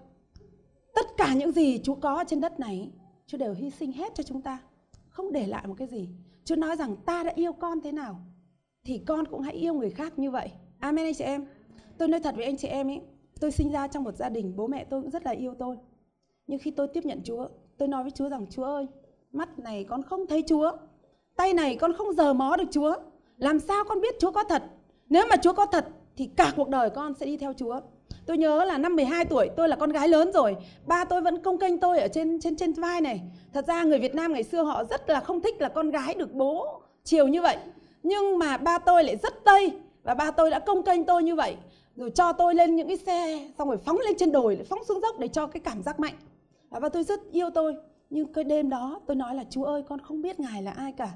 Tất 0.94 1.06
cả 1.16 1.34
những 1.34 1.52
gì 1.52 1.80
Chúa 1.82 1.94
có 1.94 2.24
trên 2.26 2.40
đất 2.40 2.60
này, 2.60 2.90
Chúa 3.26 3.38
đều 3.38 3.54
hy 3.54 3.70
sinh 3.70 3.92
hết 3.92 4.14
cho 4.14 4.22
chúng 4.22 4.42
ta. 4.42 4.58
Không 5.08 5.32
để 5.32 5.46
lại 5.46 5.66
một 5.66 5.74
cái 5.78 5.88
gì. 5.88 6.08
Chúa 6.44 6.56
nói 6.56 6.76
rằng 6.76 6.96
ta 6.96 7.22
đã 7.22 7.32
yêu 7.34 7.52
con 7.52 7.80
thế 7.80 7.92
nào, 7.92 8.20
thì 8.84 8.98
con 9.06 9.26
cũng 9.26 9.40
hãy 9.40 9.54
yêu 9.54 9.74
người 9.74 9.90
khác 9.90 10.18
như 10.18 10.30
vậy. 10.30 10.50
Amen 10.78 11.06
anh 11.06 11.14
chị 11.14 11.24
em. 11.24 11.46
Tôi 11.98 12.08
nói 12.08 12.20
thật 12.20 12.34
với 12.36 12.44
anh 12.44 12.56
chị 12.56 12.68
em 12.68 12.88
ấy, 12.88 13.00
tôi 13.40 13.50
sinh 13.50 13.72
ra 13.72 13.88
trong 13.88 14.04
một 14.04 14.16
gia 14.16 14.28
đình, 14.28 14.56
bố 14.56 14.66
mẹ 14.66 14.84
tôi 14.84 15.02
cũng 15.02 15.10
rất 15.10 15.24
là 15.24 15.30
yêu 15.30 15.54
tôi. 15.58 15.76
Nhưng 16.46 16.58
khi 16.58 16.70
tôi 16.70 16.88
tiếp 16.88 17.04
nhận 17.04 17.20
Chúa, 17.24 17.48
tôi 17.78 17.88
nói 17.88 18.02
với 18.02 18.10
Chúa 18.10 18.28
rằng 18.28 18.46
Chúa 18.50 18.64
ơi, 18.64 18.86
mắt 19.32 19.58
này 19.58 19.84
con 19.84 20.02
không 20.02 20.26
thấy 20.26 20.42
Chúa, 20.48 20.72
tay 21.36 21.54
này 21.54 21.76
con 21.76 21.92
không 21.92 22.12
giờ 22.12 22.32
mó 22.32 22.56
được 22.56 22.68
Chúa. 22.70 22.94
Làm 23.36 23.60
sao 23.60 23.84
con 23.88 24.00
biết 24.00 24.14
Chúa 24.18 24.30
có 24.30 24.44
thật? 24.44 24.62
Nếu 25.08 25.26
mà 25.30 25.36
Chúa 25.36 25.52
có 25.52 25.66
thật 25.66 25.88
thì 26.16 26.26
cả 26.36 26.52
cuộc 26.56 26.68
đời 26.68 26.90
con 26.90 27.14
sẽ 27.14 27.26
đi 27.26 27.36
theo 27.36 27.52
Chúa. 27.52 27.80
Tôi 28.28 28.38
nhớ 28.38 28.64
là 28.64 28.78
năm 28.78 28.96
12 28.96 29.24
tuổi, 29.24 29.50
tôi 29.56 29.68
là 29.68 29.76
con 29.76 29.92
gái 29.92 30.08
lớn 30.08 30.30
rồi. 30.32 30.56
Ba 30.86 31.04
tôi 31.04 31.20
vẫn 31.20 31.42
công 31.42 31.58
kênh 31.58 31.78
tôi 31.78 31.98
ở 31.98 32.08
trên 32.08 32.40
trên 32.40 32.56
trên 32.56 32.72
vai 32.72 33.00
này. 33.00 33.20
Thật 33.52 33.66
ra 33.66 33.84
người 33.84 33.98
Việt 33.98 34.14
Nam 34.14 34.32
ngày 34.32 34.42
xưa 34.42 34.62
họ 34.62 34.84
rất 34.84 35.10
là 35.10 35.20
không 35.20 35.40
thích 35.40 35.60
là 35.60 35.68
con 35.68 35.90
gái 35.90 36.14
được 36.14 36.32
bố 36.32 36.80
chiều 37.04 37.28
như 37.28 37.42
vậy. 37.42 37.56
Nhưng 38.02 38.38
mà 38.38 38.56
ba 38.56 38.78
tôi 38.78 39.04
lại 39.04 39.16
rất 39.16 39.44
tây 39.44 39.72
và 40.02 40.14
ba 40.14 40.30
tôi 40.30 40.50
đã 40.50 40.58
công 40.58 40.82
kênh 40.82 41.04
tôi 41.04 41.22
như 41.22 41.34
vậy. 41.34 41.56
Rồi 41.96 42.10
cho 42.10 42.32
tôi 42.32 42.54
lên 42.54 42.76
những 42.76 42.88
cái 42.88 42.96
xe 42.96 43.48
xong 43.58 43.68
rồi 43.68 43.78
phóng 43.78 43.98
lên 43.98 44.14
trên 44.18 44.32
đồi, 44.32 44.56
lại 44.56 44.64
phóng 44.64 44.84
xuống 44.84 45.00
dốc 45.00 45.18
để 45.18 45.28
cho 45.28 45.46
cái 45.46 45.60
cảm 45.60 45.82
giác 45.82 46.00
mạnh. 46.00 46.14
À, 46.70 46.80
và 46.80 46.88
tôi 46.88 47.02
rất 47.02 47.20
yêu 47.32 47.50
tôi. 47.50 47.76
Nhưng 48.10 48.32
cái 48.32 48.44
đêm 48.44 48.70
đó 48.70 49.00
tôi 49.06 49.16
nói 49.16 49.34
là 49.34 49.44
Chúa 49.50 49.64
ơi 49.64 49.82
con 49.88 50.00
không 50.00 50.22
biết 50.22 50.40
Ngài 50.40 50.62
là 50.62 50.70
ai 50.70 50.92
cả. 50.92 51.10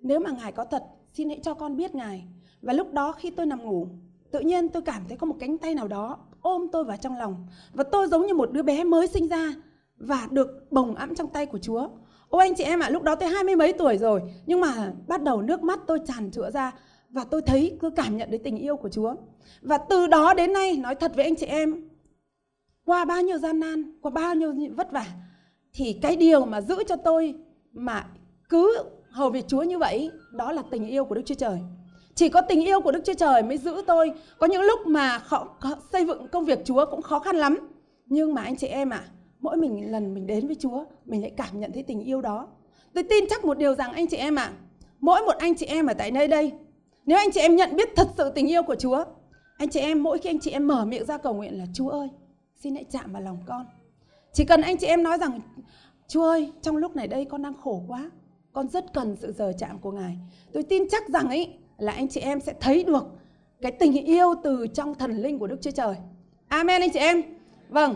Nếu 0.00 0.20
mà 0.20 0.30
Ngài 0.30 0.52
có 0.52 0.64
thật, 0.64 0.84
xin 1.12 1.28
hãy 1.28 1.38
cho 1.42 1.54
con 1.54 1.76
biết 1.76 1.94
Ngài. 1.94 2.24
Và 2.62 2.72
lúc 2.72 2.92
đó 2.92 3.12
khi 3.12 3.30
tôi 3.30 3.46
nằm 3.46 3.64
ngủ, 3.64 3.86
tự 4.30 4.40
nhiên 4.40 4.68
tôi 4.68 4.82
cảm 4.82 5.02
thấy 5.08 5.16
có 5.16 5.26
một 5.26 5.36
cánh 5.40 5.58
tay 5.58 5.74
nào 5.74 5.88
đó 5.88 6.18
ôm 6.44 6.66
tôi 6.72 6.84
vào 6.84 6.96
trong 6.96 7.18
lòng. 7.18 7.46
Và 7.72 7.84
tôi 7.84 8.08
giống 8.08 8.26
như 8.26 8.34
một 8.34 8.52
đứa 8.52 8.62
bé 8.62 8.84
mới 8.84 9.06
sinh 9.06 9.28
ra 9.28 9.54
và 9.96 10.28
được 10.30 10.72
bồng 10.72 10.94
ẵm 10.94 11.14
trong 11.14 11.28
tay 11.28 11.46
của 11.46 11.58
Chúa. 11.58 11.88
Ôi 12.28 12.44
anh 12.44 12.54
chị 12.54 12.64
em 12.64 12.80
ạ, 12.80 12.86
à, 12.86 12.90
lúc 12.90 13.02
đó 13.02 13.14
tôi 13.14 13.28
hai 13.28 13.44
mươi 13.44 13.56
mấy 13.56 13.72
tuổi 13.72 13.98
rồi, 13.98 14.22
nhưng 14.46 14.60
mà 14.60 14.92
bắt 15.06 15.22
đầu 15.22 15.42
nước 15.42 15.62
mắt 15.62 15.80
tôi 15.86 15.98
tràn 16.06 16.30
trữa 16.30 16.50
ra 16.50 16.72
và 17.10 17.24
tôi 17.24 17.42
thấy 17.42 17.76
cứ 17.80 17.90
cảm 17.90 18.16
nhận 18.16 18.30
đến 18.30 18.42
tình 18.44 18.56
yêu 18.56 18.76
của 18.76 18.88
Chúa. 18.88 19.14
Và 19.62 19.78
từ 19.78 20.06
đó 20.06 20.34
đến 20.34 20.52
nay, 20.52 20.76
nói 20.76 20.94
thật 20.94 21.12
với 21.14 21.24
anh 21.24 21.36
chị 21.36 21.46
em, 21.46 21.88
qua 22.84 23.04
bao 23.04 23.22
nhiêu 23.22 23.38
gian 23.38 23.60
nan, 23.60 23.98
qua 24.00 24.10
bao 24.10 24.34
nhiêu 24.34 24.54
vất 24.76 24.92
vả, 24.92 25.06
thì 25.72 25.92
cái 26.02 26.16
điều 26.16 26.44
mà 26.46 26.60
giữ 26.60 26.76
cho 26.86 26.96
tôi 26.96 27.34
mà 27.72 28.06
cứ 28.48 28.78
hầu 29.10 29.30
việc 29.30 29.44
Chúa 29.48 29.62
như 29.62 29.78
vậy, 29.78 30.10
đó 30.32 30.52
là 30.52 30.62
tình 30.70 30.86
yêu 30.86 31.04
của 31.04 31.14
Đức 31.14 31.22
Chúa 31.24 31.34
Trời. 31.34 31.58
Chỉ 32.14 32.28
có 32.28 32.40
tình 32.40 32.64
yêu 32.64 32.80
của 32.80 32.92
Đức 32.92 33.00
Chúa 33.04 33.14
Trời 33.14 33.42
mới 33.42 33.58
giữ 33.58 33.82
tôi. 33.86 34.12
Có 34.38 34.46
những 34.46 34.62
lúc 34.62 34.86
mà 34.86 35.18
khó, 35.18 35.46
xây 35.92 36.06
dựng 36.06 36.28
công 36.28 36.44
việc 36.44 36.58
Chúa 36.64 36.86
cũng 36.90 37.02
khó 37.02 37.18
khăn 37.18 37.36
lắm. 37.36 37.58
Nhưng 38.06 38.34
mà 38.34 38.42
anh 38.42 38.56
chị 38.56 38.66
em 38.66 38.90
ạ, 38.90 39.02
à, 39.06 39.10
mỗi 39.40 39.56
mình 39.56 39.92
lần 39.92 40.14
mình 40.14 40.26
đến 40.26 40.46
với 40.46 40.56
Chúa, 40.60 40.84
mình 41.04 41.22
lại 41.22 41.32
cảm 41.36 41.60
nhận 41.60 41.72
thấy 41.72 41.82
tình 41.82 42.00
yêu 42.00 42.20
đó. 42.20 42.48
Tôi 42.94 43.04
tin 43.04 43.24
chắc 43.30 43.44
một 43.44 43.58
điều 43.58 43.74
rằng 43.74 43.92
anh 43.92 44.06
chị 44.06 44.16
em 44.16 44.38
ạ, 44.38 44.42
à, 44.42 44.52
mỗi 45.00 45.22
một 45.22 45.34
anh 45.38 45.54
chị 45.54 45.66
em 45.66 45.86
ở 45.86 45.94
tại 45.94 46.10
nơi 46.10 46.28
đây, 46.28 46.52
nếu 47.06 47.18
anh 47.18 47.30
chị 47.32 47.40
em 47.40 47.56
nhận 47.56 47.76
biết 47.76 47.88
thật 47.96 48.08
sự 48.16 48.30
tình 48.30 48.50
yêu 48.50 48.62
của 48.62 48.74
Chúa, 48.74 49.04
anh 49.58 49.68
chị 49.68 49.80
em 49.80 50.02
mỗi 50.02 50.18
khi 50.18 50.30
anh 50.30 50.40
chị 50.40 50.50
em 50.50 50.66
mở 50.66 50.84
miệng 50.84 51.04
ra 51.04 51.18
cầu 51.18 51.34
nguyện 51.34 51.58
là 51.58 51.64
Chúa 51.74 51.88
ơi, 51.88 52.08
xin 52.60 52.74
hãy 52.74 52.84
chạm 52.84 53.12
vào 53.12 53.22
lòng 53.22 53.38
con. 53.46 53.66
Chỉ 54.32 54.44
cần 54.44 54.60
anh 54.60 54.76
chị 54.76 54.86
em 54.86 55.02
nói 55.02 55.18
rằng 55.18 55.40
Chúa 56.08 56.22
ơi, 56.22 56.52
trong 56.62 56.76
lúc 56.76 56.96
này 56.96 57.08
đây 57.08 57.24
con 57.24 57.42
đang 57.42 57.54
khổ 57.54 57.82
quá, 57.88 58.10
con 58.52 58.68
rất 58.68 58.92
cần 58.92 59.16
sự 59.16 59.32
giờ 59.32 59.52
chạm 59.58 59.78
của 59.78 59.92
Ngài. 59.92 60.18
Tôi 60.52 60.62
tin 60.62 60.88
chắc 60.90 61.08
rằng 61.08 61.28
ấy 61.28 61.58
là 61.78 61.92
anh 61.92 62.08
chị 62.08 62.20
em 62.20 62.40
sẽ 62.40 62.54
thấy 62.60 62.84
được 62.84 63.04
cái 63.60 63.72
tình 63.72 63.92
yêu 63.92 64.34
từ 64.42 64.66
trong 64.66 64.94
thần 64.94 65.16
linh 65.16 65.38
của 65.38 65.46
Đức 65.46 65.56
Chúa 65.60 65.70
Trời. 65.70 65.96
Amen 66.48 66.80
anh 66.80 66.90
chị 66.90 66.98
em. 66.98 67.22
Vâng. 67.68 67.94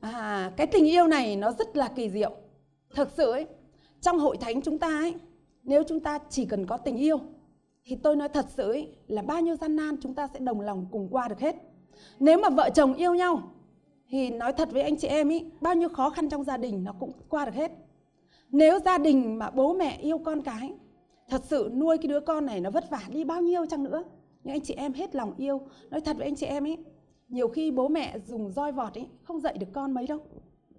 À, 0.00 0.52
cái 0.56 0.66
tình 0.66 0.86
yêu 0.86 1.06
này 1.06 1.36
nó 1.36 1.52
rất 1.52 1.76
là 1.76 1.88
kỳ 1.88 2.10
diệu. 2.10 2.30
Thực 2.94 3.10
sự 3.16 3.30
ấy, 3.30 3.46
trong 4.00 4.18
hội 4.18 4.36
thánh 4.36 4.62
chúng 4.62 4.78
ta 4.78 4.88
ấy, 4.88 5.14
nếu 5.62 5.82
chúng 5.88 6.00
ta 6.00 6.18
chỉ 6.30 6.44
cần 6.44 6.66
có 6.66 6.76
tình 6.76 6.96
yêu 6.96 7.20
thì 7.84 7.96
tôi 7.96 8.16
nói 8.16 8.28
thật 8.28 8.46
sự 8.48 8.70
ấy, 8.70 8.88
là 9.06 9.22
bao 9.22 9.40
nhiêu 9.40 9.56
gian 9.56 9.76
nan 9.76 9.96
chúng 10.02 10.14
ta 10.14 10.28
sẽ 10.34 10.38
đồng 10.38 10.60
lòng 10.60 10.86
cùng 10.90 11.08
qua 11.10 11.28
được 11.28 11.40
hết. 11.40 11.56
Nếu 12.20 12.38
mà 12.38 12.48
vợ 12.48 12.70
chồng 12.74 12.94
yêu 12.94 13.14
nhau 13.14 13.42
thì 14.08 14.30
nói 14.30 14.52
thật 14.52 14.68
với 14.72 14.82
anh 14.82 14.96
chị 14.96 15.08
em 15.08 15.32
ấy, 15.32 15.50
bao 15.60 15.74
nhiêu 15.74 15.88
khó 15.88 16.10
khăn 16.10 16.28
trong 16.28 16.44
gia 16.44 16.56
đình 16.56 16.84
nó 16.84 16.92
cũng 17.00 17.12
qua 17.28 17.44
được 17.44 17.54
hết. 17.54 17.72
Nếu 18.50 18.78
gia 18.78 18.98
đình 18.98 19.38
mà 19.38 19.50
bố 19.50 19.74
mẹ 19.74 19.98
yêu 20.00 20.18
con 20.18 20.42
cái 20.42 20.72
thật 21.28 21.42
sự 21.44 21.70
nuôi 21.74 21.98
cái 21.98 22.08
đứa 22.08 22.20
con 22.20 22.46
này 22.46 22.60
nó 22.60 22.70
vất 22.70 22.90
vả 22.90 23.00
đi 23.08 23.24
bao 23.24 23.40
nhiêu 23.40 23.66
chăng 23.66 23.84
nữa. 23.84 24.04
Nhưng 24.44 24.54
anh 24.54 24.60
chị 24.60 24.74
em 24.74 24.92
hết 24.92 25.14
lòng 25.14 25.34
yêu. 25.36 25.60
Nói 25.90 26.00
thật 26.00 26.16
với 26.16 26.26
anh 26.26 26.36
chị 26.36 26.46
em 26.46 26.66
ấy 26.66 26.76
nhiều 27.28 27.48
khi 27.48 27.70
bố 27.70 27.88
mẹ 27.88 28.18
dùng 28.26 28.50
roi 28.50 28.72
vọt 28.72 28.94
ấy 28.94 29.06
không 29.22 29.40
dạy 29.40 29.58
được 29.58 29.66
con 29.72 29.92
mấy 29.92 30.06
đâu. 30.06 30.18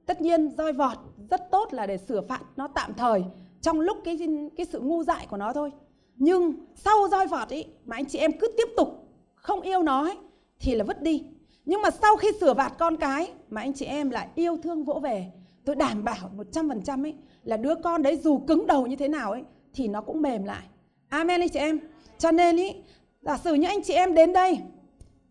Tất 0.05 0.21
nhiên 0.21 0.49
roi 0.57 0.73
vọt 0.73 0.97
rất 1.29 1.51
tốt 1.51 1.73
là 1.73 1.85
để 1.85 1.97
sửa 1.97 2.21
phạt 2.21 2.41
nó 2.55 2.67
tạm 2.67 2.93
thời 2.93 3.23
trong 3.61 3.79
lúc 3.79 3.97
cái 4.03 4.19
cái 4.57 4.65
sự 4.65 4.79
ngu 4.79 5.03
dại 5.03 5.27
của 5.29 5.37
nó 5.37 5.53
thôi. 5.53 5.71
Nhưng 6.15 6.53
sau 6.75 7.07
roi 7.11 7.27
vọt 7.27 7.49
ấy 7.49 7.65
mà 7.85 7.95
anh 7.95 8.05
chị 8.05 8.19
em 8.19 8.31
cứ 8.39 8.47
tiếp 8.57 8.67
tục 8.77 9.07
không 9.35 9.61
yêu 9.61 9.83
nó 9.83 10.03
ấy, 10.03 10.17
thì 10.59 10.75
là 10.75 10.83
vứt 10.83 11.01
đi. 11.01 11.23
Nhưng 11.65 11.81
mà 11.81 11.89
sau 11.91 12.15
khi 12.17 12.27
sửa 12.39 12.53
phạt 12.53 12.73
con 12.79 12.97
cái 12.97 13.31
mà 13.49 13.61
anh 13.61 13.73
chị 13.73 13.85
em 13.85 14.09
lại 14.09 14.27
yêu 14.35 14.57
thương 14.63 14.83
vỗ 14.83 14.99
về 15.03 15.31
tôi 15.65 15.75
đảm 15.75 16.03
bảo 16.03 16.31
100% 16.37 17.05
ấy 17.05 17.15
là 17.43 17.57
đứa 17.57 17.75
con 17.75 18.03
đấy 18.03 18.17
dù 18.17 18.37
cứng 18.37 18.67
đầu 18.67 18.87
như 18.87 18.95
thế 18.95 19.07
nào 19.07 19.31
ấy 19.31 19.43
thì 19.77 19.87
nó 19.87 20.01
cũng 20.01 20.21
mềm 20.21 20.43
lại. 20.43 20.63
Amen 21.09 21.41
anh 21.41 21.49
chị 21.49 21.59
em. 21.59 21.79
Cho 22.17 22.31
nên 22.31 22.57
ý, 22.57 22.75
giả 23.21 23.37
sử 23.37 23.53
như 23.53 23.67
anh 23.67 23.83
chị 23.83 23.93
em 23.93 24.13
đến 24.13 24.33
đây, 24.33 24.59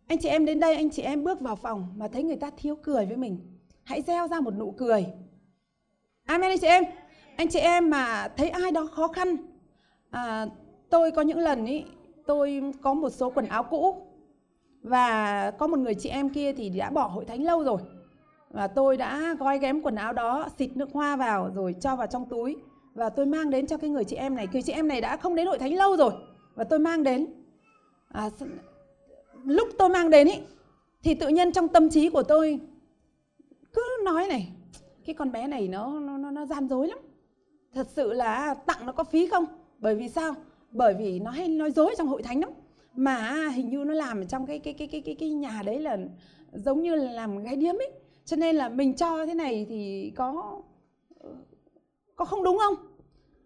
anh 0.06 0.18
chị 0.18 0.28
em 0.28 0.44
đến 0.44 0.60
đây, 0.60 0.76
anh 0.76 0.90
chị 0.90 1.02
em 1.02 1.24
bước 1.24 1.40
vào 1.40 1.56
phòng 1.56 1.88
mà 1.96 2.08
thấy 2.08 2.22
người 2.22 2.36
ta 2.36 2.50
thiếu 2.56 2.76
cười 2.82 3.06
với 3.06 3.16
mình, 3.16 3.38
hãy 3.82 4.02
gieo 4.02 4.28
ra 4.28 4.40
một 4.40 4.54
nụ 4.54 4.70
cười. 4.70 5.06
Amen 6.24 6.50
anh 6.50 6.58
chị 6.58 6.66
em. 6.66 6.84
Anh 7.36 7.48
chị 7.48 7.58
em 7.58 7.90
mà 7.90 8.28
thấy 8.36 8.48
ai 8.48 8.70
đó 8.70 8.88
khó 8.92 9.08
khăn, 9.08 9.36
à, 10.10 10.46
tôi 10.90 11.10
có 11.10 11.22
những 11.22 11.38
lần 11.38 11.66
ý, 11.66 11.84
tôi 12.26 12.62
có 12.82 12.94
một 12.94 13.10
số 13.10 13.30
quần 13.30 13.46
áo 13.46 13.62
cũ 13.62 14.06
và 14.82 15.50
có 15.50 15.66
một 15.66 15.78
người 15.78 15.94
chị 15.94 16.08
em 16.08 16.28
kia 16.28 16.52
thì 16.52 16.70
đã 16.70 16.90
bỏ 16.90 17.06
hội 17.06 17.24
thánh 17.24 17.42
lâu 17.42 17.64
rồi 17.64 17.78
và 18.50 18.66
tôi 18.66 18.96
đã 18.96 19.34
gói 19.38 19.58
ghém 19.58 19.82
quần 19.82 19.94
áo 19.94 20.12
đó 20.12 20.48
xịt 20.58 20.70
nước 20.76 20.88
hoa 20.92 21.16
vào 21.16 21.50
rồi 21.54 21.74
cho 21.80 21.96
vào 21.96 22.06
trong 22.06 22.28
túi 22.28 22.56
và 22.96 23.08
tôi 23.08 23.26
mang 23.26 23.50
đến 23.50 23.66
cho 23.66 23.76
cái 23.76 23.90
người 23.90 24.04
chị 24.04 24.16
em 24.16 24.34
này 24.34 24.46
cái 24.46 24.62
chị 24.62 24.72
em 24.72 24.88
này 24.88 25.00
đã 25.00 25.16
không 25.16 25.34
đến 25.34 25.46
hội 25.46 25.58
thánh 25.58 25.74
lâu 25.74 25.96
rồi. 25.96 26.12
Và 26.54 26.64
tôi 26.64 26.78
mang 26.78 27.02
đến 27.02 27.26
à, 28.08 28.30
lúc 29.44 29.68
tôi 29.78 29.88
mang 29.88 30.10
đến 30.10 30.26
ý 30.26 30.34
thì 31.02 31.14
tự 31.14 31.28
nhiên 31.28 31.52
trong 31.52 31.68
tâm 31.68 31.90
trí 31.90 32.08
của 32.08 32.22
tôi 32.22 32.60
cứ 33.72 33.82
nói 34.04 34.26
này 34.28 34.52
cái 35.06 35.14
con 35.14 35.32
bé 35.32 35.46
này 35.46 35.68
nó 35.68 36.00
nó 36.00 36.18
nó, 36.18 36.30
nó 36.30 36.46
gian 36.46 36.68
dối 36.68 36.88
lắm. 36.88 36.98
Thật 37.74 37.86
sự 37.90 38.12
là 38.12 38.54
tặng 38.54 38.86
nó 38.86 38.92
có 38.92 39.04
phí 39.04 39.26
không? 39.26 39.44
Bởi 39.78 39.94
vì 39.94 40.08
sao? 40.08 40.34
Bởi 40.70 40.94
vì 40.94 41.20
nó 41.20 41.30
hay 41.30 41.48
nói 41.48 41.70
dối 41.70 41.94
trong 41.98 42.08
hội 42.08 42.22
thánh 42.22 42.40
lắm. 42.40 42.50
Mà 42.94 43.48
hình 43.48 43.70
như 43.70 43.84
nó 43.84 43.94
làm 43.94 44.26
trong 44.26 44.46
cái 44.46 44.58
cái 44.58 44.74
cái 44.74 44.88
cái 44.88 45.00
cái 45.00 45.14
cái 45.14 45.30
nhà 45.30 45.62
đấy 45.66 45.80
là 45.80 45.98
giống 46.52 46.82
như 46.82 46.94
là 46.94 47.12
làm 47.12 47.42
gái 47.42 47.56
điếm 47.56 47.74
ấy 47.74 47.92
cho 48.24 48.36
nên 48.36 48.56
là 48.56 48.68
mình 48.68 48.94
cho 48.94 49.26
thế 49.26 49.34
này 49.34 49.66
thì 49.68 50.12
có 50.16 50.60
có 52.16 52.24
không 52.24 52.44
đúng 52.44 52.58
không? 52.58 52.74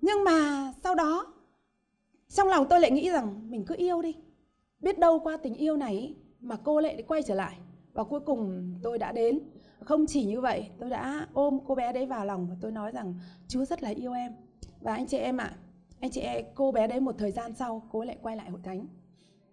Nhưng 0.01 0.25
mà 0.25 0.73
sau 0.83 0.95
đó 0.95 1.35
trong 2.29 2.49
lòng 2.49 2.67
tôi 2.71 2.81
lại 2.81 2.91
nghĩ 2.91 3.11
rằng 3.11 3.51
mình 3.51 3.65
cứ 3.65 3.75
yêu 3.79 4.03
đi. 4.03 4.17
Biết 4.81 4.99
đâu 4.99 5.21
qua 5.21 5.37
tình 5.37 5.55
yêu 5.55 5.77
này 5.77 6.15
mà 6.41 6.57
cô 6.65 6.81
lại 6.81 7.03
quay 7.09 7.23
trở 7.23 7.35
lại. 7.35 7.57
Và 7.93 8.05
cuối 8.05 8.21
cùng 8.21 8.75
tôi 8.83 8.99
đã 8.99 9.13
đến. 9.13 9.41
Không 9.81 10.07
chỉ 10.07 10.25
như 10.25 10.41
vậy 10.41 10.69
tôi 10.79 10.91
đã 10.91 11.27
ôm 11.33 11.59
cô 11.67 11.75
bé 11.75 11.93
đấy 11.93 12.07
vào 12.07 12.25
lòng 12.25 12.47
và 12.51 12.57
tôi 12.61 12.73
nói 12.73 12.93
rằng 12.93 13.15
chúa 13.49 13.65
rất 13.65 13.83
là 13.83 13.89
yêu 13.89 14.13
em. 14.13 14.33
Và 14.81 14.95
anh 14.95 15.07
chị 15.07 15.17
em 15.17 15.37
ạ 15.37 15.45
à, 15.45 15.57
anh 16.01 16.11
chị 16.11 16.21
em 16.21 16.45
cô 16.55 16.73
bé 16.73 16.87
đấy 16.87 17.01
một 17.01 17.15
thời 17.19 17.31
gian 17.31 17.55
sau 17.55 17.83
cô 17.93 18.05
lại 18.05 18.17
quay 18.23 18.37
lại 18.37 18.51
hội 18.51 18.61
thánh. 18.65 18.87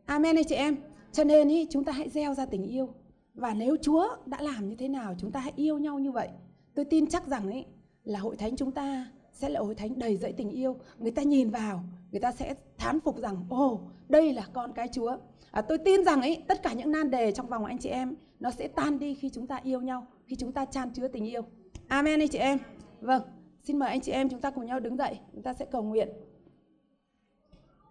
Amen 0.05 0.35
anh 0.35 0.45
chị 0.45 0.55
em. 0.55 0.75
Cho 1.11 1.23
nên 1.23 1.47
ý, 1.47 1.67
chúng 1.69 1.83
ta 1.83 1.91
hãy 1.91 2.09
gieo 2.09 2.33
ra 2.33 2.45
tình 2.45 2.63
yêu. 2.63 2.89
Và 3.33 3.53
nếu 3.53 3.77
chúa 3.81 4.07
đã 4.25 4.41
làm 4.41 4.69
như 4.69 4.75
thế 4.75 4.87
nào 4.87 5.15
chúng 5.17 5.31
ta 5.31 5.39
hãy 5.39 5.53
yêu 5.55 5.77
nhau 5.77 5.99
như 5.99 6.11
vậy. 6.11 6.29
Tôi 6.73 6.85
tin 6.85 7.07
chắc 7.07 7.27
rằng 7.27 7.51
ấy 7.51 7.65
là 8.03 8.19
hội 8.19 8.35
thánh 8.35 8.55
chúng 8.55 8.71
ta 8.71 9.11
sẽ 9.37 9.49
là 9.49 9.59
hội 9.59 9.75
thánh 9.75 9.99
đầy 9.99 10.17
dẫy 10.17 10.33
tình 10.33 10.49
yêu. 10.49 10.75
Người 10.97 11.11
ta 11.11 11.21
nhìn 11.21 11.49
vào 11.49 11.83
người 12.11 12.19
ta 12.19 12.31
sẽ 12.31 12.55
thán 12.77 12.99
phục 12.99 13.17
rằng 13.19 13.45
ồ 13.49 13.81
đây 14.09 14.33
là 14.33 14.47
con 14.53 14.73
cái 14.73 14.89
chúa. 14.91 15.17
À, 15.51 15.61
tôi 15.61 15.77
tin 15.77 16.05
rằng 16.05 16.21
ấy 16.21 16.43
tất 16.47 16.63
cả 16.63 16.73
những 16.73 16.91
nan 16.91 17.11
đề 17.11 17.31
trong 17.31 17.47
vòng 17.47 17.65
anh 17.65 17.77
chị 17.77 17.89
em 17.89 18.15
nó 18.39 18.51
sẽ 18.51 18.67
tan 18.67 18.99
đi 18.99 19.15
khi 19.15 19.29
chúng 19.29 19.47
ta 19.47 19.59
yêu 19.63 19.81
nhau 19.81 20.07
khi 20.25 20.35
chúng 20.35 20.51
ta 20.51 20.65
chan 20.65 20.93
chứa 20.93 21.07
tình 21.07 21.25
yêu. 21.25 21.41
Amen 21.87 22.19
anh 22.19 22.29
chị 22.29 22.37
em. 22.37 22.57
Vâng 23.01 23.21
xin 23.63 23.79
mời 23.79 23.89
anh 23.89 24.01
chị 24.01 24.11
em 24.11 24.29
chúng 24.29 24.41
ta 24.41 24.51
cùng 24.51 24.65
nhau 24.65 24.79
đứng 24.79 24.97
dậy 24.97 25.19
chúng 25.33 25.43
ta 25.43 25.53
sẽ 25.53 25.65
cầu 25.71 25.83
nguyện. 25.83 26.09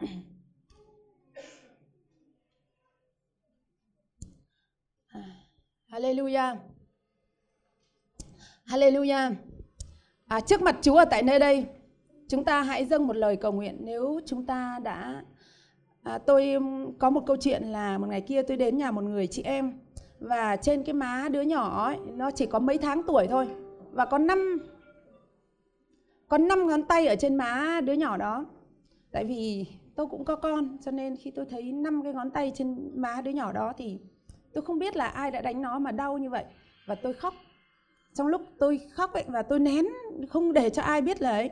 À, 5.09 5.21
hallelujah. 5.89 6.57
Hallelujah. 8.67 9.33
À, 10.29 10.41
trước 10.41 10.63
mặt 10.63 10.77
Chúa 10.83 10.97
ở 10.97 11.05
tại 11.05 11.23
nơi 11.23 11.39
đây, 11.39 11.67
chúng 12.29 12.45
ta 12.45 12.63
hãy 12.63 12.85
dâng 12.85 13.07
một 13.07 13.17
lời 13.17 13.37
cầu 13.37 13.53
nguyện. 13.53 13.77
Nếu 13.81 14.21
chúng 14.27 14.47
ta 14.47 14.79
đã 14.83 15.23
À, 16.07 16.19
tôi 16.19 16.57
có 16.99 17.11
một 17.11 17.27
câu 17.27 17.37
chuyện 17.41 17.63
là 17.63 17.99
một 17.99 18.07
ngày 18.09 18.21
kia 18.21 18.43
tôi 18.43 18.57
đến 18.57 18.77
nhà 18.77 18.91
một 18.91 19.05
người 19.05 19.27
chị 19.27 19.43
em 19.43 19.73
và 20.21 20.57
trên 20.57 20.83
cái 20.83 20.95
má 20.95 21.29
đứa 21.31 21.41
nhỏ 21.41 21.85
ấy, 21.85 21.97
nó 22.17 22.31
chỉ 22.31 22.47
có 22.47 22.59
mấy 22.59 22.79
tháng 22.79 23.03
tuổi 23.03 23.27
thôi 23.27 23.49
và 23.93 24.05
có 24.05 24.19
năm 24.19 24.59
có 26.29 26.39
năm 26.39 26.67
ngón 26.67 26.83
tay 26.83 27.07
ở 27.07 27.17
trên 27.17 27.37
má 27.37 27.81
đứa 27.85 27.93
nhỏ 27.93 28.17
đó. 28.17 28.47
Tại 29.13 29.25
vì 29.25 29.67
tôi 29.95 30.07
cũng 30.07 30.25
có 30.25 30.37
con 30.37 30.79
cho 30.85 30.91
nên 30.91 31.17
khi 31.17 31.31
tôi 31.31 31.45
thấy 31.51 31.73
năm 31.73 32.03
cái 32.03 32.13
ngón 32.13 32.31
tay 32.31 32.53
trên 32.55 32.91
má 32.95 33.21
đứa 33.25 33.31
nhỏ 33.31 33.53
đó 33.53 33.73
thì 33.77 33.99
tôi 34.53 34.65
không 34.65 34.79
biết 34.79 34.97
là 34.97 35.07
ai 35.07 35.31
đã 35.31 35.41
đánh 35.41 35.63
nó 35.63 35.79
mà 35.79 35.93
đau 35.93 36.19
như 36.19 36.31
vậy. 36.31 36.45
Và 36.87 36.95
tôi 36.95 37.13
khóc 37.13 37.35
trong 38.17 38.27
lúc 38.27 38.43
tôi 38.59 38.81
khóc 38.93 39.13
ấy 39.13 39.25
và 39.29 39.43
tôi 39.43 39.59
nén 39.59 39.87
không 40.29 40.53
để 40.53 40.71
cho 40.71 40.83
ai 40.83 41.01
biết 41.03 41.23
là 41.23 41.31
ấy 41.31 41.51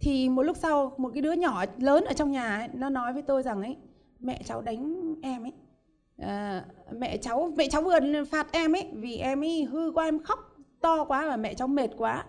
thì 0.00 0.28
một 0.28 0.42
lúc 0.42 0.56
sau 0.56 0.92
một 0.96 1.10
cái 1.14 1.22
đứa 1.22 1.32
nhỏ 1.32 1.64
lớn 1.78 2.04
ở 2.04 2.12
trong 2.12 2.30
nhà 2.30 2.56
ấy, 2.56 2.68
nó 2.72 2.88
nói 2.90 3.12
với 3.12 3.22
tôi 3.22 3.42
rằng 3.42 3.62
ấy 3.62 3.76
mẹ 4.20 4.42
cháu 4.44 4.62
đánh 4.62 5.14
em 5.22 5.44
ấy. 5.44 5.52
À, 6.18 6.64
mẹ 6.92 7.16
cháu 7.16 7.52
mẹ 7.56 7.68
cháu 7.68 7.82
vừa 7.82 8.24
phạt 8.30 8.52
em 8.52 8.72
ấy 8.72 8.90
vì 8.94 9.16
em 9.16 9.44
ấy 9.44 9.64
hư 9.64 9.92
quá 9.94 10.04
em 10.04 10.22
khóc 10.22 10.38
to 10.80 11.04
quá 11.04 11.26
và 11.28 11.36
mẹ 11.36 11.54
cháu 11.54 11.68
mệt 11.68 11.90
quá. 11.96 12.24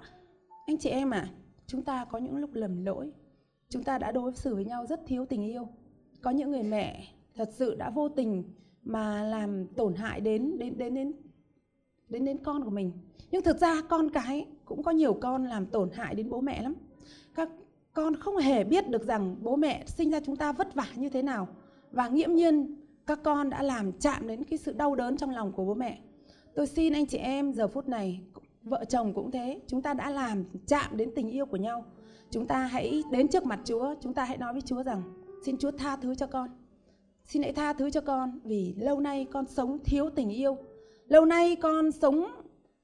Anh 0.68 0.78
chị 0.78 0.90
em 0.90 1.12
à 1.12 1.30
chúng 1.68 1.82
ta 1.82 2.06
có 2.06 2.18
những 2.18 2.38
lúc 2.38 2.50
lầm 2.54 2.86
lỗi 2.86 3.12
chúng 3.70 3.84
ta 3.84 3.98
đã 3.98 4.12
đối 4.12 4.34
xử 4.34 4.56
với 4.56 4.66
nhau 4.66 4.86
rất 4.86 5.02
thiếu 5.08 5.26
tình 5.26 5.44
yêu. 5.44 5.68
Có 6.22 6.32
những 6.32 6.52
người 6.52 6.64
mẹ 6.64 7.08
thật 7.36 7.50
sự 7.54 7.76
đã 7.76 7.90
vô 7.90 8.10
tình 8.10 8.44
mà 8.84 9.24
làm 9.24 9.68
tổn 9.68 9.96
hại 9.96 10.22
đến 10.22 10.60
đến 10.60 10.78
đến 10.78 10.94
đến 10.94 11.14
đến 12.10 12.26
đến 12.26 12.38
con 12.38 12.64
của 12.64 12.70
mình. 12.70 12.91
Nhưng 13.32 13.41
thực 13.43 13.57
ra 13.57 13.82
con 13.89 14.10
cái 14.10 14.45
cũng 14.66 14.84
có 14.84 14.91
nhiều 14.91 15.14
con 15.14 15.45
làm 15.45 15.66
tổn 15.66 15.89
hại 15.93 16.16
đến 16.16 16.30
bố 16.30 16.41
mẹ 16.41 16.62
lắm. 16.62 16.76
Các 17.36 17.49
con 17.93 18.16
không 18.16 18.38
hề 18.38 18.64
biết 18.64 18.89
được 18.89 19.07
rằng 19.07 19.36
bố 19.41 19.55
mẹ 19.55 19.84
sinh 19.88 20.12
ra 20.12 20.20
chúng 20.26 20.36
ta 20.36 20.51
vất 20.51 20.76
vả 20.76 20.88
như 20.95 21.10
thế 21.10 21.22
nào. 21.22 21.47
Và 21.91 22.07
nghiễm 22.07 22.34
nhiên, 22.34 22.76
các 23.07 23.20
con 23.24 23.49
đã 23.49 23.64
làm 23.64 23.91
chạm 23.91 24.28
đến 24.28 24.43
cái 24.43 24.57
sự 24.57 24.74
đau 24.74 24.95
đớn 24.95 25.18
trong 25.18 25.30
lòng 25.30 25.51
của 25.51 25.66
bố 25.66 25.74
mẹ. 25.74 25.99
Tôi 26.55 26.68
xin 26.68 26.93
anh 26.93 27.05
chị 27.05 27.18
em 27.18 27.53
giờ 27.53 27.68
phút 27.68 27.88
này, 27.88 28.20
vợ 28.64 28.86
chồng 28.86 29.14
cũng 29.14 29.32
thế, 29.32 29.60
chúng 29.68 29.82
ta 29.82 29.93
đã 29.93 30.10
làm 30.10 30.43
chạm 30.68 30.97
đến 30.97 31.12
tình 31.16 31.30
yêu 31.30 31.45
của 31.45 31.57
nhau. 31.57 31.86
Chúng 32.32 32.47
ta 32.47 32.57
hãy 32.57 33.03
đến 33.12 33.28
trước 33.28 33.45
mặt 33.45 33.60
chúa, 33.66 33.95
chúng 34.01 34.14
ta 34.14 34.24
hãy 34.24 34.38
nói 34.38 34.53
với 34.53 34.62
chúa 34.62 34.84
rằng, 34.84 35.01
xin 35.45 35.57
chúa 35.57 35.72
tha 35.72 35.95
thứ 35.95 36.16
cho 36.16 36.28
con. 36.28 36.49
Xin 37.26 37.43
hãy 37.43 37.53
tha 37.53 37.74
thứ 37.74 37.89
cho 37.89 38.01
con 38.01 38.39
vì 38.43 38.74
lâu 38.78 38.99
nay 38.99 39.28
con 39.32 39.45
sống 39.45 39.80
thiếu 39.86 40.10
tình 40.10 40.30
yêu 40.30 40.57
lâu 41.10 41.26
nay 41.26 41.55
con 41.55 41.91
sống 41.91 42.26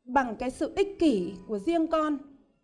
bằng 0.04 0.36
cái 0.36 0.50
sự 0.50 0.74
ích 0.76 1.00
kỷ 1.00 1.34
của 1.48 1.60
riêng 1.60 1.88
con, 1.88 2.18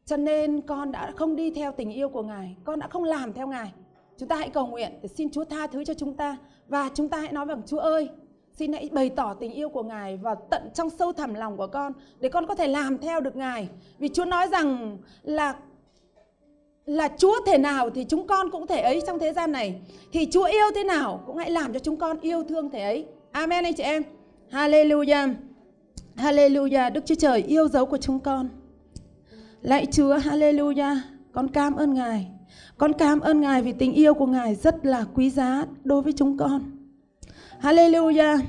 cho 0.05 0.18
nên 0.18 0.62
con 0.62 0.91
đã 0.91 1.12
không 1.16 1.36
đi 1.36 1.51
theo 1.51 1.72
tình 1.72 1.91
yêu 1.91 2.09
của 2.09 2.24
ngài, 2.24 2.55
con 2.64 2.80
đã 2.80 2.88
không 2.88 3.03
làm 3.03 3.34
theo 3.34 3.47
ngài 3.47 3.74
chúng 4.18 4.30
ta 4.30 4.36
hãy 4.36 4.49
cầu 4.49 4.68
nguyện 4.68 4.91
để 5.01 5.07
xin 5.07 5.30
chúa 5.30 5.43
tha 5.43 5.68
thứ 5.68 5.84
cho 5.84 5.93
chúng 5.93 6.14
ta, 6.14 6.38
và 6.68 6.89
chúng 6.93 7.09
ta 7.09 7.18
hãy 7.18 7.32
nói 7.32 7.45
rằng 7.45 7.62
chúa 7.66 7.80
ơi, 7.80 8.09
xin 8.53 8.74
hãy 8.74 8.89
bày 8.91 9.09
tỏ 9.09 9.34
tình 9.34 9.51
yêu 9.51 9.70
của 9.70 9.84
ngài 9.84 10.18
vào 10.18 10.47
tận 10.49 10.70
trong 10.74 10.89
sâu 10.89 11.14
thẳm 11.14 11.34
lòng 11.34 11.57
của 11.57 11.68
con, 11.68 11.93
để 12.20 12.30
con 12.30 12.47
có 12.47 12.55
thể 12.55 12.68
làm 12.68 12.97
theo 12.97 13.20
được 13.20 13.36
ngài 13.36 13.70
vì 13.99 14.09
chúa 14.09 14.26
nói 14.26 14.47
rằng 14.47 14.97
là 15.24 15.55
là 16.86 17.07
Chúa 17.18 17.36
thể 17.45 17.57
nào 17.57 17.89
thì 17.89 18.05
chúng 18.09 18.28
con 18.28 18.51
cũng 18.51 18.68
thể 18.68 18.82
ấy 18.82 19.01
trong 19.07 19.20
thế 19.20 19.34
gian 19.34 19.51
này. 19.51 19.82
Thì 20.12 20.28
Chúa 20.32 20.43
yêu 20.43 20.66
thế 20.76 20.84
nào 20.84 21.24
cũng 21.26 21.38
hãy 21.38 21.51
làm 21.51 21.74
cho 21.74 21.80
chúng 21.80 21.97
con 21.97 22.20
yêu 22.22 22.43
thương 22.43 22.70
thể 22.70 22.82
ấy. 22.82 23.05
Amen 23.32 23.64
anh 23.64 23.74
chị 23.74 23.84
em. 23.84 24.03
Hallelujah. 24.51 25.34
Hallelujah. 26.16 26.93
Đức 26.93 27.05
Chúa 27.05 27.16
Trời 27.16 27.43
yêu 27.43 27.68
dấu 27.68 27.86
của 27.86 27.97
chúng 27.97 28.20
con. 28.20 28.49
Lạy 29.62 29.86
Chúa, 29.91 30.18
hallelujah. 30.18 30.95
Con 31.32 31.47
cảm 31.47 31.76
ơn 31.76 31.93
Ngài. 31.93 32.28
Con 32.78 32.93
cảm 32.93 33.20
ơn 33.20 33.41
Ngài 33.41 33.62
vì 33.62 33.74
tình 33.74 33.93
yêu 33.93 34.14
của 34.14 34.26
Ngài 34.26 34.55
rất 34.55 34.86
là 34.86 35.05
quý 35.14 35.30
giá 35.30 35.66
đối 35.84 36.01
với 36.01 36.14
chúng 36.14 36.38
con. 36.38 36.62
Hallelujah. 37.62 38.39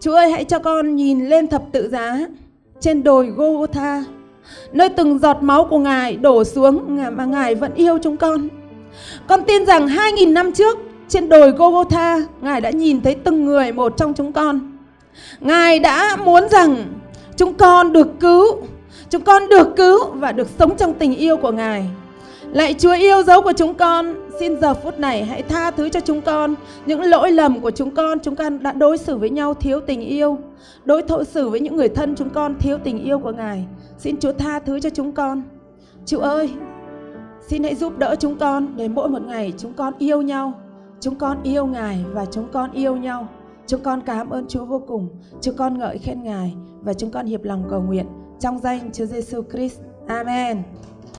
Chúa 0.00 0.14
ơi 0.14 0.30
hãy 0.30 0.44
cho 0.44 0.58
con 0.58 0.96
nhìn 0.96 1.26
lên 1.28 1.46
thập 1.46 1.62
tự 1.72 1.88
giá 1.88 2.18
trên 2.80 3.02
đồi 3.02 3.26
Golgotha 3.26 4.04
nơi 4.72 4.88
từng 4.88 5.18
giọt 5.18 5.36
máu 5.40 5.66
của 5.70 5.78
Ngài 5.78 6.16
đổ 6.16 6.44
xuống 6.44 6.98
mà 7.12 7.24
Ngài 7.24 7.54
vẫn 7.54 7.74
yêu 7.74 7.98
chúng 8.02 8.16
con. 8.16 8.48
Con 9.26 9.40
tin 9.46 9.66
rằng 9.66 9.86
2.000 9.86 10.32
năm 10.32 10.52
trước 10.52 10.78
trên 11.08 11.28
đồi 11.28 11.50
Golgotha, 11.50 12.18
Ngài 12.40 12.60
đã 12.60 12.70
nhìn 12.70 13.00
thấy 13.00 13.14
từng 13.14 13.44
người 13.44 13.72
một 13.72 13.96
trong 13.96 14.14
chúng 14.14 14.32
con. 14.32 14.75
Ngài 15.40 15.78
đã 15.78 16.16
muốn 16.24 16.48
rằng 16.48 16.76
chúng 17.36 17.54
con 17.54 17.92
được 17.92 18.08
cứu, 18.20 18.44
chúng 19.10 19.22
con 19.22 19.48
được 19.48 19.76
cứu 19.76 19.98
và 20.14 20.32
được 20.32 20.48
sống 20.58 20.76
trong 20.76 20.94
tình 20.94 21.16
yêu 21.16 21.36
của 21.36 21.52
Ngài. 21.52 21.86
Lạy 22.52 22.74
Chúa 22.74 22.94
yêu 22.94 23.22
dấu 23.22 23.42
của 23.42 23.52
chúng 23.56 23.74
con, 23.74 24.14
xin 24.40 24.60
giờ 24.60 24.74
phút 24.74 24.98
này 24.98 25.24
hãy 25.24 25.42
tha 25.42 25.70
thứ 25.70 25.88
cho 25.88 26.00
chúng 26.00 26.20
con 26.20 26.54
những 26.86 27.02
lỗi 27.02 27.32
lầm 27.32 27.60
của 27.60 27.70
chúng 27.70 27.90
con. 27.90 28.18
Chúng 28.18 28.36
con 28.36 28.62
đã 28.62 28.72
đối 28.72 28.98
xử 28.98 29.16
với 29.16 29.30
nhau 29.30 29.54
thiếu 29.54 29.80
tình 29.80 30.00
yêu, 30.00 30.38
đối 30.84 31.02
thổ 31.02 31.24
xử 31.24 31.48
với 31.48 31.60
những 31.60 31.76
người 31.76 31.88
thân 31.88 32.14
chúng 32.16 32.30
con 32.30 32.54
thiếu 32.58 32.78
tình 32.84 33.04
yêu 33.04 33.18
của 33.18 33.32
Ngài. 33.32 33.64
Xin 33.98 34.16
Chúa 34.20 34.32
tha 34.32 34.58
thứ 34.58 34.80
cho 34.80 34.90
chúng 34.90 35.12
con. 35.12 35.42
Chúa 36.06 36.20
ơi, 36.20 36.50
xin 37.48 37.62
hãy 37.62 37.74
giúp 37.74 37.98
đỡ 37.98 38.14
chúng 38.20 38.36
con 38.38 38.76
để 38.76 38.88
mỗi 38.88 39.08
một 39.08 39.22
ngày 39.22 39.52
chúng 39.58 39.72
con 39.72 39.94
yêu 39.98 40.22
nhau. 40.22 40.52
Chúng 41.00 41.14
con 41.14 41.38
yêu 41.42 41.66
Ngài 41.66 42.04
và 42.12 42.24
chúng 42.30 42.48
con 42.52 42.72
yêu 42.72 42.96
nhau. 42.96 43.28
Chúng 43.66 43.82
con 43.82 44.00
cảm 44.06 44.30
ơn 44.30 44.46
Chúa 44.48 44.64
vô 44.64 44.82
cùng. 44.86 45.08
Chúng 45.40 45.56
con 45.56 45.78
ngợi 45.78 45.98
khen 45.98 46.22
Ngài 46.22 46.54
và 46.80 46.94
chúng 46.94 47.10
con 47.10 47.26
hiệp 47.26 47.44
lòng 47.44 47.64
cầu 47.70 47.82
nguyện 47.82 48.06
trong 48.40 48.58
danh 48.58 48.90
Chúa 48.92 49.06
Giêsu 49.06 49.42
Christ. 49.52 49.80
Amen. 50.06 50.62